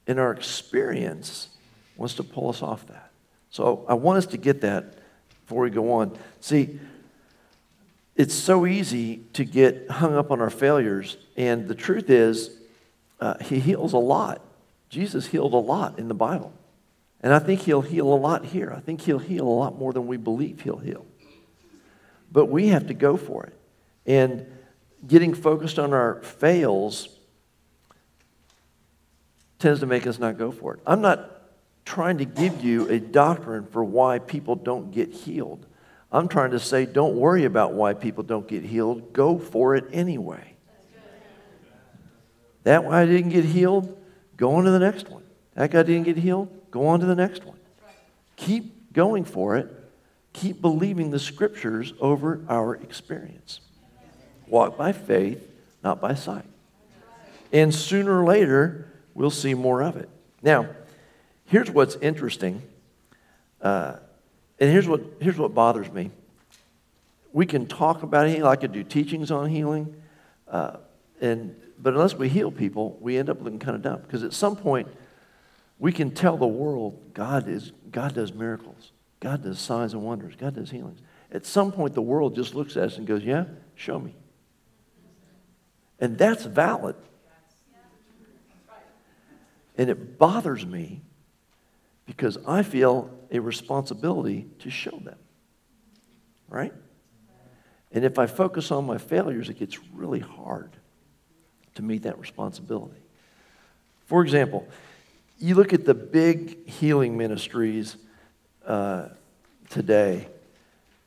And 0.05 0.19
our 0.19 0.31
experience 0.31 1.49
wants 1.97 2.13
to 2.15 2.23
pull 2.23 2.49
us 2.49 2.61
off 2.61 2.85
that. 2.87 3.11
So 3.49 3.85
I 3.89 3.95
want 3.95 4.19
us 4.19 4.27
to 4.27 4.37
get 4.37 4.61
that 4.61 4.99
before 5.45 5.63
we 5.63 5.69
go 5.69 5.91
on. 5.93 6.17
See, 6.39 6.79
it's 8.15 8.33
so 8.33 8.65
easy 8.65 9.17
to 9.33 9.43
get 9.43 9.89
hung 9.89 10.15
up 10.15 10.31
on 10.31 10.39
our 10.39 10.49
failures. 10.49 11.17
And 11.35 11.67
the 11.67 11.75
truth 11.75 12.09
is, 12.09 12.51
uh, 13.19 13.35
He 13.43 13.59
heals 13.59 13.93
a 13.93 13.97
lot. 13.97 14.41
Jesus 14.89 15.27
healed 15.27 15.53
a 15.53 15.57
lot 15.57 15.99
in 15.99 16.07
the 16.07 16.13
Bible. 16.13 16.53
And 17.21 17.33
I 17.33 17.39
think 17.39 17.61
He'll 17.61 17.81
heal 17.81 18.13
a 18.13 18.15
lot 18.15 18.45
here. 18.45 18.73
I 18.75 18.79
think 18.79 19.01
He'll 19.01 19.19
heal 19.19 19.47
a 19.47 19.49
lot 19.49 19.77
more 19.77 19.93
than 19.93 20.07
we 20.07 20.17
believe 20.17 20.61
He'll 20.61 20.77
heal. 20.77 21.05
But 22.31 22.45
we 22.45 22.67
have 22.67 22.87
to 22.87 22.93
go 22.93 23.17
for 23.17 23.45
it. 23.45 23.53
And 24.05 24.45
getting 25.05 25.33
focused 25.33 25.79
on 25.79 25.93
our 25.93 26.21
fails 26.21 27.09
tends 29.59 29.79
to 29.79 29.85
make 29.85 30.05
us 30.05 30.19
not 30.19 30.37
go 30.37 30.51
for 30.51 30.75
it. 30.75 30.79
I'm 30.85 31.01
not 31.01 31.31
trying 31.85 32.17
to 32.19 32.25
give 32.25 32.63
you 32.63 32.87
a 32.89 32.99
doctrine 32.99 33.65
for 33.65 33.83
why 33.83 34.19
people 34.19 34.55
don't 34.55 34.91
get 34.91 35.11
healed. 35.13 35.65
I'm 36.11 36.27
trying 36.27 36.51
to 36.51 36.59
say, 36.59 36.85
don't 36.85 37.15
worry 37.15 37.45
about 37.45 37.73
why 37.73 37.93
people 37.93 38.23
don't 38.23 38.47
get 38.47 38.63
healed. 38.63 39.13
Go 39.13 39.37
for 39.39 39.75
it 39.75 39.85
anyway. 39.91 40.53
That 42.63 42.83
why 42.83 43.01
I 43.01 43.05
didn't 43.05 43.29
get 43.29 43.45
healed, 43.45 43.97
go 44.37 44.55
on 44.55 44.63
to 44.63 44.71
the 44.71 44.79
next 44.79 45.09
one. 45.09 45.23
That 45.55 45.71
guy 45.71 45.83
didn't 45.83 46.03
get 46.03 46.17
healed, 46.17 46.49
go 46.71 46.87
on 46.87 46.99
to 46.99 47.05
the 47.05 47.15
next 47.15 47.43
one. 47.43 47.57
Keep 48.35 48.93
going 48.93 49.25
for 49.25 49.57
it. 49.57 49.73
Keep 50.33 50.61
believing 50.61 51.09
the 51.09 51.19
scriptures 51.19 51.93
over 51.99 52.41
our 52.47 52.75
experience. 52.75 53.59
Walk 54.47 54.77
by 54.77 54.91
faith, 54.91 55.49
not 55.83 55.99
by 55.99 56.13
sight. 56.13 56.45
And 57.51 57.73
sooner 57.73 58.21
or 58.21 58.25
later, 58.25 58.93
we'll 59.15 59.31
see 59.31 59.55
more 59.55 59.81
of 59.81 59.97
it. 59.97 60.09
Now, 60.43 60.67
here's 61.45 61.71
what's 61.71 61.95
interesting. 61.95 62.61
Uh, 63.61 63.95
and 64.59 64.71
here's 64.71 64.87
what, 64.87 65.01
here's 65.19 65.37
what 65.37 65.53
bothers 65.53 65.91
me. 65.91 66.11
We 67.33 67.45
can 67.45 67.65
talk 67.65 68.03
about 68.03 68.27
healing. 68.27 68.45
I 68.45 68.55
could 68.55 68.71
do 68.71 68.83
teachings 68.83 69.31
on 69.31 69.49
healing. 69.49 69.95
Uh, 70.47 70.77
and, 71.19 71.55
but 71.79 71.93
unless 71.93 72.15
we 72.15 72.29
heal 72.29 72.51
people, 72.51 72.97
we 72.99 73.17
end 73.17 73.29
up 73.29 73.41
looking 73.41 73.59
kind 73.59 73.75
of 73.75 73.81
dumb. 73.81 74.01
Because 74.01 74.23
at 74.23 74.33
some 74.33 74.55
point, 74.55 74.87
we 75.79 75.91
can 75.91 76.11
tell 76.11 76.37
the 76.37 76.47
world 76.47 77.13
God, 77.13 77.47
is, 77.47 77.71
God 77.91 78.15
does 78.15 78.33
miracles. 78.33 78.91
God 79.19 79.43
does 79.43 79.59
signs 79.59 79.93
and 79.93 80.01
wonders. 80.03 80.35
God 80.35 80.55
does 80.55 80.71
healings. 80.71 80.99
At 81.31 81.45
some 81.45 81.71
point, 81.71 81.93
the 81.93 82.01
world 82.01 82.35
just 82.35 82.55
looks 82.55 82.77
at 82.77 82.83
us 82.83 82.97
and 82.97 83.05
goes, 83.05 83.23
Yeah, 83.23 83.45
show 83.75 83.99
me. 83.99 84.15
And 85.99 86.17
that's 86.17 86.45
valid. 86.45 86.95
And 89.77 89.89
it 89.89 90.17
bothers 90.17 90.65
me 90.65 91.01
because 92.05 92.37
I 92.47 92.63
feel 92.63 93.11
a 93.31 93.39
responsibility 93.39 94.47
to 94.59 94.69
show 94.69 94.97
them. 95.03 95.17
Right? 96.49 96.73
And 97.91 98.05
if 98.05 98.17
I 98.17 98.25
focus 98.25 98.71
on 98.71 98.85
my 98.85 98.97
failures, 98.97 99.49
it 99.49 99.59
gets 99.59 99.79
really 99.93 100.19
hard 100.19 100.76
to 101.77 101.81
meet 101.81 102.03
that 102.03 102.19
responsibility. 102.19 103.01
For 104.05 104.21
example, 104.23 104.67
you 105.39 105.55
look 105.55 105.73
at 105.73 105.85
the 105.85 105.93
big 105.93 106.67
healing 106.67 107.17
ministries 107.17 107.95
uh, 108.65 109.09
today, 109.69 110.27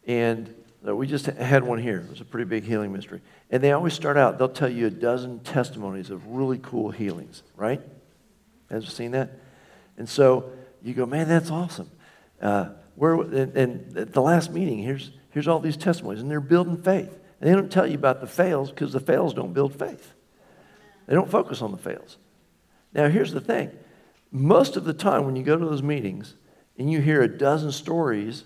and 0.06 0.54
we 0.82 1.06
just 1.06 1.26
had 1.26 1.62
one 1.62 1.78
here. 1.78 1.98
It 1.98 2.10
was 2.10 2.20
a 2.20 2.24
pretty 2.24 2.48
big 2.48 2.64
healing 2.64 2.92
ministry. 2.92 3.20
And 3.50 3.62
they 3.62 3.72
always 3.72 3.92
start 3.92 4.16
out, 4.16 4.38
they'll 4.38 4.48
tell 4.48 4.68
you 4.68 4.86
a 4.86 4.90
dozen 4.90 5.40
testimonies 5.40 6.10
of 6.10 6.26
really 6.28 6.58
cool 6.58 6.90
healings, 6.90 7.42
right? 7.56 7.80
Have 8.70 8.82
you 8.82 8.88
seen 8.90 9.10
that? 9.10 9.30
And 9.98 10.08
so 10.08 10.50
you 10.82 10.94
go, 10.94 11.04
man, 11.04 11.28
that's 11.28 11.50
awesome. 11.50 11.90
Uh, 12.40 12.70
where, 12.94 13.14
and, 13.14 13.56
and 13.56 13.96
at 13.96 14.12
the 14.12 14.22
last 14.22 14.52
meeting, 14.52 14.78
here's, 14.78 15.10
here's 15.30 15.48
all 15.48 15.58
these 15.58 15.76
testimonies, 15.76 16.22
and 16.22 16.30
they're 16.30 16.40
building 16.40 16.76
faith. 16.76 17.18
And 17.40 17.50
they 17.50 17.54
don't 17.54 17.72
tell 17.72 17.86
you 17.86 17.96
about 17.96 18.20
the 18.20 18.26
fails 18.26 18.70
because 18.70 18.92
the 18.92 19.00
fails 19.00 19.34
don't 19.34 19.52
build 19.52 19.74
faith. 19.74 20.12
They 21.10 21.16
don't 21.16 21.28
focus 21.28 21.60
on 21.60 21.72
the 21.72 21.76
fails. 21.76 22.18
Now, 22.94 23.08
here's 23.08 23.32
the 23.32 23.40
thing 23.40 23.72
most 24.30 24.76
of 24.76 24.84
the 24.84 24.94
time 24.94 25.26
when 25.26 25.34
you 25.34 25.42
go 25.42 25.56
to 25.56 25.64
those 25.64 25.82
meetings 25.82 26.34
and 26.78 26.88
you 26.88 27.00
hear 27.00 27.20
a 27.20 27.26
dozen 27.26 27.72
stories 27.72 28.44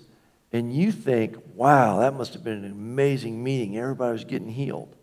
and 0.51 0.75
you 0.75 0.91
think, 0.91 1.37
wow, 1.55 1.99
that 1.99 2.15
must 2.15 2.33
have 2.33 2.43
been 2.43 2.65
an 2.65 2.73
amazing 2.73 3.45
meeting. 3.45 3.77
Everybody 3.77 4.13
was 4.13 4.25
getting 4.25 4.49
healed. 4.49 4.97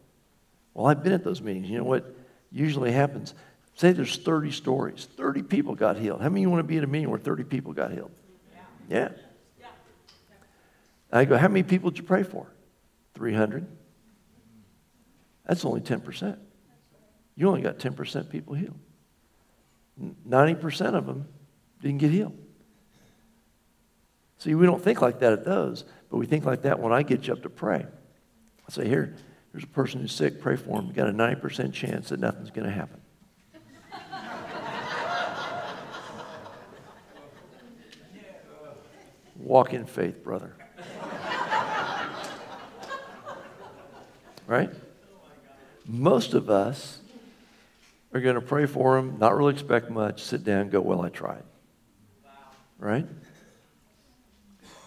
Well, 0.74 0.88
I've 0.88 1.04
been 1.04 1.14
at 1.14 1.24
those 1.24 1.40
meetings. 1.40 1.70
You 1.70 1.78
know 1.78 1.84
what 1.84 2.16
usually 2.52 2.92
happens? 2.92 3.36
Say 3.76 3.92
there's 3.92 4.18
30 4.18 4.50
stories, 4.50 5.08
30 5.16 5.44
people 5.44 5.76
got 5.76 5.98
healed. 5.98 6.20
How 6.20 6.30
many 6.30 6.42
of 6.42 6.46
you 6.46 6.50
want 6.50 6.62
to 6.62 6.68
be 6.68 6.80
at 6.80 6.84
a 6.84 6.88
meeting 6.88 7.12
where 7.12 7.20
30 7.20 7.44
people 7.44 7.74
got 7.74 7.92
healed? 7.92 8.12
Yeah. 8.90 9.10
yeah. 9.60 9.68
I 11.12 11.26
go, 11.26 11.38
how 11.38 11.48
many 11.48 11.62
people 11.62 11.92
did 11.92 12.00
you 12.00 12.06
pray 12.06 12.24
for? 12.24 12.48
300. 13.14 13.68
That's 15.46 15.64
only 15.64 15.82
10%. 15.82 16.40
You 17.42 17.48
only 17.48 17.64
got 17.64 17.80
10% 17.80 18.30
people 18.30 18.54
healed. 18.54 18.78
90% 20.30 20.94
of 20.94 21.08
them 21.08 21.28
didn't 21.82 21.98
get 21.98 22.12
healed. 22.12 22.38
See, 24.38 24.54
we 24.54 24.68
don't 24.68 24.80
think 24.80 25.02
like 25.02 25.22
that 25.22 25.34
at 25.34 25.44
those, 25.44 25.84
but 26.12 26.18
we 26.18 26.28
think 26.28 26.46
like 26.46 26.62
that 26.62 26.80
when 26.80 26.94
I 26.94 27.02
get 27.02 27.26
you 27.26 27.34
up 27.34 27.42
to 27.42 27.50
pray. 27.50 27.84
I 27.84 28.72
say, 28.72 28.88
here, 28.88 29.16
there's 29.52 29.64
a 29.64 29.68
person 29.68 30.02
who's 30.02 30.12
sick, 30.12 30.40
pray 30.40 30.56
for 30.56 30.80
him. 30.80 30.86
You 30.86 30.94
got 30.94 31.10
a 31.10 31.12
90% 31.12 31.74
chance 31.74 32.10
that 32.10 32.20
nothing's 32.20 32.52
going 32.52 32.68
to 32.68 32.72
happen. 32.72 33.02
Walk 39.36 39.74
in 39.74 39.88
faith, 39.88 40.24
brother. 40.24 40.54
right? 44.46 44.70
Most 45.88 46.36
of 46.36 46.52
us 46.52 47.01
are 48.14 48.20
going 48.20 48.36
to 48.36 48.42
pray 48.42 48.66
for 48.66 48.98
him, 48.98 49.18
not 49.20 49.36
really 49.36 49.54
expect 49.54 49.90
much, 49.90 50.24
sit 50.24 50.44
down, 50.44 50.70
go, 50.70 50.82
Well, 50.82 51.02
I 51.02 51.10
tried. 51.10 51.44
Right? 52.78 53.08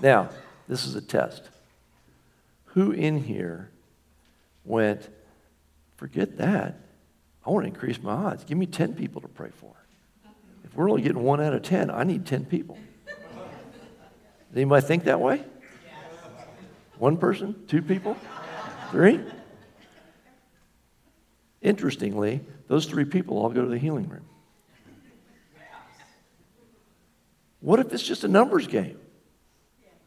Now, 0.00 0.30
this 0.68 0.84
is 0.84 0.94
a 0.94 1.00
test. 1.00 1.48
Who 2.66 2.90
in 2.90 3.22
here 3.22 3.70
went, 4.64 5.08
Forget 5.96 6.38
that. 6.38 6.80
I 7.46 7.50
want 7.50 7.64
to 7.64 7.68
increase 7.68 8.02
my 8.02 8.12
odds. 8.12 8.44
Give 8.44 8.58
me 8.58 8.66
10 8.66 8.94
people 8.94 9.20
to 9.20 9.28
pray 9.28 9.50
for. 9.50 9.72
If 10.64 10.74
we're 10.74 10.90
only 10.90 11.02
getting 11.02 11.22
one 11.22 11.40
out 11.40 11.52
of 11.52 11.62
10, 11.62 11.90
I 11.90 12.04
need 12.04 12.26
10 12.26 12.46
people. 12.46 12.78
Does 13.06 14.56
anybody 14.56 14.86
think 14.86 15.04
that 15.04 15.20
way? 15.20 15.44
One 16.98 17.16
person? 17.16 17.64
Two 17.68 17.82
people? 17.82 18.16
Three? 18.90 19.20
Interestingly, 21.60 22.40
those 22.68 22.86
three 22.86 23.04
people 23.04 23.38
all 23.38 23.50
go 23.50 23.62
to 23.62 23.68
the 23.68 23.78
healing 23.78 24.08
room. 24.08 24.24
What 27.60 27.80
if 27.80 27.92
it's 27.92 28.02
just 28.02 28.24
a 28.24 28.28
numbers 28.28 28.66
game 28.66 28.98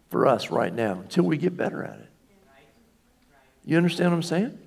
for 0.09 0.27
us 0.27 0.51
right 0.51 0.73
now 0.73 0.99
until 0.99 1.23
we 1.23 1.37
get 1.37 1.57
better 1.57 1.83
at 1.83 1.99
it? 1.99 2.09
You 3.65 3.77
understand 3.77 4.11
what 4.11 4.17
I'm 4.17 4.23
saying? 4.23 4.59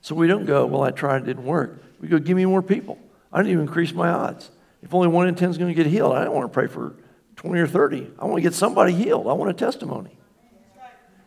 So 0.00 0.14
we 0.14 0.26
don't 0.26 0.46
go, 0.46 0.66
well, 0.66 0.82
I 0.82 0.90
tried, 0.90 1.22
it 1.22 1.26
didn't 1.26 1.44
work. 1.44 1.82
We 2.00 2.08
go, 2.08 2.18
give 2.18 2.36
me 2.36 2.46
more 2.46 2.62
people. 2.62 2.98
I 3.32 3.42
need 3.42 3.54
to 3.54 3.60
increase 3.60 3.92
my 3.92 4.08
odds. 4.08 4.50
If 4.82 4.94
only 4.94 5.08
one 5.08 5.28
in 5.28 5.34
10 5.34 5.50
is 5.50 5.58
going 5.58 5.68
to 5.68 5.74
get 5.74 5.90
healed, 5.90 6.14
I 6.14 6.24
don't 6.24 6.34
want 6.34 6.50
to 6.50 6.54
pray 6.54 6.66
for 6.66 6.94
20 7.36 7.60
or 7.60 7.66
30. 7.66 8.10
I 8.18 8.24
want 8.24 8.36
to 8.36 8.42
get 8.42 8.54
somebody 8.54 8.92
healed. 8.92 9.26
I 9.26 9.32
want 9.34 9.50
a 9.50 9.54
testimony. 9.54 10.16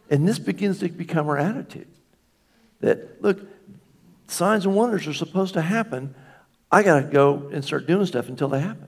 And 0.10 0.28
this 0.28 0.40
begins 0.40 0.80
to 0.80 0.90
become 0.90 1.28
our 1.28 1.38
attitude. 1.38 1.88
That, 2.82 3.22
look, 3.22 3.40
signs 4.34 4.66
and 4.66 4.76
wonders 4.76 5.08
are 5.08 5.14
supposed 5.14 5.54
to 5.54 5.62
happen. 5.62 6.16
I 6.72 6.84
got 6.84 7.02
to 7.02 7.08
go 7.08 7.50
and 7.54 7.64
start 7.64 7.86
doing 7.88 8.06
stuff 8.06 8.30
until 8.30 8.50
they 8.50 8.60
happen. 8.60 8.88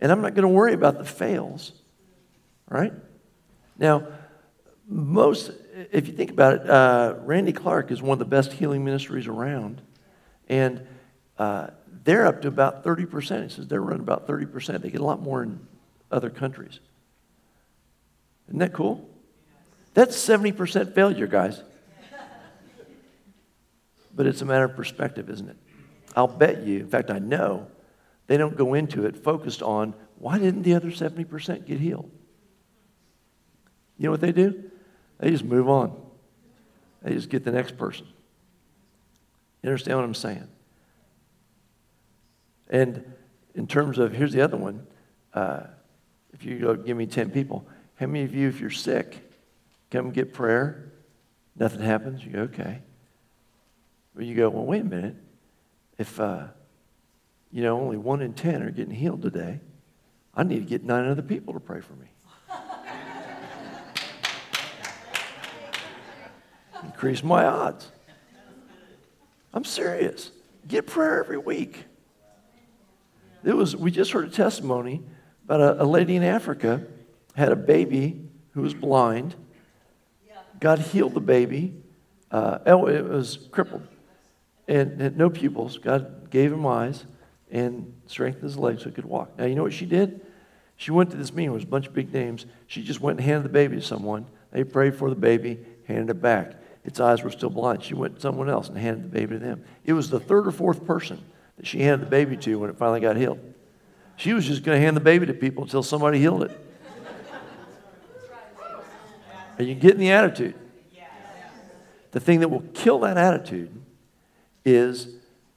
And 0.00 0.10
I'm 0.10 0.20
not 0.20 0.34
going 0.34 0.42
to 0.42 0.48
worry 0.48 0.72
about 0.72 0.98
the 0.98 1.04
fails, 1.04 1.72
right? 2.68 2.92
Now, 3.78 4.08
most, 4.88 5.52
if 5.92 6.08
you 6.08 6.14
think 6.14 6.30
about 6.30 6.54
it, 6.54 6.68
uh, 6.68 7.14
Randy 7.20 7.52
Clark 7.52 7.92
is 7.92 8.02
one 8.02 8.14
of 8.14 8.18
the 8.18 8.24
best 8.24 8.52
healing 8.52 8.84
ministries 8.84 9.28
around. 9.28 9.80
And 10.48 10.86
uh, 11.38 11.68
they're 12.04 12.26
up 12.26 12.42
to 12.42 12.48
about 12.48 12.84
30%. 12.84 13.44
He 13.44 13.48
says 13.48 13.68
they're 13.68 13.80
running 13.80 14.00
about 14.00 14.26
30%. 14.26 14.82
They 14.82 14.90
get 14.90 15.00
a 15.00 15.04
lot 15.04 15.22
more 15.22 15.44
in 15.44 15.60
other 16.10 16.30
countries. 16.30 16.80
Isn't 18.48 18.58
that 18.58 18.72
cool? 18.72 19.08
That's 19.94 20.16
70% 20.16 20.94
failure, 20.94 21.26
guys. 21.26 21.62
But 24.14 24.26
it's 24.26 24.42
a 24.42 24.44
matter 24.44 24.64
of 24.64 24.76
perspective, 24.76 25.30
isn't 25.30 25.48
it? 25.48 25.56
I'll 26.14 26.28
bet 26.28 26.62
you, 26.62 26.80
in 26.80 26.88
fact, 26.88 27.10
I 27.10 27.18
know, 27.18 27.68
they 28.26 28.36
don't 28.36 28.56
go 28.56 28.74
into 28.74 29.06
it 29.06 29.16
focused 29.16 29.62
on 29.62 29.94
why 30.18 30.38
didn't 30.38 30.62
the 30.62 30.74
other 30.74 30.90
70% 30.90 31.66
get 31.66 31.80
healed? 31.80 32.10
You 33.98 34.04
know 34.04 34.10
what 34.10 34.20
they 34.20 34.32
do? 34.32 34.70
They 35.18 35.30
just 35.30 35.44
move 35.44 35.68
on. 35.68 36.00
They 37.02 37.14
just 37.14 37.28
get 37.28 37.44
the 37.44 37.50
next 37.50 37.76
person. 37.76 38.06
You 39.62 39.70
understand 39.70 39.98
what 39.98 40.04
I'm 40.04 40.14
saying? 40.14 40.48
And 42.68 43.04
in 43.54 43.66
terms 43.66 43.98
of, 43.98 44.12
here's 44.12 44.32
the 44.32 44.42
other 44.42 44.56
one. 44.56 44.86
Uh, 45.34 45.64
if 46.32 46.44
you 46.44 46.58
go, 46.58 46.74
give 46.74 46.96
me 46.96 47.06
10 47.06 47.30
people, 47.30 47.66
how 47.96 48.06
many 48.06 48.24
of 48.24 48.34
you, 48.34 48.48
if 48.48 48.60
you're 48.60 48.70
sick, 48.70 49.18
come 49.90 50.10
get 50.10 50.32
prayer? 50.32 50.90
Nothing 51.56 51.80
happens? 51.80 52.24
You 52.24 52.32
go, 52.32 52.38
okay. 52.42 52.80
You 54.18 54.34
go, 54.34 54.50
well, 54.50 54.64
wait 54.64 54.82
a 54.82 54.84
minute. 54.84 55.16
If, 55.98 56.20
uh, 56.20 56.48
you 57.50 57.62
know, 57.62 57.80
only 57.80 57.96
one 57.96 58.20
in 58.20 58.34
10 58.34 58.62
are 58.62 58.70
getting 58.70 58.94
healed 58.94 59.22
today, 59.22 59.60
I 60.34 60.42
need 60.42 60.58
to 60.58 60.66
get 60.66 60.84
nine 60.84 61.08
other 61.08 61.22
people 61.22 61.54
to 61.54 61.60
pray 61.60 61.80
for 61.80 61.94
me. 61.94 62.08
Increase 66.84 67.22
my 67.22 67.46
odds. 67.46 67.90
I'm 69.54 69.64
serious. 69.64 70.30
Get 70.66 70.86
prayer 70.86 71.22
every 71.22 71.38
week. 71.38 71.84
It 73.44 73.54
was, 73.54 73.74
we 73.74 73.90
just 73.90 74.12
heard 74.12 74.28
a 74.28 74.30
testimony 74.30 75.02
about 75.44 75.60
a, 75.60 75.82
a 75.82 75.84
lady 75.84 76.16
in 76.16 76.22
Africa 76.22 76.86
had 77.34 77.50
a 77.50 77.56
baby 77.56 78.20
who 78.52 78.62
was 78.62 78.74
blind. 78.74 79.34
God 80.60 80.78
healed 80.78 81.14
the 81.14 81.20
baby. 81.20 81.74
Uh, 82.30 82.58
oh, 82.66 82.86
it 82.86 83.04
was 83.04 83.48
crippled 83.50 83.86
and 84.68 85.00
had 85.00 85.16
no 85.16 85.30
pupils. 85.30 85.78
God 85.78 86.30
gave 86.30 86.52
him 86.52 86.66
eyes 86.66 87.04
and 87.50 87.92
strengthened 88.06 88.44
his 88.44 88.56
legs 88.56 88.82
so 88.82 88.88
he 88.88 88.94
could 88.94 89.04
walk. 89.04 89.38
Now, 89.38 89.44
you 89.44 89.54
know 89.54 89.62
what 89.62 89.72
she 89.72 89.86
did? 89.86 90.20
She 90.76 90.90
went 90.90 91.10
to 91.10 91.16
this 91.16 91.32
meeting, 91.32 91.50
it 91.50 91.54
was 91.54 91.64
a 91.64 91.68
bunch 91.68 91.86
of 91.86 91.94
big 91.94 92.12
names. 92.12 92.46
She 92.66 92.82
just 92.82 93.00
went 93.00 93.18
and 93.18 93.26
handed 93.26 93.44
the 93.44 93.52
baby 93.52 93.76
to 93.76 93.82
someone. 93.82 94.26
They 94.50 94.64
prayed 94.64 94.96
for 94.96 95.08
the 95.10 95.16
baby, 95.16 95.58
handed 95.86 96.10
it 96.10 96.22
back. 96.22 96.54
Its 96.84 96.98
eyes 96.98 97.22
were 97.22 97.30
still 97.30 97.50
blind. 97.50 97.84
She 97.84 97.94
went 97.94 98.16
to 98.16 98.20
someone 98.20 98.48
else 98.48 98.68
and 98.68 98.76
handed 98.76 99.04
the 99.04 99.08
baby 99.08 99.34
to 99.34 99.38
them. 99.38 99.64
It 99.84 99.92
was 99.92 100.10
the 100.10 100.18
third 100.18 100.48
or 100.48 100.50
fourth 100.50 100.84
person 100.84 101.22
that 101.56 101.66
she 101.66 101.80
handed 101.80 102.06
the 102.06 102.10
baby 102.10 102.36
to 102.38 102.58
when 102.58 102.70
it 102.70 102.76
finally 102.76 103.00
got 103.00 103.16
healed. 103.16 103.38
She 104.16 104.32
was 104.32 104.46
just 104.46 104.64
going 104.64 104.76
to 104.76 104.84
hand 104.84 104.96
the 104.96 105.00
baby 105.00 105.26
to 105.26 105.34
people 105.34 105.62
until 105.62 105.82
somebody 105.82 106.18
healed 106.18 106.42
it. 106.44 106.58
Are 109.58 109.62
you 109.64 109.74
getting 109.74 110.00
the 110.00 110.10
attitude? 110.10 110.54
The 112.10 112.20
thing 112.20 112.40
that 112.40 112.48
will 112.48 112.64
kill 112.74 113.00
that 113.00 113.16
attitude 113.16 113.80
is 114.64 115.08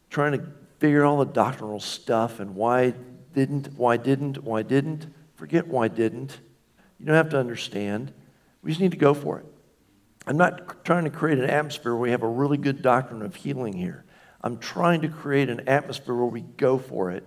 trying 0.09 0.33
to 0.33 0.45
figure 0.79 1.03
all 1.03 1.17
the 1.17 1.25
doctrinal 1.25 1.79
stuff 1.79 2.39
and 2.39 2.55
why 2.55 2.93
didn't, 3.33 3.73
why 3.77 3.97
didn't, 3.97 4.43
why 4.43 4.63
didn't. 4.63 5.13
Forget 5.35 5.67
why 5.67 5.87
didn't. 5.87 6.39
You 6.99 7.05
don't 7.05 7.15
have 7.15 7.29
to 7.29 7.39
understand. 7.39 8.13
We 8.61 8.71
just 8.71 8.81
need 8.81 8.91
to 8.91 8.97
go 8.97 9.13
for 9.13 9.39
it. 9.39 9.45
I'm 10.25 10.37
not 10.37 10.83
trying 10.85 11.03
to 11.03 11.09
create 11.09 11.37
an 11.37 11.49
atmosphere 11.49 11.93
where 11.93 12.01
we 12.01 12.11
have 12.11 12.23
a 12.23 12.27
really 12.27 12.57
good 12.57 12.81
doctrine 12.81 13.21
of 13.21 13.35
healing 13.35 13.73
here. 13.73 14.05
I'm 14.41 14.57
trying 14.57 15.01
to 15.01 15.09
create 15.09 15.49
an 15.49 15.67
atmosphere 15.67 16.15
where 16.15 16.25
we 16.25 16.41
go 16.41 16.77
for 16.77 17.11
it 17.11 17.23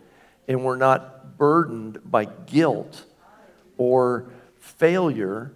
and 0.48 0.64
we're 0.64 0.76
not 0.76 1.36
burdened 1.36 2.00
by 2.04 2.24
guilt 2.24 3.04
or 3.76 4.30
failure. 4.58 5.52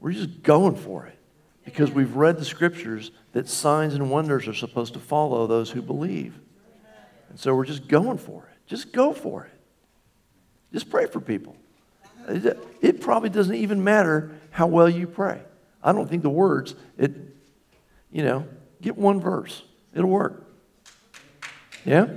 We're 0.00 0.12
just 0.12 0.42
going 0.42 0.76
for 0.76 1.06
it 1.06 1.18
because 1.64 1.90
we've 1.90 2.16
read 2.16 2.38
the 2.38 2.44
scriptures 2.44 3.10
that 3.32 3.48
signs 3.48 3.94
and 3.94 4.10
wonders 4.10 4.48
are 4.48 4.54
supposed 4.54 4.94
to 4.94 5.00
follow 5.00 5.46
those 5.46 5.70
who 5.70 5.82
believe. 5.82 6.38
And 7.28 7.38
so 7.38 7.54
we're 7.54 7.64
just 7.64 7.88
going 7.88 8.18
for 8.18 8.44
it. 8.50 8.58
Just 8.66 8.92
go 8.92 9.12
for 9.12 9.44
it. 9.44 9.52
Just 10.72 10.90
pray 10.90 11.06
for 11.06 11.20
people. 11.20 11.56
It 12.28 13.00
probably 13.00 13.30
doesn't 13.30 13.54
even 13.54 13.82
matter 13.82 14.32
how 14.50 14.66
well 14.66 14.88
you 14.88 15.06
pray. 15.06 15.40
I 15.82 15.92
don't 15.92 16.08
think 16.08 16.22
the 16.22 16.30
words, 16.30 16.74
it, 16.96 17.12
you 18.10 18.22
know, 18.22 18.46
get 18.80 18.96
one 18.96 19.20
verse. 19.20 19.62
It'll 19.94 20.10
work. 20.10 20.46
Yeah? 21.84 22.08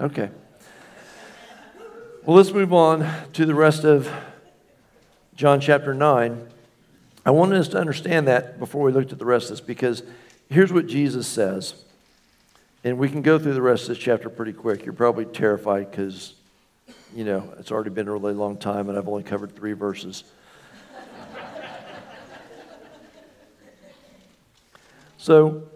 Okay. 0.00 0.30
Well, 2.24 2.36
let's 2.36 2.52
move 2.52 2.72
on 2.72 3.08
to 3.34 3.44
the 3.44 3.54
rest 3.54 3.84
of 3.84 4.10
John 5.34 5.60
chapter 5.60 5.92
9. 5.92 6.48
I 7.24 7.30
wanted 7.30 7.58
us 7.58 7.68
to 7.68 7.78
understand 7.78 8.26
that 8.26 8.58
before 8.58 8.82
we 8.82 8.90
looked 8.90 9.12
at 9.12 9.18
the 9.18 9.24
rest 9.24 9.44
of 9.44 9.50
this 9.50 9.60
because 9.60 10.02
here's 10.48 10.72
what 10.72 10.88
Jesus 10.88 11.26
says. 11.26 11.74
And 12.84 12.98
we 12.98 13.08
can 13.08 13.22
go 13.22 13.38
through 13.38 13.54
the 13.54 13.62
rest 13.62 13.84
of 13.84 13.90
this 13.90 13.98
chapter 13.98 14.28
pretty 14.28 14.52
quick. 14.52 14.84
You're 14.84 14.92
probably 14.92 15.24
terrified 15.24 15.88
because, 15.90 16.34
you 17.14 17.24
know, 17.24 17.54
it's 17.60 17.70
already 17.70 17.90
been 17.90 18.08
a 18.08 18.12
really 18.12 18.34
long 18.34 18.56
time 18.56 18.88
and 18.88 18.98
I've 18.98 19.06
only 19.06 19.22
covered 19.22 19.54
three 19.54 19.72
verses. 19.72 20.24
so, 25.16 25.68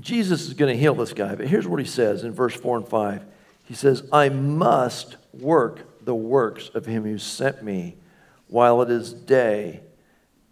Jesus 0.00 0.48
is 0.48 0.54
going 0.54 0.74
to 0.74 0.78
heal 0.78 0.94
this 0.94 1.14
guy, 1.14 1.34
but 1.34 1.46
here's 1.46 1.66
what 1.66 1.80
he 1.80 1.86
says 1.86 2.24
in 2.24 2.32
verse 2.32 2.54
4 2.54 2.78
and 2.78 2.88
5. 2.88 3.24
He 3.64 3.74
says, 3.74 4.02
I 4.12 4.28
must 4.28 5.16
work 5.32 6.04
the 6.04 6.14
works 6.14 6.68
of 6.74 6.84
him 6.84 7.04
who 7.04 7.16
sent 7.16 7.62
me 7.62 7.96
while 8.48 8.82
it 8.82 8.90
is 8.90 9.14
day. 9.14 9.80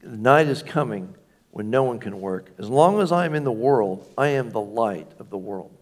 The 0.03 0.17
night 0.17 0.49
is 0.49 0.63
coming 0.63 1.15
when 1.51 1.71
no 1.71 1.83
one 1.83 1.99
can 1.99 2.21
work. 2.21 2.51
As 2.59 2.69
long 2.69 3.01
as 3.01 3.13
I 3.13 3.27
am 3.27 3.35
in 3.35 3.45
the 3.45 3.53
world, 3.53 4.09
I 4.17 4.29
am 4.29 4.51
the 4.51 4.61
light 4.61 5.11
of 5.19 5.31
the 5.31 5.39
world. 5.39 5.77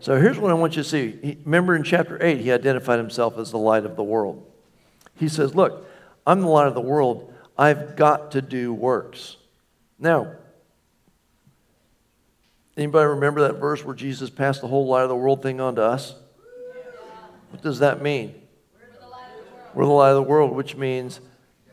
So 0.00 0.20
here's 0.20 0.38
what 0.38 0.50
I 0.50 0.54
want 0.54 0.76
you 0.76 0.82
to 0.82 0.88
see. 0.88 1.38
Remember 1.44 1.74
in 1.74 1.82
chapter 1.82 2.22
8, 2.22 2.40
he 2.40 2.52
identified 2.52 2.98
himself 2.98 3.38
as 3.38 3.50
the 3.50 3.58
light 3.58 3.84
of 3.84 3.96
the 3.96 4.04
world. 4.04 4.46
He 5.14 5.28
says, 5.28 5.54
Look, 5.54 5.86
I'm 6.26 6.40
the 6.40 6.48
light 6.48 6.66
of 6.66 6.74
the 6.74 6.80
world. 6.80 7.32
I've 7.56 7.96
got 7.96 8.32
to 8.32 8.42
do 8.42 8.74
works. 8.74 9.36
Now, 9.98 10.32
anybody 12.76 13.08
remember 13.08 13.42
that 13.42 13.54
verse 13.54 13.84
where 13.84 13.94
Jesus 13.94 14.28
passed 14.28 14.60
the 14.60 14.68
whole 14.68 14.86
light 14.86 15.02
of 15.02 15.08
the 15.08 15.16
world 15.16 15.42
thing 15.42 15.60
on 15.60 15.76
to 15.76 15.82
us? 15.82 16.14
What 17.50 17.62
does 17.62 17.78
that 17.78 18.02
mean? 18.02 18.34
We're 19.74 19.84
the 19.84 19.90
light 19.90 20.10
of 20.10 20.16
the 20.16 20.22
world, 20.22 20.52
which 20.52 20.76
means 20.76 21.20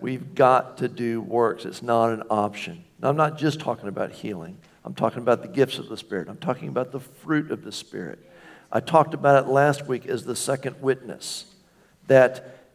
We've 0.03 0.35
got 0.35 0.79
to 0.79 0.89
do 0.89 1.21
works. 1.21 1.63
It's 1.63 1.81
not 1.81 2.09
an 2.09 2.23
option. 2.29 2.83
Now, 3.01 3.07
I'm 3.07 3.15
not 3.15 3.37
just 3.37 3.61
talking 3.61 3.87
about 3.87 4.11
healing. 4.11 4.57
I'm 4.83 4.93
talking 4.93 5.19
about 5.19 5.41
the 5.41 5.47
gifts 5.47 5.77
of 5.77 5.87
the 5.87 5.95
Spirit. 5.95 6.27
I'm 6.27 6.35
talking 6.35 6.67
about 6.67 6.91
the 6.91 6.99
fruit 6.99 7.51
of 7.51 7.63
the 7.63 7.71
Spirit. 7.71 8.19
I 8.69 8.81
talked 8.81 9.13
about 9.13 9.45
it 9.45 9.47
last 9.47 9.87
week 9.87 10.05
as 10.05 10.25
the 10.25 10.35
second 10.35 10.81
witness. 10.81 11.45
That 12.07 12.65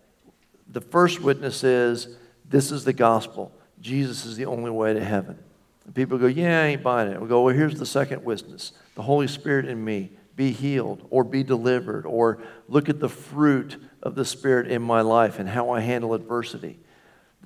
the 0.66 0.80
first 0.80 1.20
witness 1.20 1.62
is 1.64 2.16
this 2.48 2.72
is 2.72 2.84
the 2.84 2.94
gospel. 2.94 3.52
Jesus 3.78 4.24
is 4.24 4.38
the 4.38 4.46
only 4.46 4.70
way 4.70 4.94
to 4.94 5.04
heaven. 5.04 5.38
And 5.84 5.94
people 5.94 6.16
go, 6.16 6.28
Yeah, 6.28 6.62
I 6.62 6.68
ain't 6.68 6.82
buying 6.82 7.12
it. 7.12 7.20
We 7.20 7.28
go, 7.28 7.42
Well, 7.42 7.54
here's 7.54 7.78
the 7.78 7.84
second 7.84 8.24
witness 8.24 8.72
the 8.94 9.02
Holy 9.02 9.28
Spirit 9.28 9.66
in 9.66 9.84
me. 9.84 10.12
Be 10.34 10.50
healed 10.50 11.06
or 11.10 11.24
be 11.24 11.42
delivered 11.42 12.06
or 12.06 12.38
look 12.68 12.88
at 12.88 13.00
the 13.00 13.08
fruit 13.10 13.76
of 14.02 14.14
the 14.14 14.24
Spirit 14.24 14.68
in 14.68 14.80
my 14.80 15.02
life 15.02 15.38
and 15.38 15.46
how 15.46 15.68
I 15.68 15.80
handle 15.80 16.14
adversity. 16.14 16.78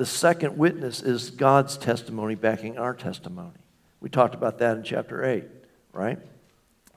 The 0.03 0.07
second 0.07 0.59
witness 0.59 1.00
is 1.00 1.30
God's 1.30 1.76
testimony 1.76 2.34
backing 2.34 2.76
our 2.76 2.92
testimony. 2.92 3.61
We 4.00 4.09
talked 4.09 4.34
about 4.34 4.59
that 4.59 4.76
in 4.76 4.82
chapter 4.82 5.24
8, 5.24 5.44
right? 5.92 6.18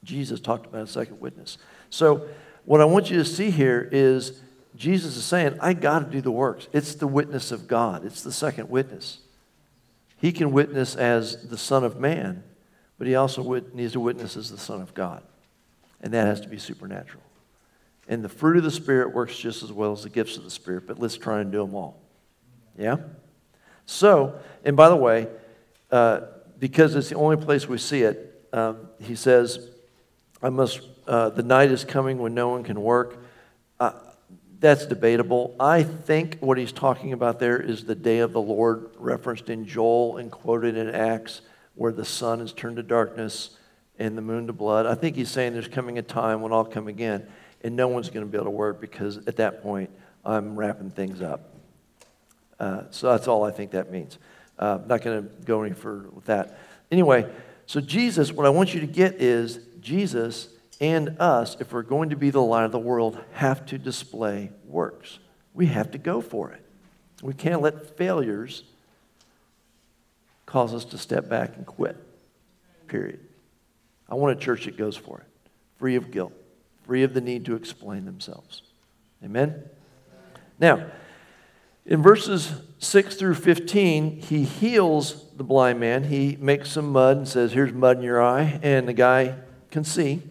Jesus 0.04 0.40
talked 0.40 0.66
about 0.66 0.82
a 0.82 0.88
second 0.88 1.20
witness. 1.20 1.60
So, 1.92 2.28
what 2.64 2.82
I 2.82 2.86
want 2.86 3.12
you 3.12 3.18
to 3.18 3.24
see 3.26 3.52
here 3.52 3.88
is 3.92 4.42
Jesus 4.76 5.18
is 5.18 5.24
saying, 5.24 5.60
I 5.62 5.74
got 5.74 6.00
to 6.00 6.06
do 6.06 6.20
the 6.20 6.32
works. 6.32 6.68
It's 6.74 6.96
the 6.96 7.06
witness 7.06 7.52
of 7.52 7.68
God, 7.68 8.06
it's 8.06 8.24
the 8.24 8.32
second 8.32 8.72
witness. 8.72 9.20
He 10.18 10.32
can 10.32 10.52
witness 10.52 10.96
as 10.96 11.48
the 11.48 11.60
Son 11.60 11.84
of 11.84 12.00
Man, 12.00 12.44
but 12.98 13.06
he 13.06 13.14
also 13.14 13.44
needs 13.76 13.94
to 13.94 14.00
witness 14.00 14.36
as 14.36 14.50
the 14.50 14.58
Son 14.58 14.82
of 14.82 14.96
God. 14.96 15.22
And 16.02 16.12
that 16.16 16.26
has 16.26 16.42
to 16.42 16.48
be 16.48 16.58
supernatural. 16.58 17.22
And 18.08 18.24
the 18.24 18.30
fruit 18.30 18.58
of 18.58 18.64
the 18.64 18.72
Spirit 18.72 19.14
works 19.14 19.38
just 19.38 19.62
as 19.62 19.72
well 19.72 19.92
as 19.92 20.02
the 20.02 20.10
gifts 20.10 20.38
of 20.38 20.44
the 20.44 20.50
Spirit, 20.50 20.88
but 20.88 21.00
let's 21.00 21.18
try 21.18 21.40
and 21.40 21.52
do 21.52 21.60
them 21.60 21.76
all. 21.76 22.02
Yeah? 22.78 22.98
So, 23.86 24.40
and 24.64 24.76
by 24.76 24.90
the 24.90 24.96
way, 24.96 25.28
uh, 25.92 26.22
because 26.60 26.96
it's 26.96 27.10
the 27.10 27.16
only 27.16 27.38
place 27.38 27.68
we 27.68 27.78
see 27.78 28.02
it, 28.02 28.48
um, 28.54 28.88
he 29.00 29.16
says, 29.16 29.70
I 30.42 30.50
must, 30.50 30.82
uh, 31.08 31.30
the 31.30 31.44
night 31.44 31.72
is 31.72 31.86
coming 31.86 32.18
when 32.18 32.34
no 32.34 32.50
one 32.50 32.64
can 32.64 32.82
work. 32.82 33.24
Uh, 33.80 33.92
that's 34.60 34.86
debatable. 34.86 35.56
I 35.60 35.84
think 35.84 36.38
what 36.40 36.58
he's 36.58 36.72
talking 36.72 37.14
about 37.14 37.40
there 37.40 37.60
is 37.60 37.84
the 37.84 37.96
day 37.96 38.20
of 38.20 38.34
the 38.34 38.42
Lord 38.42 38.90
referenced 38.98 39.50
in 39.50 39.66
Joel 39.66 40.18
and 40.18 40.32
quoted 40.32 40.78
in 40.78 40.90
Acts, 40.90 41.42
where 41.76 41.92
the 41.92 42.06
sun 42.06 42.40
is 42.42 42.54
turned 42.54 42.78
to 42.78 42.84
darkness 42.84 43.58
and 44.00 44.18
the 44.18 44.22
moon 44.22 44.48
to 44.48 44.54
blood. 44.54 44.86
I 44.86 44.96
think 44.96 45.16
he's 45.16 45.30
saying 45.30 45.54
there's 45.54 45.68
coming 45.68 45.98
a 45.98 46.02
time 46.02 46.42
when 46.42 46.54
I'll 46.54 46.66
come 46.66 46.88
again 46.88 47.28
and 47.64 47.76
no 47.76 47.88
one's 47.88 48.10
going 48.10 48.26
to 48.26 48.32
be 48.32 48.38
able 48.38 48.46
to 48.46 48.52
work 48.52 48.80
because 48.80 49.18
at 49.28 49.38
that 49.38 49.62
point 49.62 49.90
I'm 50.24 50.56
wrapping 50.56 50.92
things 50.92 51.22
up. 51.22 51.55
Uh, 52.60 52.84
so 52.90 53.12
that's 53.12 53.28
all 53.28 53.44
I 53.44 53.52
think 53.52 53.72
that 53.72 53.92
means. 53.92 54.18
Uh, 54.58 54.80
I'm 54.82 54.88
not 54.88 55.02
going 55.02 55.24
to 55.24 55.30
go 55.44 55.64
any 55.64 55.76
further 55.76 56.10
with 56.10 56.26
that. 56.26 56.60
Anyway, 56.92 57.30
so 57.66 57.82
Jesus, 57.82 58.32
what 58.32 58.46
I 58.46 58.50
want 58.50 58.74
you 58.74 58.80
to 58.82 58.88
get 58.88 59.22
is 59.22 59.60
Jesus 59.82 60.50
and 60.80 61.18
us, 61.20 61.58
if 61.60 61.72
we're 61.72 61.84
going 61.84 62.10
to 62.10 62.16
be 62.16 62.30
the 62.30 62.42
light 62.42 62.66
of 62.66 62.72
the 62.72 62.80
world, 62.80 63.22
have 63.34 63.66
to 63.68 63.78
display 63.78 64.52
works. 64.66 65.20
We 65.54 65.68
have 65.68 65.92
to 65.92 65.98
go 65.98 66.22
for 66.22 66.52
it. 66.52 66.62
We 67.22 67.34
can't 67.34 67.62
let 67.62 67.98
failures 67.98 68.64
cause 70.46 70.74
us 70.74 70.86
to 70.86 70.98
step 70.98 71.30
back 71.30 71.56
and 71.56 71.66
quit. 71.66 71.98
Period. 72.88 73.20
I 74.10 74.16
want 74.16 74.38
a 74.38 74.40
church 74.40 74.66
that 74.66 74.78
goes 74.78 74.96
for 74.96 75.20
it, 75.20 75.26
free 75.78 75.96
of 75.96 76.12
guilt, 76.12 76.34
free 76.86 77.04
of 77.04 77.14
the 77.14 77.22
need 77.22 77.46
to 77.46 77.56
explain 77.56 78.06
themselves. 78.06 78.62
Amen? 79.24 79.64
Now, 80.60 80.86
in 81.86 82.02
verses 82.02 82.52
6 82.80 83.16
through 83.16 83.36
15, 83.36 84.22
he 84.22 84.44
heals 84.44 85.26
the 85.36 85.44
blind 85.44 85.80
man. 85.80 86.04
He 86.04 86.38
makes 86.40 86.72
some 86.72 86.92
mud 86.92 87.18
and 87.18 87.28
says, 87.28 87.52
Here's 87.52 87.72
mud 87.72 87.98
in 87.98 88.04
your 88.04 88.22
eye. 88.22 88.60
And 88.64 88.88
the 88.88 88.94
guy 88.94 89.36
can 89.70 89.84
see. 89.84 90.22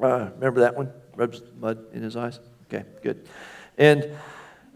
Uh, 0.00 0.30
remember 0.34 0.60
that 0.60 0.76
one? 0.76 0.92
Rubs 1.16 1.42
mud 1.58 1.78
in 1.92 2.02
his 2.02 2.16
eyes? 2.16 2.38
Okay, 2.66 2.84
good. 3.02 3.26
And 3.76 4.10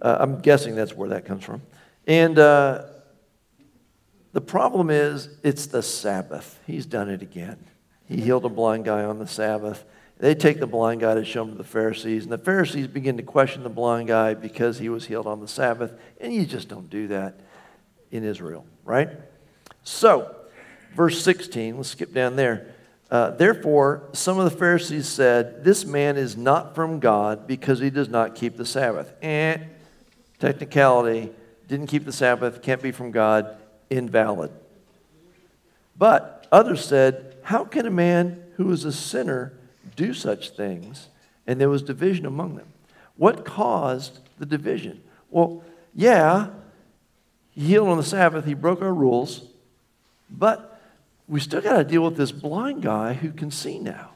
uh, 0.02 0.16
I'm 0.20 0.40
guessing 0.40 0.74
that's 0.74 0.94
where 0.94 1.10
that 1.10 1.24
comes 1.24 1.44
from. 1.44 1.62
And 2.06 2.38
uh, 2.38 2.86
the 4.32 4.40
problem 4.40 4.90
is, 4.90 5.28
it's 5.42 5.66
the 5.66 5.82
Sabbath. 5.82 6.60
He's 6.66 6.86
done 6.86 7.08
it 7.08 7.22
again. 7.22 7.58
He 8.06 8.20
healed 8.20 8.44
a 8.44 8.48
blind 8.48 8.84
guy 8.84 9.04
on 9.04 9.18
the 9.18 9.26
Sabbath. 9.26 9.84
They 10.18 10.34
take 10.34 10.60
the 10.60 10.66
blind 10.66 11.00
guy 11.00 11.14
to 11.14 11.24
show 11.24 11.42
him 11.42 11.52
to 11.52 11.58
the 11.58 11.64
Pharisees, 11.64 12.22
and 12.24 12.32
the 12.32 12.38
Pharisees 12.38 12.86
begin 12.86 13.16
to 13.16 13.22
question 13.22 13.62
the 13.62 13.68
blind 13.68 14.08
guy 14.08 14.34
because 14.34 14.78
he 14.78 14.88
was 14.88 15.06
healed 15.06 15.26
on 15.26 15.40
the 15.40 15.48
Sabbath, 15.48 15.92
and 16.20 16.32
you 16.32 16.46
just 16.46 16.68
don't 16.68 16.88
do 16.88 17.08
that 17.08 17.40
in 18.10 18.22
Israel, 18.22 18.64
right? 18.84 19.10
So, 19.82 20.34
verse 20.94 21.22
16, 21.22 21.76
let's 21.76 21.90
skip 21.90 22.14
down 22.14 22.36
there. 22.36 22.74
Uh, 23.10 23.30
Therefore, 23.30 24.08
some 24.12 24.38
of 24.38 24.50
the 24.50 24.56
Pharisees 24.56 25.08
said, 25.08 25.64
This 25.64 25.84
man 25.84 26.16
is 26.16 26.36
not 26.36 26.74
from 26.74 27.00
God 27.00 27.46
because 27.46 27.80
he 27.80 27.90
does 27.90 28.08
not 28.08 28.34
keep 28.34 28.56
the 28.56 28.64
Sabbath. 28.64 29.12
Eh, 29.20 29.58
technicality, 30.38 31.30
didn't 31.68 31.88
keep 31.88 32.04
the 32.04 32.12
Sabbath, 32.12 32.62
can't 32.62 32.82
be 32.82 32.92
from 32.92 33.10
God, 33.10 33.56
invalid. 33.90 34.52
But 35.96 36.46
others 36.50 36.84
said, 36.84 37.36
How 37.42 37.64
can 37.64 37.86
a 37.86 37.90
man 37.90 38.42
who 38.56 38.70
is 38.70 38.84
a 38.84 38.92
sinner 38.92 39.52
do 39.96 40.14
such 40.14 40.50
things, 40.50 41.08
and 41.46 41.60
there 41.60 41.68
was 41.68 41.82
division 41.82 42.26
among 42.26 42.56
them. 42.56 42.68
What 43.16 43.44
caused 43.44 44.18
the 44.38 44.46
division? 44.46 45.02
Well, 45.30 45.62
yeah, 45.94 46.48
he 47.52 47.66
healed 47.66 47.88
on 47.88 47.96
the 47.96 48.02
Sabbath, 48.02 48.44
he 48.44 48.54
broke 48.54 48.82
our 48.82 48.92
rules, 48.92 49.44
but 50.28 50.80
we 51.28 51.40
still 51.40 51.60
got 51.60 51.76
to 51.76 51.84
deal 51.84 52.02
with 52.02 52.16
this 52.16 52.32
blind 52.32 52.82
guy 52.82 53.14
who 53.14 53.30
can 53.30 53.50
see 53.50 53.78
now. 53.78 54.10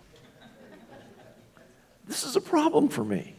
This 2.07 2.25
is 2.25 2.37
a 2.37 2.41
problem 2.41 2.89
for 2.89 3.05
me. 3.05 3.35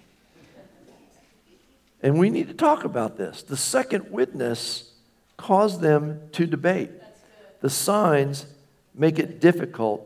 And 2.01 2.17
we 2.17 2.29
need 2.29 2.47
to 2.47 2.53
talk 2.53 2.85
about 2.85 3.17
this. 3.17 3.43
The 3.43 3.57
second 3.57 4.09
witness 4.11 4.91
caused 5.37 5.81
them 5.81 6.21
to 6.33 6.45
debate. 6.45 6.91
The 7.61 7.69
signs 7.69 8.45
make 8.93 9.19
it 9.19 9.41
difficult 9.41 10.05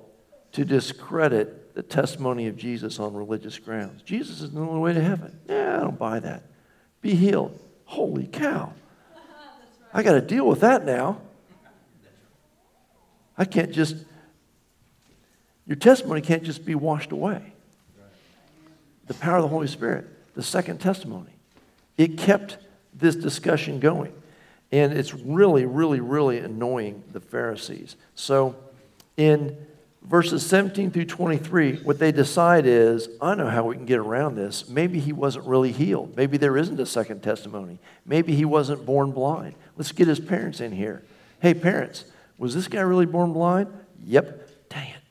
to 0.54 0.66
discredit 0.66 1.63
the 1.74 1.84
testimony 1.84 2.48
of 2.48 2.58
Jesus 2.58 3.00
on 3.00 3.14
religious 3.14 3.58
grounds. 3.58 4.02
Jesus 4.04 4.42
is 4.42 4.52
the 4.52 4.60
only 4.60 4.80
way 4.80 4.94
to 4.94 5.02
heaven. 5.02 5.40
Yeah, 5.50 5.78
I 5.78 5.80
don't 5.82 5.98
buy 5.98 6.20
that. 6.20 6.44
Be 7.02 7.16
healed. 7.16 7.60
Holy 7.86 8.28
cow. 8.28 8.74
I 9.94 10.04
got 10.04 10.14
to 10.14 10.22
deal 10.22 10.48
with 10.48 10.62
that 10.62 10.86
now. 10.86 11.22
I 13.38 13.46
can't 13.46 13.72
just, 13.72 13.96
your 15.66 15.76
testimony 15.76 16.22
can't 16.22 16.44
just 16.44 16.66
be 16.66 16.76
washed 16.76 17.12
away. 17.12 17.54
The 19.08 19.14
power 19.16 19.38
of 19.38 19.44
the 19.44 19.50
Holy 19.50 19.68
Spirit, 19.68 20.08
the 20.36 20.44
second 20.44 20.80
testimony, 20.80 21.32
it 21.98 22.18
kept 22.18 22.58
this 22.94 23.16
discussion 23.16 23.80
going. 23.80 24.14
And 24.72 24.94
it's 24.94 25.14
really, 25.14 25.66
really, 25.66 26.00
really 26.00 26.40
annoying 26.40 27.04
the 27.12 27.20
Pharisees. 27.20 27.96
So 28.16 28.56
in 29.18 29.56
verses 30.06 30.46
17 30.46 30.92
through 30.92 31.06
23, 31.06 31.78
what 31.78 32.00
they 32.00 32.12
decide 32.12 32.66
is 32.66 33.10
I 33.22 33.36
know 33.36 33.48
how 33.50 33.66
we 33.66 33.76
can 33.76 33.86
get 33.86 34.00
around 34.00 34.36
this. 34.36 34.68
Maybe 34.68 35.00
he 35.00 35.14
wasn't 35.14 35.46
really 35.46 35.72
healed. 35.72 36.16
Maybe 36.16 36.38
there 36.38 36.58
isn't 36.58 36.80
a 36.80 36.86
second 36.86 37.22
testimony. 37.22 37.80
Maybe 38.06 38.36
he 38.36 38.46
wasn't 38.46 38.86
born 38.86 39.12
blind. 39.12 39.56
Let's 39.78 39.92
get 39.92 40.08
his 40.08 40.20
parents 40.20 40.60
in 40.60 40.72
here. 40.72 41.04
Hey, 41.40 41.54
parents, 41.54 42.06
was 42.38 42.54
this 42.54 42.68
guy 42.68 42.82
really 42.82 43.06
born 43.06 43.34
blind? 43.34 43.68
Yep. 44.06 44.70
Dang 44.70 44.90
it. 44.90 45.02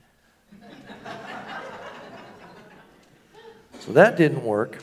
so 3.81 3.93
that 3.93 4.17
didn't 4.17 4.45
work. 4.45 4.83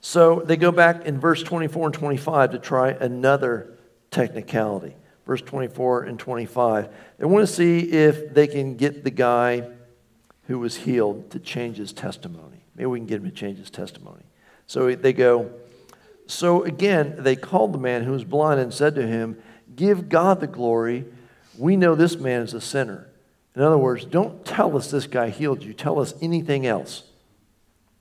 So 0.00 0.42
they 0.44 0.56
go 0.56 0.70
back 0.70 1.06
in 1.06 1.18
verse 1.18 1.42
24 1.42 1.86
and 1.86 1.94
25 1.94 2.52
to 2.52 2.58
try 2.58 2.90
another 2.90 3.74
technicality. 4.10 4.94
Verse 5.26 5.40
24 5.42 6.04
and 6.04 6.18
25. 6.18 6.88
They 7.18 7.24
want 7.24 7.46
to 7.46 7.52
see 7.52 7.80
if 7.80 8.34
they 8.34 8.46
can 8.46 8.76
get 8.76 9.04
the 9.04 9.10
guy 9.10 9.68
who 10.46 10.58
was 10.58 10.76
healed 10.76 11.30
to 11.30 11.38
change 11.38 11.78
his 11.78 11.92
testimony. 11.92 12.64
Maybe 12.74 12.86
we 12.86 12.98
can 12.98 13.06
get 13.06 13.20
him 13.20 13.24
to 13.24 13.30
change 13.30 13.58
his 13.58 13.70
testimony. 13.70 14.24
So 14.66 14.94
they 14.94 15.12
go, 15.12 15.50
so 16.26 16.64
again, 16.64 17.16
they 17.18 17.36
called 17.36 17.72
the 17.72 17.78
man 17.78 18.04
who 18.04 18.12
was 18.12 18.24
blind 18.24 18.60
and 18.60 18.72
said 18.72 18.94
to 18.96 19.06
him, 19.06 19.38
Give 19.74 20.08
God 20.08 20.40
the 20.40 20.46
glory. 20.46 21.04
We 21.58 21.76
know 21.76 21.94
this 21.94 22.16
man 22.16 22.42
is 22.42 22.54
a 22.54 22.60
sinner. 22.60 23.08
In 23.56 23.62
other 23.62 23.78
words, 23.78 24.04
don't 24.04 24.44
tell 24.44 24.76
us 24.76 24.90
this 24.90 25.06
guy 25.06 25.30
healed 25.30 25.62
you. 25.62 25.72
Tell 25.72 26.00
us 26.00 26.14
anything 26.20 26.66
else 26.66 27.04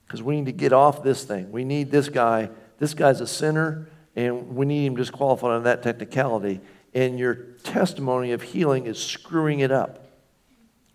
because 0.05 0.24
we 0.24 0.36
need 0.36 0.45
to 0.45 0.51
get 0.51 0.74
off 0.74 1.03
this 1.03 1.24
thing. 1.24 1.51
We 1.51 1.63
need 1.63 1.91
this 1.91 2.09
guy. 2.09 2.49
This 2.80 2.93
guy's 2.93 3.21
a 3.21 3.28
sinner, 3.28 3.88
and 4.15 4.55
we 4.55 4.65
need 4.65 4.86
him 4.86 4.95
disqualified 4.95 5.51
on 5.51 5.63
that 5.63 5.84
technicality. 5.84 6.59
And 6.93 7.17
your 7.17 7.33
testimony 7.63 8.31
of 8.31 8.41
healing 8.41 8.85
is 8.85 8.99
screwing 8.99 9.59
it 9.59 9.71
up, 9.71 10.07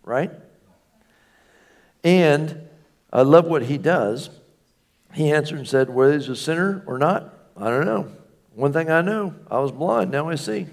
right? 0.05 0.31
And 2.05 2.69
I 3.13 3.23
love 3.23 3.47
what 3.47 3.63
he 3.63 3.79
does. 3.79 4.31
He 5.15 5.33
answered 5.33 5.59
and 5.59 5.67
said, 5.67 5.91
Whether 5.91 6.15
he's 6.15 6.29
a 6.29 6.37
sinner 6.37 6.85
or 6.87 6.99
not, 6.99 7.35
I 7.57 7.69
don't 7.71 7.87
know. 7.87 8.13
One 8.55 8.73
thing 8.73 8.91
I 8.91 9.01
know, 9.01 9.35
I 9.51 9.59
was 9.59 9.73
blind, 9.73 10.11
now 10.11 10.29
I 10.29 10.35
see. 10.37 10.67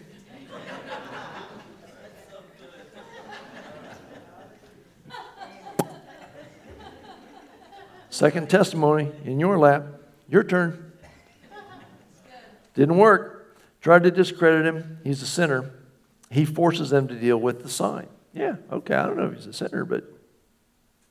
Second 8.15 8.49
testimony 8.49 9.11
in 9.25 9.41
your 9.41 9.59
lap. 9.59 9.87
Your 10.29 10.45
turn. 10.45 10.93
Didn't 12.73 12.95
work. 12.95 13.34
Tried 13.85 14.01
to 14.01 14.09
discredit 14.09 14.65
him. 14.65 14.97
He's 15.03 15.21
a 15.21 15.27
sinner. 15.27 15.69
He 16.31 16.43
forces 16.43 16.89
them 16.89 17.07
to 17.07 17.13
deal 17.13 17.37
with 17.37 17.61
the 17.61 17.69
sign. 17.69 18.07
Yeah, 18.33 18.55
okay, 18.71 18.95
I 18.95 19.05
don't 19.05 19.15
know 19.15 19.27
if 19.27 19.35
he's 19.35 19.45
a 19.45 19.53
sinner, 19.53 19.85
but 19.85 20.11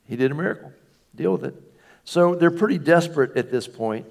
he 0.03 0.17
did 0.17 0.29
a 0.29 0.35
miracle. 0.35 0.73
Deal 1.15 1.31
with 1.31 1.45
it. 1.45 1.55
So 2.03 2.35
they're 2.35 2.51
pretty 2.51 2.77
desperate 2.77 3.37
at 3.37 3.49
this 3.49 3.65
point. 3.65 4.07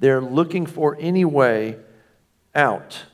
They're 0.00 0.20
looking 0.20 0.66
for 0.66 0.96
any 0.98 1.24
way 1.24 1.76
out 2.56 3.04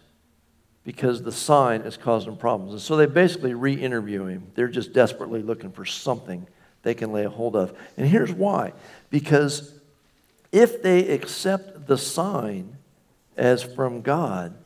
because 0.84 1.22
the 1.22 1.32
sign 1.32 1.82
is 1.82 1.98
causing 1.98 2.38
problems. 2.38 2.72
And 2.72 2.80
so 2.80 2.96
they 2.96 3.04
basically 3.04 3.52
re 3.52 3.74
interview 3.74 4.24
him. 4.24 4.52
They're 4.54 4.68
just 4.68 4.94
desperately 4.94 5.42
looking 5.42 5.70
for 5.70 5.84
something 5.84 6.46
they 6.82 6.94
can 6.94 7.12
lay 7.12 7.26
a 7.26 7.30
hold 7.30 7.56
of. 7.56 7.76
And 7.98 8.08
here's 8.08 8.32
why 8.32 8.72
because 9.10 9.78
if 10.50 10.82
they 10.82 11.10
accept 11.10 11.88
the 11.88 11.98
sign 11.98 12.78
as 13.36 13.62
from 13.62 14.00
God, 14.00 14.56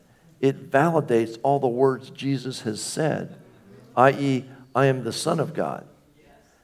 it 0.41 0.71
validates 0.71 1.37
all 1.43 1.59
the 1.59 1.67
words 1.67 2.09
Jesus 2.09 2.61
has 2.61 2.81
said, 2.81 3.37
i.e., 3.95 4.45
I 4.75 4.85
am 4.85 5.03
the 5.03 5.13
Son 5.13 5.39
of 5.39 5.53
God. 5.53 5.85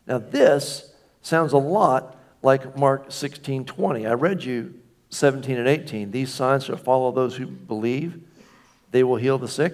Now, 0.08 0.20
this 0.20 0.94
sounds 1.22 1.54
a 1.54 1.58
lot 1.58 2.18
like 2.42 2.78
Mark 2.78 3.12
16 3.12 3.66
20. 3.66 4.06
I 4.06 4.14
read 4.14 4.44
you 4.44 4.76
17 5.10 5.58
and 5.58 5.68
18. 5.68 6.12
These 6.12 6.34
signs 6.34 6.66
shall 6.66 6.78
follow 6.78 7.12
those 7.12 7.36
who 7.36 7.48
believe, 7.48 8.22
they 8.92 9.04
will 9.04 9.16
heal 9.16 9.38
the 9.38 9.48
sick. 9.48 9.74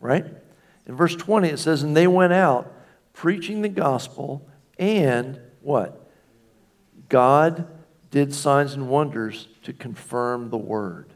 Right? 0.00 0.26
In 0.86 0.96
verse 0.96 1.16
20, 1.16 1.48
it 1.48 1.58
says, 1.58 1.82
And 1.82 1.96
they 1.96 2.06
went 2.06 2.34
out 2.34 2.70
preaching 3.14 3.62
the 3.62 3.68
gospel 3.68 4.46
and 4.78 5.40
what? 5.62 6.10
God 7.08 7.66
did 8.10 8.34
signs 8.34 8.74
and 8.74 8.88
wonders 8.88 9.48
to 9.62 9.72
confirm 9.72 10.50
the 10.50 10.58
word. 10.58 11.13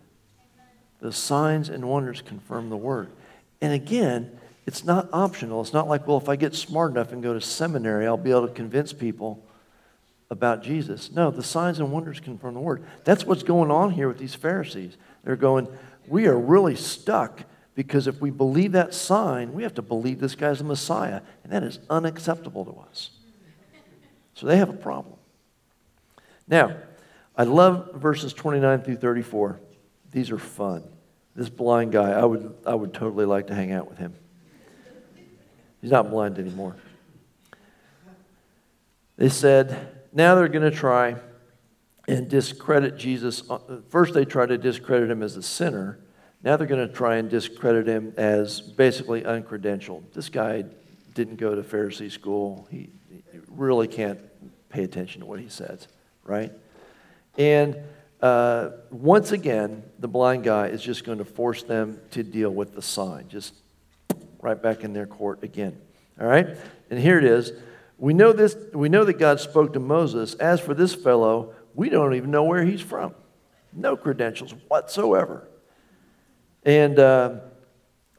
The 1.00 1.12
signs 1.12 1.68
and 1.68 1.88
wonders 1.88 2.22
confirm 2.22 2.70
the 2.70 2.76
word. 2.76 3.08
And 3.60 3.72
again, 3.72 4.38
it's 4.66 4.84
not 4.84 5.08
optional. 5.12 5.60
It's 5.60 5.72
not 5.72 5.88
like, 5.88 6.06
well, 6.06 6.18
if 6.18 6.28
I 6.28 6.36
get 6.36 6.54
smart 6.54 6.90
enough 6.90 7.12
and 7.12 7.22
go 7.22 7.32
to 7.32 7.40
seminary, 7.40 8.06
I'll 8.06 8.16
be 8.16 8.30
able 8.30 8.48
to 8.48 8.52
convince 8.52 8.92
people 8.92 9.42
about 10.30 10.62
Jesus. 10.62 11.10
No, 11.10 11.30
the 11.30 11.42
signs 11.42 11.78
and 11.78 11.90
wonders 11.90 12.20
confirm 12.20 12.54
the 12.54 12.60
word. 12.60 12.84
That's 13.04 13.24
what's 13.24 13.42
going 13.42 13.70
on 13.70 13.90
here 13.90 14.08
with 14.08 14.18
these 14.18 14.34
Pharisees. 14.34 14.96
They're 15.24 15.36
going, 15.36 15.68
we 16.06 16.26
are 16.26 16.38
really 16.38 16.76
stuck 16.76 17.44
because 17.74 18.06
if 18.06 18.20
we 18.20 18.30
believe 18.30 18.72
that 18.72 18.92
sign, 18.92 19.52
we 19.52 19.62
have 19.62 19.74
to 19.74 19.82
believe 19.82 20.20
this 20.20 20.34
guy's 20.34 20.58
the 20.58 20.64
Messiah. 20.64 21.22
And 21.44 21.52
that 21.52 21.62
is 21.62 21.78
unacceptable 21.88 22.64
to 22.64 22.72
us. 22.90 23.10
So 24.34 24.46
they 24.46 24.56
have 24.56 24.68
a 24.68 24.74
problem. 24.74 25.16
Now, 26.46 26.76
I 27.36 27.44
love 27.44 27.94
verses 27.94 28.32
29 28.32 28.82
through 28.82 28.96
34. 28.96 29.60
These 30.10 30.30
are 30.30 30.38
fun. 30.38 30.84
This 31.34 31.48
blind 31.48 31.92
guy, 31.92 32.10
I 32.10 32.24
would, 32.24 32.54
I 32.66 32.74
would 32.74 32.94
totally 32.94 33.24
like 33.24 33.46
to 33.48 33.54
hang 33.54 33.72
out 33.72 33.88
with 33.88 33.98
him. 33.98 34.14
He's 35.80 35.90
not 35.90 36.10
blind 36.10 36.38
anymore. 36.38 36.76
They 39.16 39.28
said, 39.28 39.92
now 40.12 40.34
they're 40.34 40.48
going 40.48 40.68
to 40.68 40.76
try 40.76 41.16
and 42.08 42.28
discredit 42.28 42.96
Jesus. 42.96 43.48
Uh, 43.48 43.58
first, 43.88 44.14
they 44.14 44.24
tried 44.24 44.48
to 44.48 44.58
discredit 44.58 45.10
him 45.10 45.22
as 45.22 45.36
a 45.36 45.42
sinner. 45.42 45.98
Now 46.42 46.56
they're 46.56 46.66
going 46.66 46.86
to 46.86 46.92
try 46.92 47.16
and 47.16 47.28
discredit 47.28 47.86
him 47.86 48.14
as 48.16 48.60
basically 48.60 49.22
uncredentialed. 49.22 50.12
This 50.12 50.28
guy 50.28 50.64
didn't 51.14 51.36
go 51.36 51.54
to 51.54 51.62
Pharisee 51.62 52.10
school. 52.10 52.66
He, 52.70 52.90
really 53.48 53.88
can't 53.88 54.20
pay 54.68 54.84
attention 54.84 55.20
to 55.20 55.26
what 55.26 55.40
he 55.40 55.48
says, 55.48 55.88
right? 56.22 56.52
And 57.36 57.76
uh, 58.20 58.70
once 58.90 59.32
again, 59.32 59.82
the 59.98 60.08
blind 60.08 60.44
guy 60.44 60.66
is 60.68 60.82
just 60.82 61.04
going 61.04 61.18
to 61.18 61.24
force 61.24 61.62
them 61.62 62.00
to 62.10 62.22
deal 62.22 62.50
with 62.50 62.74
the 62.74 62.82
sign, 62.82 63.28
just 63.28 63.54
right 64.40 64.60
back 64.60 64.84
in 64.84 64.92
their 64.92 65.06
court 65.06 65.42
again. 65.42 65.80
All 66.20 66.26
right? 66.26 66.48
And 66.90 66.98
here 66.98 67.18
it 67.18 67.24
is. 67.24 67.52
We 67.98 68.14
know 68.14 68.32
this. 68.32 68.56
We 68.72 68.88
know 68.88 69.04
that 69.04 69.18
God 69.18 69.40
spoke 69.40 69.72
to 69.74 69.80
Moses. 69.80 70.34
As 70.34 70.60
for 70.60 70.74
this 70.74 70.94
fellow, 70.94 71.54
we 71.74 71.88
don't 71.88 72.14
even 72.14 72.30
know 72.30 72.44
where 72.44 72.64
he's 72.64 72.80
from. 72.80 73.14
No 73.72 73.96
credentials 73.96 74.54
whatsoever. 74.68 75.48
And 76.64 76.98
uh, 76.98 77.36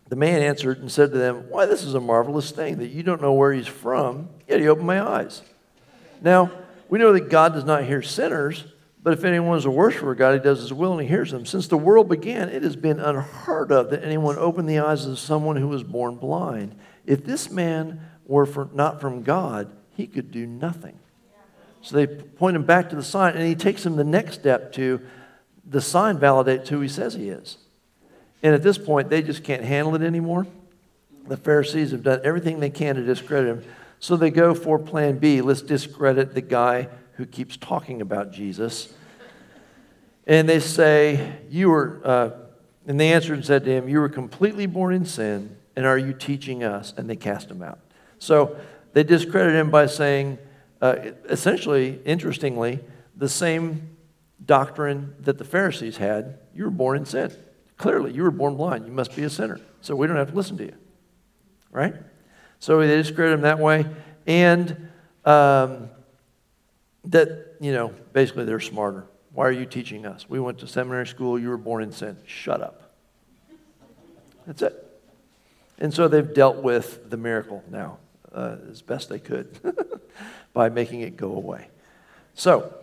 the 0.08 0.16
man 0.16 0.42
answered 0.42 0.80
and 0.80 0.92
said 0.92 1.12
to 1.12 1.18
them, 1.18 1.46
Why, 1.50 1.66
this 1.66 1.84
is 1.84 1.94
a 1.94 2.00
marvelous 2.00 2.52
thing 2.52 2.78
that 2.80 2.88
you 2.88 3.04
don't 3.04 3.22
know 3.22 3.34
where 3.34 3.54
he's 3.54 3.68
from, 3.68 4.30
yet 4.48 4.60
he 4.60 4.68
opened 4.68 4.88
my 4.88 5.02
eyes. 5.02 5.42
Now, 6.22 6.52
we 6.90 7.00
know 7.00 7.14
that 7.14 7.30
God 7.30 7.54
does 7.54 7.66
not 7.66 7.84
hear 7.86 8.02
sinners, 8.02 8.66
but 9.02 9.14
if 9.14 9.24
anyone 9.24 9.58
is 9.58 9.66
a 9.66 9.72
worshiper 9.72 10.12
of 10.12 10.18
God, 10.18 10.34
he 10.34 10.40
does 10.40 10.60
his 10.60 10.74
will 10.74 10.94
and 10.94 11.02
he 11.02 11.08
hears 11.08 11.32
him. 11.32 11.46
Since 11.46 11.68
the 11.68 11.78
world 11.78 12.10
began, 12.10 12.50
it 12.50 12.64
has 12.64 12.76
been 12.76 13.00
unheard 13.00 13.72
of 13.72 13.92
that 13.92 14.04
anyone 14.04 14.38
opened 14.38 14.68
the 14.68 14.80
eyes 14.80 15.06
of 15.06 15.18
someone 15.18 15.56
who 15.56 15.70
was 15.70 15.84
born 15.84 16.16
blind. 16.16 16.76
If 17.06 17.24
this 17.24 17.50
man 17.50 18.02
were 18.26 18.46
from, 18.46 18.72
not 18.74 19.00
from 19.00 19.24
God, 19.24 19.72
he 19.96 20.06
could 20.06 20.32
do 20.32 20.46
nothing. 20.46 21.00
So 21.82 21.96
they 21.96 22.08
point 22.08 22.58
him 22.58 22.64
back 22.64 22.90
to 22.90 22.96
the 22.98 23.04
sign, 23.04 23.36
and 23.36 23.48
he 23.48 23.56
takes 23.56 23.86
him 23.86 23.96
the 23.96 24.04
next 24.04 24.34
step 24.34 24.74
to 24.74 25.00
the 25.66 25.80
sign 25.80 26.18
validates 26.18 26.68
who 26.68 26.82
he 26.82 26.90
says 26.90 27.14
he 27.14 27.30
is. 27.30 27.58
And 28.44 28.54
at 28.54 28.64
this 28.64 28.78
point, 28.78 29.10
they 29.10 29.22
just 29.22 29.46
can't 29.46 29.64
handle 29.64 29.96
it 29.96 30.02
anymore. 30.02 30.46
The 31.28 31.38
Pharisees 31.38 31.92
have 31.92 32.04
done 32.04 32.20
everything 32.24 32.60
they 32.60 32.70
can 32.70 32.96
to 32.96 33.04
discredit 33.04 33.50
him. 33.50 33.64
So 34.00 34.18
they 34.18 34.30
go 34.30 34.54
for 34.54 34.78
plan 34.78 35.20
B. 35.20 35.42
Let's 35.42 35.62
discredit 35.62 36.34
the 36.34 36.42
guy 36.42 36.90
who 37.20 37.26
keeps 37.26 37.58
talking 37.58 38.00
about 38.02 38.32
Jesus. 38.32 38.94
And 40.26 40.48
they 40.48 40.62
say, 40.62 41.36
You 41.50 41.70
were, 41.70 42.02
uh, 42.02 42.30
and 42.88 42.98
they 42.98 43.12
answered 43.12 43.34
and 43.34 43.46
said 43.46 43.66
to 43.66 43.72
him, 43.72 43.90
You 43.90 44.00
were 44.00 44.08
completely 44.08 44.68
born 44.68 44.94
in 44.94 45.04
sin, 45.04 45.58
and 45.76 45.86
are 45.86 45.98
you 45.98 46.14
teaching 46.14 46.64
us? 46.64 46.94
And 46.96 47.10
they 47.10 47.18
cast 47.18 47.52
him 47.52 47.62
out. 47.62 47.80
So 48.20 48.58
they 48.94 49.04
discredit 49.04 49.54
him 49.54 49.70
by 49.70 49.88
saying, 49.88 50.38
uh, 50.82 50.96
essentially, 51.26 52.00
interestingly, 52.06 52.80
the 53.18 53.28
same 53.28 53.98
doctrine 54.46 55.14
that 55.20 55.38
the 55.38 55.44
Pharisees 55.44 55.98
had 55.98 56.40
you 56.56 56.64
were 56.64 56.72
born 56.72 56.96
in 56.96 57.06
sin. 57.06 57.34
Clearly, 57.76 58.14
you 58.14 58.24
were 58.24 58.32
born 58.32 58.56
blind. 58.56 58.86
You 58.86 58.94
must 58.94 59.14
be 59.14 59.24
a 59.24 59.30
sinner. 59.30 59.60
So 59.82 59.94
we 59.94 60.08
don't 60.08 60.16
have 60.16 60.30
to 60.30 60.36
listen 60.38 60.56
to 60.60 60.64
you. 60.64 60.76
Right? 61.70 61.96
So 62.60 62.80
they 62.80 62.96
discredit 62.96 63.34
him 63.34 63.42
that 63.42 63.60
way. 63.60 63.86
And 64.26 64.90
um, 65.26 65.90
that, 67.06 67.56
you 67.60 67.72
know, 67.72 67.94
basically 68.14 68.46
they're 68.46 68.60
smarter. 68.60 69.06
Why 69.34 69.48
are 69.48 69.52
you 69.52 69.66
teaching 69.66 70.06
us? 70.06 70.30
We 70.30 70.40
went 70.40 70.60
to 70.60 70.68
seminary 70.68 71.08
school. 71.08 71.40
You 71.40 71.50
were 71.50 71.58
born 71.58 71.84
in 71.84 71.92
sin. 71.92 72.18
Shut 72.26 72.62
up. 72.62 72.94
That's 74.46 74.62
it. 74.62 74.86
And 75.78 75.94
so 75.94 76.08
they've 76.08 76.34
dealt 76.34 76.58
with 76.58 77.10
the 77.10 77.18
miracle 77.18 77.64
now 77.70 78.00
uh, 78.34 78.58
as 78.70 78.82
best 78.82 79.10
they 79.10 79.20
could 79.20 79.58
by 80.54 80.70
making 80.70 81.02
it 81.02 81.16
go 81.16 81.32
away. 81.32 81.68
So, 82.34 82.74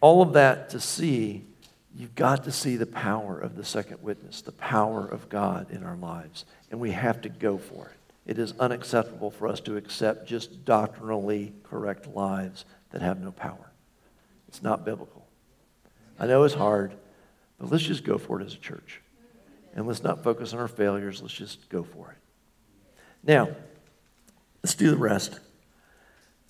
all 0.00 0.22
of 0.22 0.34
that 0.34 0.70
to 0.70 0.80
see, 0.80 1.44
you've 1.94 2.14
got 2.14 2.44
to 2.44 2.52
see 2.52 2.76
the 2.76 2.86
power 2.86 3.38
of 3.38 3.56
the 3.56 3.64
second 3.64 4.02
witness, 4.02 4.42
the 4.42 4.52
power 4.52 5.06
of 5.06 5.28
God 5.28 5.70
in 5.70 5.82
our 5.82 5.96
lives. 5.96 6.44
And 6.70 6.78
we 6.80 6.92
have 6.92 7.22
to 7.22 7.28
go 7.28 7.58
for 7.58 7.86
it. 7.86 7.95
It 8.26 8.38
is 8.38 8.54
unacceptable 8.58 9.30
for 9.30 9.46
us 9.46 9.60
to 9.60 9.76
accept 9.76 10.26
just 10.26 10.64
doctrinally 10.64 11.52
correct 11.62 12.08
lives 12.08 12.64
that 12.90 13.00
have 13.00 13.20
no 13.20 13.30
power. 13.30 13.70
It's 14.48 14.62
not 14.62 14.84
biblical. 14.84 15.26
I 16.18 16.26
know 16.26 16.42
it's 16.42 16.54
hard, 16.54 16.94
but 17.58 17.70
let's 17.70 17.84
just 17.84 18.04
go 18.04 18.18
for 18.18 18.40
it 18.40 18.44
as 18.44 18.54
a 18.54 18.58
church. 18.58 19.00
And 19.74 19.86
let's 19.86 20.02
not 20.02 20.24
focus 20.24 20.52
on 20.52 20.58
our 20.58 20.68
failures. 20.68 21.22
Let's 21.22 21.34
just 21.34 21.68
go 21.68 21.84
for 21.84 22.10
it. 22.10 22.16
Now, 23.22 23.48
let's 24.62 24.74
do 24.74 24.90
the 24.90 24.96
rest. 24.96 25.38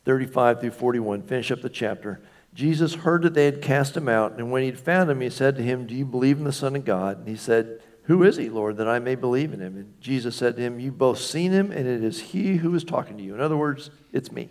35 0.05 0.61
through 0.61 0.71
41, 0.71 1.23
finish 1.23 1.51
up 1.51 1.63
the 1.63 1.69
chapter. 1.69 2.21
Jesus 2.55 2.95
heard 2.95 3.23
that 3.23 3.35
they 3.35 3.45
had 3.45 3.61
cast 3.61 3.97
him 3.97 4.09
out, 4.09 4.39
and 4.39 4.51
when 4.51 4.63
he'd 4.63 4.79
found 4.79 5.11
him, 5.11 5.21
he 5.21 5.29
said 5.29 5.57
to 5.57 5.63
him, 5.63 5.87
Do 5.87 5.95
you 5.95 6.07
believe 6.07 6.39
in 6.39 6.45
the 6.45 6.53
Son 6.53 6.77
of 6.77 6.85
God? 6.85 7.19
And 7.19 7.29
he 7.29 7.37
said, 7.37 7.81
Who 8.07 8.23
is 8.23 8.37
he, 8.37 8.49
Lord, 8.49 8.77
that 8.77 8.89
I 8.89 9.01
may 9.01 9.17
believe 9.17 9.53
in 9.53 9.61
him? 9.61 9.77
And 9.77 10.01
Jesus 10.01 10.37
said 10.37 10.57
to 10.57 10.63
him, 10.63 10.79
You've 10.79 10.99
both 10.99 11.19
seen 11.19 11.51
him, 11.51 11.73
and 11.73 11.87
it 11.89 12.05
is 12.05 12.21
he 12.21 12.57
who 12.57 12.75
is 12.75 12.85
talking 12.85 13.17
to 13.17 13.23
you. 13.23 13.35
In 13.35 13.41
other 13.41 13.57
words, 13.57 13.91
it's 14.13 14.31
me. 14.31 14.49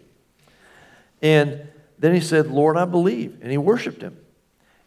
And 1.22 1.68
then 1.98 2.14
he 2.14 2.20
said, 2.20 2.48
Lord, 2.48 2.76
I 2.76 2.84
believe. 2.84 3.38
And 3.42 3.52
he 3.52 3.58
worshiped 3.58 4.02
him. 4.02 4.18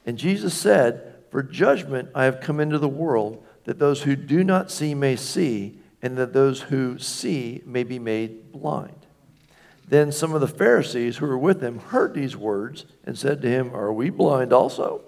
And 0.04 0.18
Jesus 0.18 0.52
said, 0.52 1.14
For 1.30 1.42
judgment 1.42 2.10
I 2.14 2.24
have 2.24 2.40
come 2.40 2.60
into 2.60 2.78
the 2.78 2.88
world 2.88 3.42
that 3.64 3.78
those 3.78 4.02
who 4.02 4.16
do 4.16 4.44
not 4.44 4.70
see 4.70 4.94
may 4.94 5.16
see, 5.16 5.78
and 6.02 6.18
that 6.18 6.34
those 6.34 6.62
who 6.62 6.98
see 6.98 7.62
may 7.64 7.84
be 7.84 7.98
made 7.98 8.52
blind. 8.52 9.06
Then 9.88 10.12
some 10.12 10.34
of 10.34 10.42
the 10.42 10.46
Pharisees 10.46 11.16
who 11.16 11.26
were 11.26 11.38
with 11.38 11.62
him 11.62 11.78
heard 11.78 12.12
these 12.12 12.36
words 12.36 12.84
and 13.04 13.18
said 13.18 13.40
to 13.40 13.48
him, 13.48 13.74
Are 13.74 13.92
we 13.92 14.10
blind 14.10 14.52
also? 14.52 15.00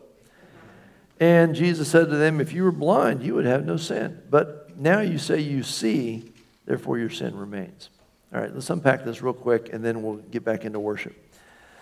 And 1.21 1.55
Jesus 1.55 1.89
said 1.89 2.09
to 2.09 2.17
them, 2.17 2.41
If 2.41 2.55
you 2.55 2.65
were 2.65 2.73
blind, 2.73 3.23
you 3.23 3.35
would 3.35 3.45
have 3.45 3.67
no 3.67 3.77
sin. 3.77 4.21
But 4.31 4.77
now 4.77 5.01
you 5.01 5.19
say 5.19 5.41
you 5.41 5.63
see, 5.63 6.33
therefore 6.65 6.99
your 6.99 7.11
sin 7.11 7.37
remains. 7.37 7.91
All 8.33 8.41
right, 8.41 8.53
let's 8.53 8.71
unpack 8.71 9.05
this 9.05 9.23
real 9.23 9.35
quick 9.35 9.73
and 9.73 9.85
then 9.85 10.03
we'll 10.03 10.17
get 10.17 10.45
back 10.45 10.65
into 10.65 10.81
worship. 10.81 11.15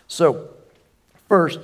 So, 0.08 0.48
first, 1.28 1.60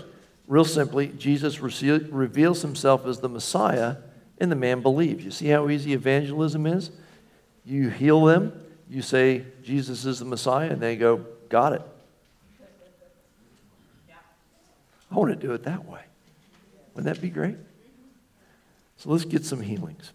real 0.47 0.65
simply, 0.65 1.09
Jesus 1.09 1.61
reveals 1.61 2.63
himself 2.63 3.07
as 3.07 3.19
the 3.19 3.29
Messiah 3.29 3.97
and 4.39 4.53
the 4.53 4.57
man 4.57 4.81
believes. 4.81 5.25
You 5.25 5.31
see 5.31 5.49
how 5.49 5.69
easy 5.69 5.95
evangelism 5.95 6.67
is? 6.67 6.91
You 7.65 7.89
heal 7.89 8.25
them, 8.25 8.53
you 8.89 9.03
say 9.03 9.45
Jesus 9.63 10.05
is 10.05 10.19
the 10.19 10.27
Messiah, 10.27 10.71
and 10.71 10.81
they 10.81 10.97
go, 10.97 11.25
Got 11.49 11.73
it. 11.73 11.83
I 15.11 15.15
want 15.15 15.31
to 15.31 15.37
do 15.37 15.53
it 15.53 15.65
that 15.65 15.85
way. 15.87 16.01
Wouldn't 16.95 17.13
that 17.13 17.23
be 17.23 17.31
great? 17.31 17.57
So 18.97 19.11
let's 19.11 19.25
get 19.25 19.45
some 19.45 19.61
healings. 19.61 20.13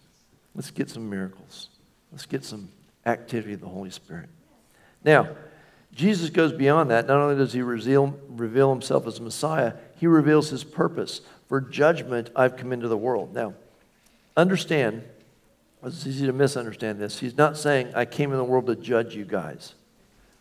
Let's 0.55 0.71
get 0.71 0.89
some 0.89 1.09
miracles. 1.09 1.69
Let's 2.11 2.25
get 2.25 2.43
some 2.43 2.69
activity 3.05 3.53
of 3.53 3.61
the 3.61 3.67
Holy 3.67 3.91
Spirit. 3.91 4.29
Now, 5.03 5.29
Jesus 5.93 6.29
goes 6.29 6.53
beyond 6.53 6.91
that. 6.91 7.07
Not 7.07 7.17
only 7.17 7.35
does 7.35 7.53
he 7.53 7.61
reveal, 7.61 8.17
reveal 8.29 8.71
himself 8.71 9.07
as 9.07 9.19
Messiah, 9.19 9.73
he 9.97 10.07
reveals 10.07 10.49
his 10.49 10.63
purpose. 10.63 11.21
For 11.47 11.59
judgment, 11.61 12.29
I've 12.35 12.57
come 12.57 12.71
into 12.71 12.87
the 12.87 12.97
world. 12.97 13.33
Now, 13.33 13.53
understand, 14.37 15.03
it's 15.83 16.05
easy 16.05 16.25
to 16.25 16.33
misunderstand 16.33 16.99
this. 16.99 17.19
He's 17.19 17.37
not 17.37 17.57
saying, 17.57 17.93
I 17.95 18.05
came 18.05 18.31
in 18.31 18.37
the 18.37 18.43
world 18.43 18.67
to 18.67 18.75
judge 18.75 19.15
you 19.15 19.25
guys, 19.25 19.73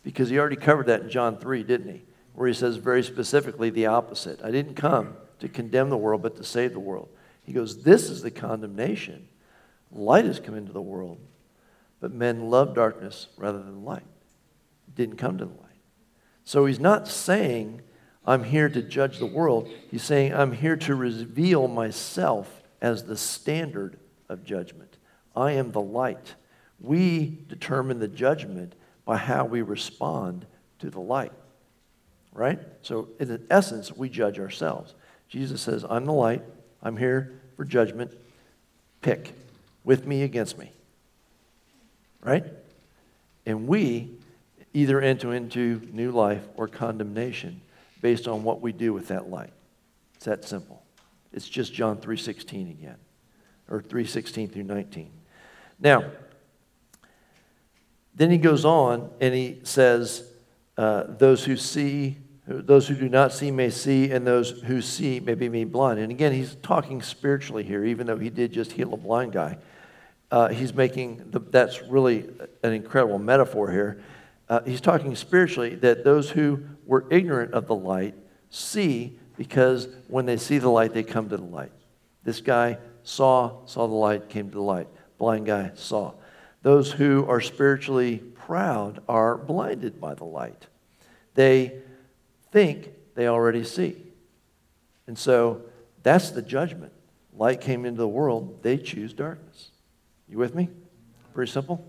because 0.03 0.29
he 0.29 0.37
already 0.37 0.55
covered 0.55 0.85
that 0.87 1.01
in 1.01 1.09
John 1.09 1.37
3, 1.37 1.63
didn't 1.63 1.91
he? 1.91 2.01
Where 2.35 2.47
he 2.47 2.53
says 2.53 2.77
very 2.77 3.03
specifically 3.03 3.69
the 3.69 3.87
opposite 3.87 4.41
I 4.43 4.51
didn't 4.51 4.75
come 4.75 5.15
to 5.39 5.49
condemn 5.49 5.89
the 5.89 5.97
world, 5.97 6.21
but 6.21 6.37
to 6.37 6.43
save 6.43 6.73
the 6.73 6.79
world. 6.79 7.09
He 7.49 7.55
goes, 7.55 7.81
This 7.81 8.11
is 8.11 8.21
the 8.21 8.29
condemnation. 8.29 9.27
Light 9.91 10.25
has 10.25 10.39
come 10.39 10.53
into 10.53 10.71
the 10.71 10.83
world, 10.83 11.17
but 11.99 12.13
men 12.13 12.51
love 12.51 12.75
darkness 12.75 13.25
rather 13.37 13.57
than 13.57 13.83
light. 13.83 14.05
Didn't 14.93 15.15
come 15.15 15.39
to 15.39 15.45
the 15.45 15.51
light. 15.51 15.81
So 16.43 16.67
he's 16.67 16.79
not 16.79 17.07
saying, 17.07 17.81
I'm 18.23 18.43
here 18.43 18.69
to 18.69 18.83
judge 18.83 19.17
the 19.17 19.25
world. 19.25 19.67
He's 19.89 20.03
saying, 20.03 20.31
I'm 20.31 20.51
here 20.51 20.75
to 20.75 20.93
reveal 20.93 21.67
myself 21.67 22.61
as 22.83 23.05
the 23.05 23.17
standard 23.17 23.97
of 24.29 24.43
judgment. 24.43 24.99
I 25.35 25.53
am 25.53 25.71
the 25.71 25.81
light. 25.81 26.35
We 26.79 27.39
determine 27.47 27.97
the 27.97 28.07
judgment 28.07 28.75
by 29.05 29.17
how 29.17 29.45
we 29.45 29.63
respond 29.63 30.45
to 30.77 30.91
the 30.91 31.01
light. 31.01 31.33
Right? 32.31 32.59
So, 32.83 33.07
in 33.19 33.47
essence, 33.49 33.91
we 33.91 34.07
judge 34.07 34.37
ourselves. 34.37 34.93
Jesus 35.29 35.61
says, 35.61 35.83
I'm 35.89 36.05
the 36.05 36.13
light. 36.13 36.43
I'm 36.83 36.95
here 36.95 37.38
for 37.59 37.65
judgment. 37.65 38.09
Pick 39.01 39.33
with 39.83 40.07
me, 40.07 40.23
against 40.23 40.57
me. 40.57 40.71
Right? 42.21 42.45
And 43.45 43.67
we 43.67 44.11
either 44.73 45.01
enter 45.01 45.33
into 45.33 45.81
new 45.91 46.11
life 46.11 46.41
or 46.55 46.69
condemnation 46.69 47.59
based 48.01 48.29
on 48.29 48.43
what 48.43 48.61
we 48.61 48.71
do 48.71 48.93
with 48.93 49.09
that 49.09 49.29
light. 49.29 49.51
It's 50.15 50.23
that 50.23 50.45
simple. 50.45 50.81
It's 51.33 51.49
just 51.49 51.73
John 51.73 51.97
3:16 51.97 52.69
again, 52.69 52.95
or 53.67 53.81
3:16 53.81 54.47
through 54.47 54.63
19. 54.63 55.11
Now, 55.81 56.09
then 58.15 58.31
he 58.31 58.37
goes 58.37 58.63
on 58.63 59.11
and 59.19 59.33
he 59.33 59.59
says, 59.63 60.31
uh, 60.77 61.03
"Those 61.09 61.43
who 61.43 61.57
see, 61.57 62.19
those 62.49 62.87
who 62.87 62.95
do 62.95 63.09
not 63.09 63.31
see 63.31 63.51
may 63.51 63.69
see, 63.69 64.11
and 64.11 64.25
those 64.25 64.61
who 64.61 64.81
see 64.81 65.19
may 65.19 65.35
be 65.35 65.49
made 65.49 65.71
blind." 65.71 65.99
And 65.99 66.11
again, 66.11 66.33
he's 66.33 66.55
talking 66.55 67.01
spiritually 67.01 67.63
here, 67.63 67.85
even 67.85 68.07
though 68.07 68.17
he 68.17 68.29
did 68.29 68.51
just 68.51 68.71
heal 68.71 68.93
a 68.93 68.97
blind 68.97 69.33
guy. 69.33 69.57
Uh, 70.31 70.49
he's 70.49 70.73
making 70.73 71.31
the, 71.31 71.39
that's 71.39 71.81
really 71.83 72.29
an 72.63 72.73
incredible 72.73 73.19
metaphor 73.19 73.71
here. 73.71 74.01
Uh, 74.47 74.61
he's 74.61 74.81
talking 74.81 75.15
spiritually 75.15 75.75
that 75.75 76.03
those 76.03 76.29
who 76.29 76.63
were 76.85 77.05
ignorant 77.11 77.53
of 77.53 77.67
the 77.67 77.75
light 77.75 78.15
see 78.49 79.17
because 79.37 79.87
when 80.07 80.25
they 80.25 80.37
see 80.37 80.57
the 80.57 80.69
light, 80.69 80.93
they 80.93 81.03
come 81.03 81.29
to 81.29 81.37
the 81.37 81.43
light. 81.43 81.71
This 82.23 82.41
guy 82.41 82.77
saw, 83.03 83.65
saw 83.65 83.87
the 83.87 83.93
light, 83.93 84.27
came 84.27 84.49
to 84.49 84.55
the 84.55 84.61
light. 84.61 84.87
Blind 85.17 85.45
guy 85.45 85.71
saw. 85.75 86.13
Those 86.61 86.91
who 86.91 87.25
are 87.27 87.39
spiritually 87.39 88.17
proud 88.17 89.01
are 89.07 89.37
blinded 89.37 90.01
by 90.01 90.13
the 90.13 90.25
light. 90.25 90.67
They 91.35 91.81
think 92.51 92.89
they 93.15 93.27
already 93.27 93.63
see. 93.63 93.95
And 95.07 95.17
so 95.17 95.61
that's 96.03 96.31
the 96.31 96.41
judgment. 96.41 96.93
Light 97.35 97.61
came 97.61 97.85
into 97.85 97.99
the 97.99 98.07
world, 98.07 98.61
they 98.63 98.77
choose 98.77 99.13
darkness. 99.13 99.69
You 100.27 100.37
with 100.37 100.53
me? 100.53 100.69
Pretty 101.33 101.51
simple? 101.51 101.85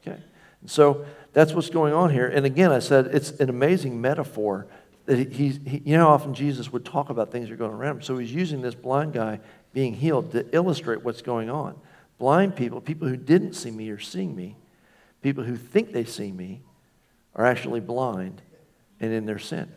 Okay. 0.00 0.18
And 0.60 0.70
so 0.70 1.04
that's 1.32 1.52
what's 1.52 1.70
going 1.70 1.92
on 1.92 2.10
here. 2.10 2.28
And 2.28 2.46
again, 2.46 2.72
I 2.72 2.78
said 2.78 3.06
it's 3.08 3.30
an 3.32 3.50
amazing 3.50 4.00
metaphor 4.00 4.66
that 5.06 5.32
he's, 5.32 5.58
he, 5.66 5.82
you 5.84 5.96
know, 5.96 6.08
often 6.08 6.34
Jesus 6.34 6.72
would 6.72 6.84
talk 6.84 7.10
about 7.10 7.32
things 7.32 7.48
that 7.48 7.54
are 7.54 7.58
going 7.58 7.72
around 7.72 7.96
him. 7.96 8.02
So 8.02 8.18
he's 8.18 8.32
using 8.32 8.62
this 8.62 8.74
blind 8.74 9.12
guy 9.12 9.40
being 9.72 9.94
healed 9.94 10.32
to 10.32 10.46
illustrate 10.54 11.02
what's 11.02 11.22
going 11.22 11.50
on. 11.50 11.78
Blind 12.18 12.54
people, 12.54 12.80
people 12.80 13.08
who 13.08 13.16
didn't 13.16 13.54
see 13.54 13.70
me 13.70 13.90
or 13.90 13.98
seeing 13.98 14.36
me, 14.36 14.56
people 15.22 15.42
who 15.42 15.56
think 15.56 15.92
they 15.92 16.04
see 16.04 16.30
me, 16.30 16.62
are 17.34 17.46
actually 17.46 17.80
blind 17.80 18.42
and 19.00 19.12
in 19.12 19.26
their 19.26 19.38
sin. 19.38 19.72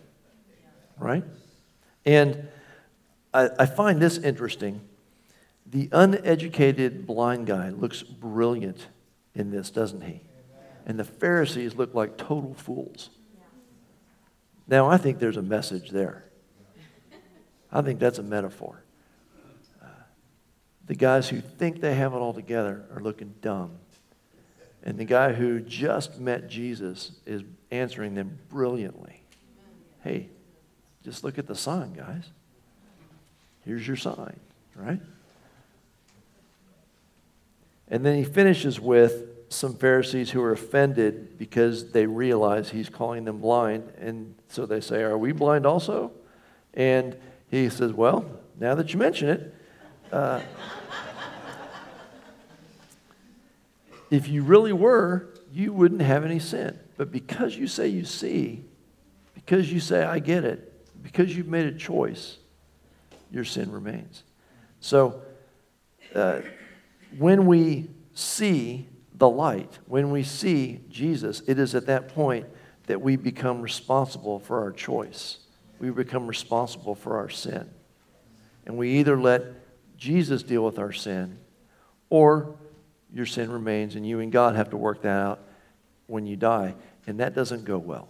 Right? 0.97 1.24
And 2.05 2.47
I, 3.34 3.49
I 3.59 3.65
find 3.65 4.01
this 4.01 4.17
interesting. 4.17 4.82
The 5.65 5.89
uneducated 5.91 7.07
blind 7.07 7.47
guy 7.47 7.69
looks 7.69 8.03
brilliant 8.03 8.88
in 9.34 9.49
this, 9.49 9.71
doesn't 9.71 10.01
he? 10.01 10.21
And 10.86 10.99
the 10.99 11.05
Pharisees 11.05 11.76
look 11.76 11.95
like 11.95 12.17
total 12.17 12.53
fools. 12.53 13.09
Now, 14.67 14.88
I 14.89 14.97
think 14.97 15.19
there's 15.19 15.38
a 15.38 15.41
message 15.41 15.89
there. 15.89 16.26
I 17.71 17.82
think 17.82 17.99
that's 17.99 18.19
a 18.19 18.24
metaphor. 18.24 18.84
The 20.86 20.95
guys 20.95 21.30
who 21.30 21.39
think 21.39 21.80
they 21.80 21.95
have 21.95 22.13
it 22.13 22.17
all 22.17 22.34
together 22.34 22.86
are 22.93 23.01
looking 23.01 23.34
dumb. 23.41 23.71
And 24.84 24.97
the 24.97 25.05
guy 25.05 25.32
who 25.32 25.61
just 25.61 26.19
met 26.19 26.49
Jesus 26.49 27.13
is 27.26 27.41
answering 27.74 28.13
them 28.13 28.38
brilliantly. 28.49 29.21
Hey, 30.03 30.30
just 31.03 31.24
look 31.24 31.38
at 31.38 31.47
the 31.47 31.55
sign, 31.55 31.93
guys. 31.93 32.26
Here's 33.65 33.88
your 33.88 33.97
sign, 33.97 34.39
right? 34.76 34.99
And 37.88 38.05
then 38.05 38.15
he 38.15 38.24
finishes 38.24 38.80
with 38.80 39.26
some 39.49 39.76
Pharisees 39.76 40.32
who 40.32 40.41
are 40.41 40.51
offended 40.51 41.38
because 41.38 41.91
they 41.91 42.05
realize 42.05 42.69
he's 42.69 42.89
calling 42.89 43.26
them 43.26 43.39
blind. 43.39 43.91
And 43.99 44.36
so 44.49 44.65
they 44.65 44.82
say, 44.82 45.01
Are 45.03 45.17
we 45.17 45.32
blind 45.32 45.65
also? 45.65 46.11
And 46.74 47.15
he 47.49 47.69
says, 47.69 47.91
Well, 47.93 48.26
now 48.59 48.76
that 48.76 48.93
you 48.93 48.99
mention 48.99 49.30
it, 49.30 49.55
uh, 50.11 50.41
if 54.09 54.28
you 54.28 54.43
really 54.43 54.74
were, 54.74 55.30
you 55.51 55.71
wouldn't 55.71 56.01
have 56.01 56.26
any 56.26 56.39
sin. 56.39 56.80
But 56.97 57.11
because 57.11 57.55
you 57.55 57.67
say 57.67 57.87
you 57.87 58.05
see, 58.05 58.65
because 59.33 59.71
you 59.71 59.79
say, 59.79 60.03
I 60.03 60.19
get 60.19 60.43
it, 60.43 60.69
because 61.01 61.35
you've 61.35 61.47
made 61.47 61.65
a 61.65 61.77
choice, 61.77 62.37
your 63.31 63.43
sin 63.43 63.71
remains. 63.71 64.23
So, 64.79 65.21
uh, 66.13 66.41
when 67.17 67.45
we 67.45 67.89
see 68.13 68.87
the 69.15 69.29
light, 69.29 69.79
when 69.87 70.11
we 70.11 70.23
see 70.23 70.81
Jesus, 70.89 71.41
it 71.47 71.59
is 71.59 71.75
at 71.75 71.87
that 71.87 72.09
point 72.09 72.45
that 72.87 73.01
we 73.01 73.15
become 73.15 73.61
responsible 73.61 74.39
for 74.39 74.61
our 74.61 74.71
choice. 74.71 75.39
We 75.79 75.89
become 75.89 76.27
responsible 76.27 76.95
for 76.95 77.17
our 77.17 77.29
sin. 77.29 77.69
And 78.65 78.77
we 78.77 78.99
either 78.99 79.19
let 79.19 79.43
Jesus 79.97 80.43
deal 80.43 80.63
with 80.63 80.79
our 80.79 80.91
sin, 80.91 81.39
or 82.09 82.55
your 83.13 83.25
sin 83.25 83.51
remains 83.51 83.95
and 83.95 84.05
you 84.07 84.19
and 84.19 84.31
God 84.31 84.55
have 84.55 84.69
to 84.71 84.77
work 84.77 85.01
that 85.03 85.19
out 85.19 85.39
when 86.08 86.26
you 86.26 86.36
die. 86.36 86.76
And 87.08 87.20
that 87.20 87.36
doesn't 87.36 87.66
go 87.66 87.78
well. 87.78 88.08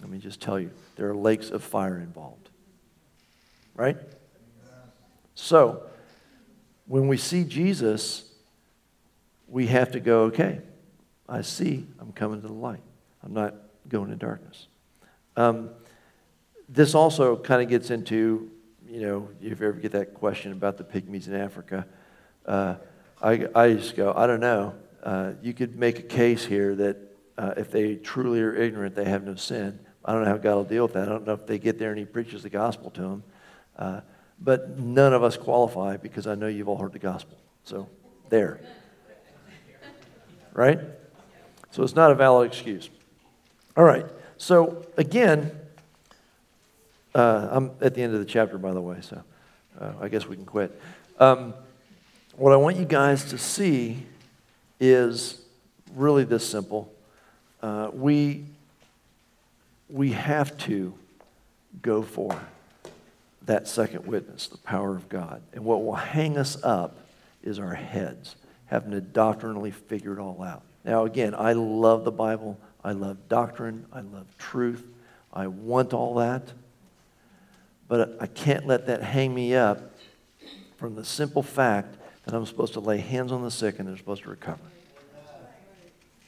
Let 0.00 0.10
me 0.10 0.18
just 0.18 0.40
tell 0.40 0.58
you, 0.58 0.70
there 0.96 1.08
are 1.08 1.16
lakes 1.16 1.50
of 1.50 1.62
fire 1.62 1.98
involved. 1.98 2.48
Right? 3.74 3.96
So, 5.34 5.82
when 6.86 7.06
we 7.06 7.16
see 7.16 7.44
Jesus, 7.44 8.24
we 9.46 9.66
have 9.68 9.92
to 9.92 10.00
go, 10.00 10.24
okay, 10.24 10.60
I 11.28 11.42
see, 11.42 11.86
I'm 12.00 12.12
coming 12.12 12.40
to 12.40 12.46
the 12.46 12.52
light. 12.52 12.82
I'm 13.22 13.34
not 13.34 13.54
going 13.88 14.10
to 14.10 14.16
darkness. 14.16 14.66
Um, 15.36 15.70
this 16.68 16.94
also 16.94 17.36
kind 17.36 17.62
of 17.62 17.68
gets 17.68 17.90
into, 17.90 18.50
you 18.88 19.00
know, 19.00 19.28
if 19.40 19.60
you 19.60 19.68
ever 19.68 19.72
get 19.72 19.92
that 19.92 20.14
question 20.14 20.52
about 20.52 20.76
the 20.76 20.84
pygmies 20.84 21.26
in 21.26 21.34
Africa, 21.34 21.86
uh, 22.46 22.76
I, 23.22 23.46
I 23.54 23.74
just 23.74 23.96
go, 23.96 24.12
I 24.16 24.26
don't 24.26 24.40
know. 24.40 24.74
Uh, 25.02 25.32
you 25.42 25.54
could 25.54 25.76
make 25.76 25.98
a 25.98 26.02
case 26.02 26.44
here 26.44 26.74
that 26.76 26.96
uh, 27.38 27.54
if 27.56 27.70
they 27.70 27.94
truly 27.94 28.40
are 28.40 28.54
ignorant, 28.54 28.96
they 28.96 29.04
have 29.04 29.22
no 29.22 29.36
sin. 29.36 29.78
I 30.04 30.12
don't 30.12 30.24
know 30.24 30.30
how 30.30 30.36
God 30.38 30.54
will 30.56 30.64
deal 30.64 30.82
with 30.82 30.94
that. 30.94 31.04
I 31.04 31.10
don't 31.12 31.24
know 31.24 31.34
if 31.34 31.46
they 31.46 31.58
get 31.58 31.78
there 31.78 31.90
and 31.90 31.98
He 31.98 32.04
preaches 32.04 32.42
the 32.42 32.50
gospel 32.50 32.90
to 32.90 33.00
them. 33.00 33.22
Uh, 33.78 34.00
but 34.40 34.78
none 34.78 35.14
of 35.14 35.22
us 35.22 35.36
qualify 35.36 35.96
because 35.96 36.26
I 36.26 36.34
know 36.34 36.48
you've 36.48 36.68
all 36.68 36.78
heard 36.78 36.92
the 36.92 36.98
gospel. 36.98 37.38
So, 37.62 37.88
there. 38.28 38.60
Right? 40.52 40.80
So, 41.70 41.84
it's 41.84 41.94
not 41.94 42.10
a 42.10 42.14
valid 42.16 42.48
excuse. 42.48 42.90
All 43.76 43.84
right. 43.84 44.06
So, 44.36 44.84
again, 44.96 45.52
uh, 47.14 47.48
I'm 47.52 47.70
at 47.80 47.94
the 47.94 48.02
end 48.02 48.14
of 48.14 48.20
the 48.20 48.26
chapter, 48.26 48.58
by 48.58 48.72
the 48.72 48.80
way, 48.80 48.98
so 49.00 49.22
uh, 49.80 49.92
I 50.00 50.08
guess 50.08 50.26
we 50.26 50.34
can 50.34 50.44
quit. 50.44 50.80
Um, 51.20 51.54
what 52.36 52.52
I 52.52 52.56
want 52.56 52.76
you 52.76 52.84
guys 52.84 53.26
to 53.26 53.38
see 53.38 54.04
is 54.80 55.40
really 55.94 56.24
this 56.24 56.48
simple. 56.48 56.92
Uh, 57.60 57.90
we, 57.92 58.44
we 59.88 60.12
have 60.12 60.56
to 60.58 60.94
go 61.82 62.02
for 62.02 62.40
that 63.42 63.66
second 63.66 64.06
witness, 64.06 64.48
the 64.48 64.58
power 64.58 64.94
of 64.94 65.08
God. 65.08 65.42
And 65.52 65.64
what 65.64 65.82
will 65.82 65.94
hang 65.94 66.36
us 66.36 66.62
up 66.62 66.98
is 67.42 67.58
our 67.58 67.74
heads, 67.74 68.36
having 68.66 68.90
to 68.92 69.00
doctrinally 69.00 69.70
figure 69.70 70.12
it 70.12 70.18
all 70.18 70.42
out. 70.42 70.62
Now, 70.84 71.04
again, 71.04 71.34
I 71.34 71.54
love 71.54 72.04
the 72.04 72.12
Bible. 72.12 72.58
I 72.84 72.92
love 72.92 73.28
doctrine. 73.28 73.86
I 73.92 74.00
love 74.00 74.26
truth. 74.38 74.86
I 75.32 75.46
want 75.46 75.92
all 75.92 76.14
that. 76.16 76.42
But 77.88 78.18
I 78.20 78.26
can't 78.26 78.66
let 78.66 78.86
that 78.86 79.02
hang 79.02 79.34
me 79.34 79.54
up 79.54 79.96
from 80.76 80.94
the 80.94 81.04
simple 81.04 81.42
fact 81.42 81.96
that 82.24 82.34
I'm 82.34 82.46
supposed 82.46 82.74
to 82.74 82.80
lay 82.80 82.98
hands 82.98 83.32
on 83.32 83.42
the 83.42 83.50
sick 83.50 83.78
and 83.78 83.88
they're 83.88 83.96
supposed 83.96 84.22
to 84.24 84.30
recover. 84.30 84.60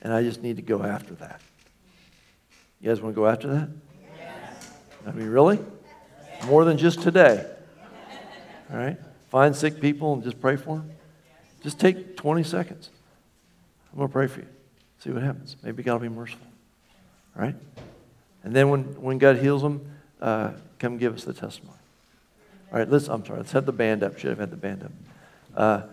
And 0.02 0.12
I 0.12 0.22
just 0.22 0.42
need 0.42 0.56
to 0.56 0.62
go 0.62 0.82
after 0.82 1.14
that. 1.14 1.40
You 2.80 2.88
guys 2.88 3.00
want 3.00 3.14
to 3.14 3.20
go 3.20 3.26
after 3.26 3.48
that? 3.48 3.68
Yes. 4.18 4.70
I 5.06 5.12
mean, 5.12 5.28
really? 5.28 5.58
Yes. 5.58 6.46
More 6.46 6.64
than 6.64 6.78
just 6.78 7.02
today. 7.02 7.46
All 8.70 8.78
right? 8.78 8.98
Find 9.28 9.54
sick 9.54 9.80
people 9.80 10.14
and 10.14 10.22
just 10.22 10.40
pray 10.40 10.56
for 10.56 10.76
them. 10.76 10.90
Just 11.62 11.78
take 11.78 12.16
20 12.16 12.42
seconds. 12.42 12.90
I'm 13.92 13.98
going 13.98 14.08
to 14.08 14.12
pray 14.12 14.26
for 14.26 14.40
you. 14.40 14.46
See 15.00 15.10
what 15.10 15.22
happens. 15.22 15.56
Maybe 15.62 15.82
God 15.82 15.94
will 15.94 16.08
be 16.08 16.14
merciful. 16.14 16.46
All 17.36 17.42
right? 17.42 17.54
And 18.42 18.54
then 18.54 18.70
when, 18.70 18.84
when 19.00 19.18
God 19.18 19.36
heals 19.36 19.62
them, 19.62 19.90
uh, 20.20 20.52
come 20.78 20.96
give 20.96 21.14
us 21.14 21.24
the 21.24 21.34
testimony. 21.34 21.76
All 22.72 22.78
right, 22.78 22.88
let's, 22.88 23.08
I'm 23.08 23.24
sorry, 23.24 23.38
let's 23.38 23.52
have 23.52 23.66
the 23.66 23.72
band 23.72 24.02
up. 24.02 24.18
Should 24.18 24.30
have 24.30 24.38
had 24.38 24.50
the 24.50 24.56
band 24.56 24.84
up. 24.84 24.92
Uh, 25.56 25.86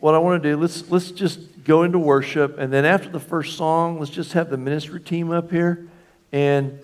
what 0.00 0.14
I 0.14 0.18
want 0.18 0.42
to 0.42 0.50
do, 0.50 0.56
let's, 0.56 0.90
let's 0.90 1.10
just 1.10 1.64
go 1.64 1.82
into 1.82 1.98
worship. 1.98 2.58
And 2.58 2.72
then 2.72 2.84
after 2.84 3.08
the 3.08 3.20
first 3.20 3.56
song, 3.56 3.98
let's 3.98 4.10
just 4.10 4.32
have 4.34 4.50
the 4.50 4.56
ministry 4.56 5.00
team 5.00 5.30
up 5.30 5.50
here. 5.50 5.88
And 6.32 6.78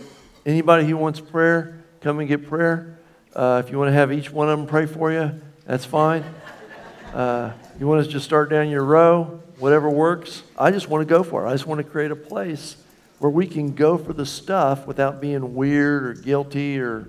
anybody 0.47 0.87
who 0.87 0.97
wants 0.97 1.21
prayer, 1.21 1.85
come 2.01 2.19
and 2.19 2.29
get 2.29 2.49
prayer. 2.49 2.99
Uh, 3.35 3.63
if 3.65 3.71
you 3.71 3.79
want 3.79 3.89
to 3.89 3.93
have 3.93 4.13
each 4.13 4.31
one 4.31 4.49
of 4.49 4.59
them 4.59 4.67
pray 4.67 4.87
for 4.87 5.13
you, 5.13 5.41
that's 5.67 5.85
fine. 5.85 6.25
Uh, 7.13 7.53
you 7.79 7.87
want 7.87 8.01
us 8.01 8.07
to 8.07 8.13
just 8.13 8.25
start 8.25 8.51
down 8.51 8.69
your 8.71 8.85
row, 8.85 9.41
whatever 9.59 9.91
works. 9.91 10.43
I 10.59 10.71
just 10.71 10.89
want 10.89 11.07
to 11.07 11.11
go 11.11 11.23
for 11.23 11.45
it. 11.45 11.49
I 11.49 11.53
just 11.53 11.67
want 11.67 11.79
to 11.79 11.85
create 11.85 12.11
a 12.11 12.17
place 12.17 12.77
where 13.19 13.31
we 13.31 13.47
can 13.47 13.75
go 13.75 13.97
for 13.97 14.13
the 14.13 14.27
stuff 14.27 14.87
without 14.87 15.21
being 15.21 15.55
weird 15.55 16.05
or 16.05 16.15
guilty 16.15 16.81
or 16.81 17.09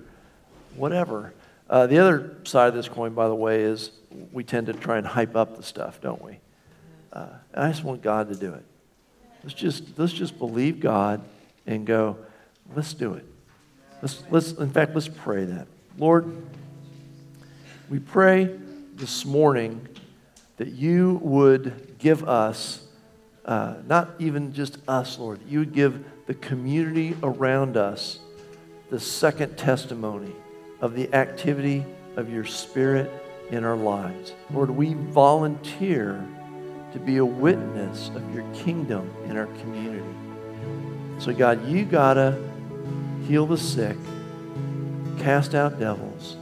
whatever. 0.75 1.33
Uh, 1.73 1.87
the 1.87 1.97
other 1.97 2.37
side 2.43 2.67
of 2.67 2.75
this 2.75 2.87
coin, 2.87 3.15
by 3.15 3.27
the 3.27 3.33
way, 3.33 3.63
is 3.63 3.89
we 4.31 4.43
tend 4.43 4.67
to 4.67 4.73
try 4.73 4.99
and 4.99 5.07
hype 5.07 5.35
up 5.35 5.57
the 5.57 5.63
stuff, 5.63 5.99
don't 5.99 6.21
we? 6.21 6.37
Uh, 7.11 7.29
I 7.51 7.69
just 7.69 7.83
want 7.83 8.03
God 8.03 8.29
to 8.29 8.35
do 8.35 8.53
it. 8.53 8.63
Let's 9.43 9.55
just, 9.55 9.97
let's 9.97 10.13
just 10.13 10.37
believe 10.37 10.79
God 10.79 11.21
and 11.65 11.83
go, 11.83 12.17
let's 12.75 12.93
do 12.93 13.15
it. 13.15 13.25
Let's, 14.03 14.21
let's, 14.29 14.51
in 14.51 14.69
fact, 14.69 14.93
let's 14.93 15.07
pray 15.07 15.45
that. 15.45 15.65
Lord, 15.97 16.45
we 17.89 17.97
pray 17.97 18.55
this 18.93 19.25
morning 19.25 19.87
that 20.57 20.73
you 20.73 21.19
would 21.23 21.95
give 21.97 22.29
us, 22.29 22.85
uh, 23.45 23.77
not 23.87 24.11
even 24.19 24.53
just 24.53 24.77
us, 24.87 25.17
Lord, 25.17 25.39
you 25.47 25.57
would 25.57 25.73
give 25.73 26.05
the 26.27 26.35
community 26.35 27.17
around 27.23 27.77
us 27.77 28.19
the 28.91 28.99
second 28.99 29.57
testimony 29.57 30.35
of 30.83 30.95
the 30.95 31.11
activity 31.13 31.85
of 32.17 32.29
your 32.29 32.43
Spirit 32.43 33.09
in 33.51 33.63
our 33.63 33.77
lives. 33.77 34.33
Lord, 34.51 34.69
we 34.69 34.95
volunteer 34.95 36.21
to 36.91 36.99
be 36.99 37.17
a 37.17 37.25
witness 37.25 38.09
of 38.09 38.35
your 38.35 38.43
kingdom 38.53 39.09
in 39.23 39.37
our 39.37 39.45
community. 39.61 40.03
So, 41.19 41.33
God, 41.33 41.65
you 41.69 41.85
got 41.85 42.15
to 42.15 42.37
heal 43.25 43.45
the 43.45 43.57
sick, 43.57 43.95
cast 45.19 45.55
out 45.55 45.79
devils, 45.79 46.35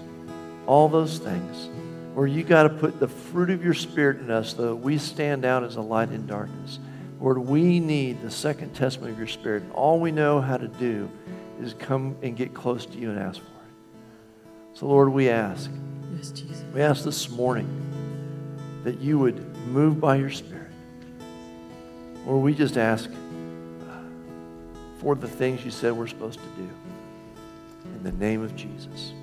all 0.66 0.90
those 0.90 1.20
things. 1.20 1.70
Or 2.16 2.26
you 2.26 2.44
got 2.44 2.64
to 2.64 2.70
put 2.70 3.00
the 3.00 3.08
fruit 3.08 3.52
of 3.52 3.64
your 3.64 3.76
spirit 3.76 4.22
in 4.22 4.32
us 4.32 4.56
so 4.56 4.70
that 4.70 4.76
we 4.76 4.98
stand 4.98 5.46
out 5.46 5.64
as 5.64 5.76
a 5.76 5.82
light 5.82 6.10
in 6.10 6.26
darkness. 6.26 6.80
Lord, 7.20 7.38
we 7.38 7.80
need 7.80 8.24
the 8.24 8.32
second 8.32 8.74
testimony 8.74 9.12
of 9.12 9.20
your 9.20 9.28
spirit. 9.28 9.62
All 9.72 10.00
we 10.00 10.12
know 10.12 10.42
how 10.42 10.58
to 10.58 10.68
do 10.68 11.12
is 11.62 11.76
come 11.76 12.18
and 12.24 12.36
get 12.36 12.56
close 12.56 12.88
to 12.88 12.98
you 12.98 13.12
and 13.12 13.20
ask 13.20 13.40
for. 13.40 13.51
So, 14.74 14.88
Lord, 14.88 15.10
we 15.10 15.30
ask 15.30 15.70
Yes, 16.16 16.32
Jesus. 16.32 16.64
We 16.74 16.82
ask 16.82 17.04
this 17.04 17.30
morning 17.30 17.68
that 18.84 19.00
you 19.00 19.18
would 19.20 19.56
move 19.68 20.00
by 20.00 20.18
your 20.18 20.30
Spirit. 20.30 20.70
Or 22.28 22.40
we 22.40 22.54
just 22.54 22.78
ask 22.78 23.10
uh, 23.10 23.94
for 25.00 25.16
the 25.16 25.28
things 25.28 25.66
you 25.66 25.72
said 25.72 25.94
we're 25.94 26.08
supposed 26.08 26.40
to 26.40 26.46
do. 26.62 26.70
In 27.96 28.04
the 28.04 28.12
name 28.12 28.44
of 28.44 28.56
Jesus. 28.56 29.14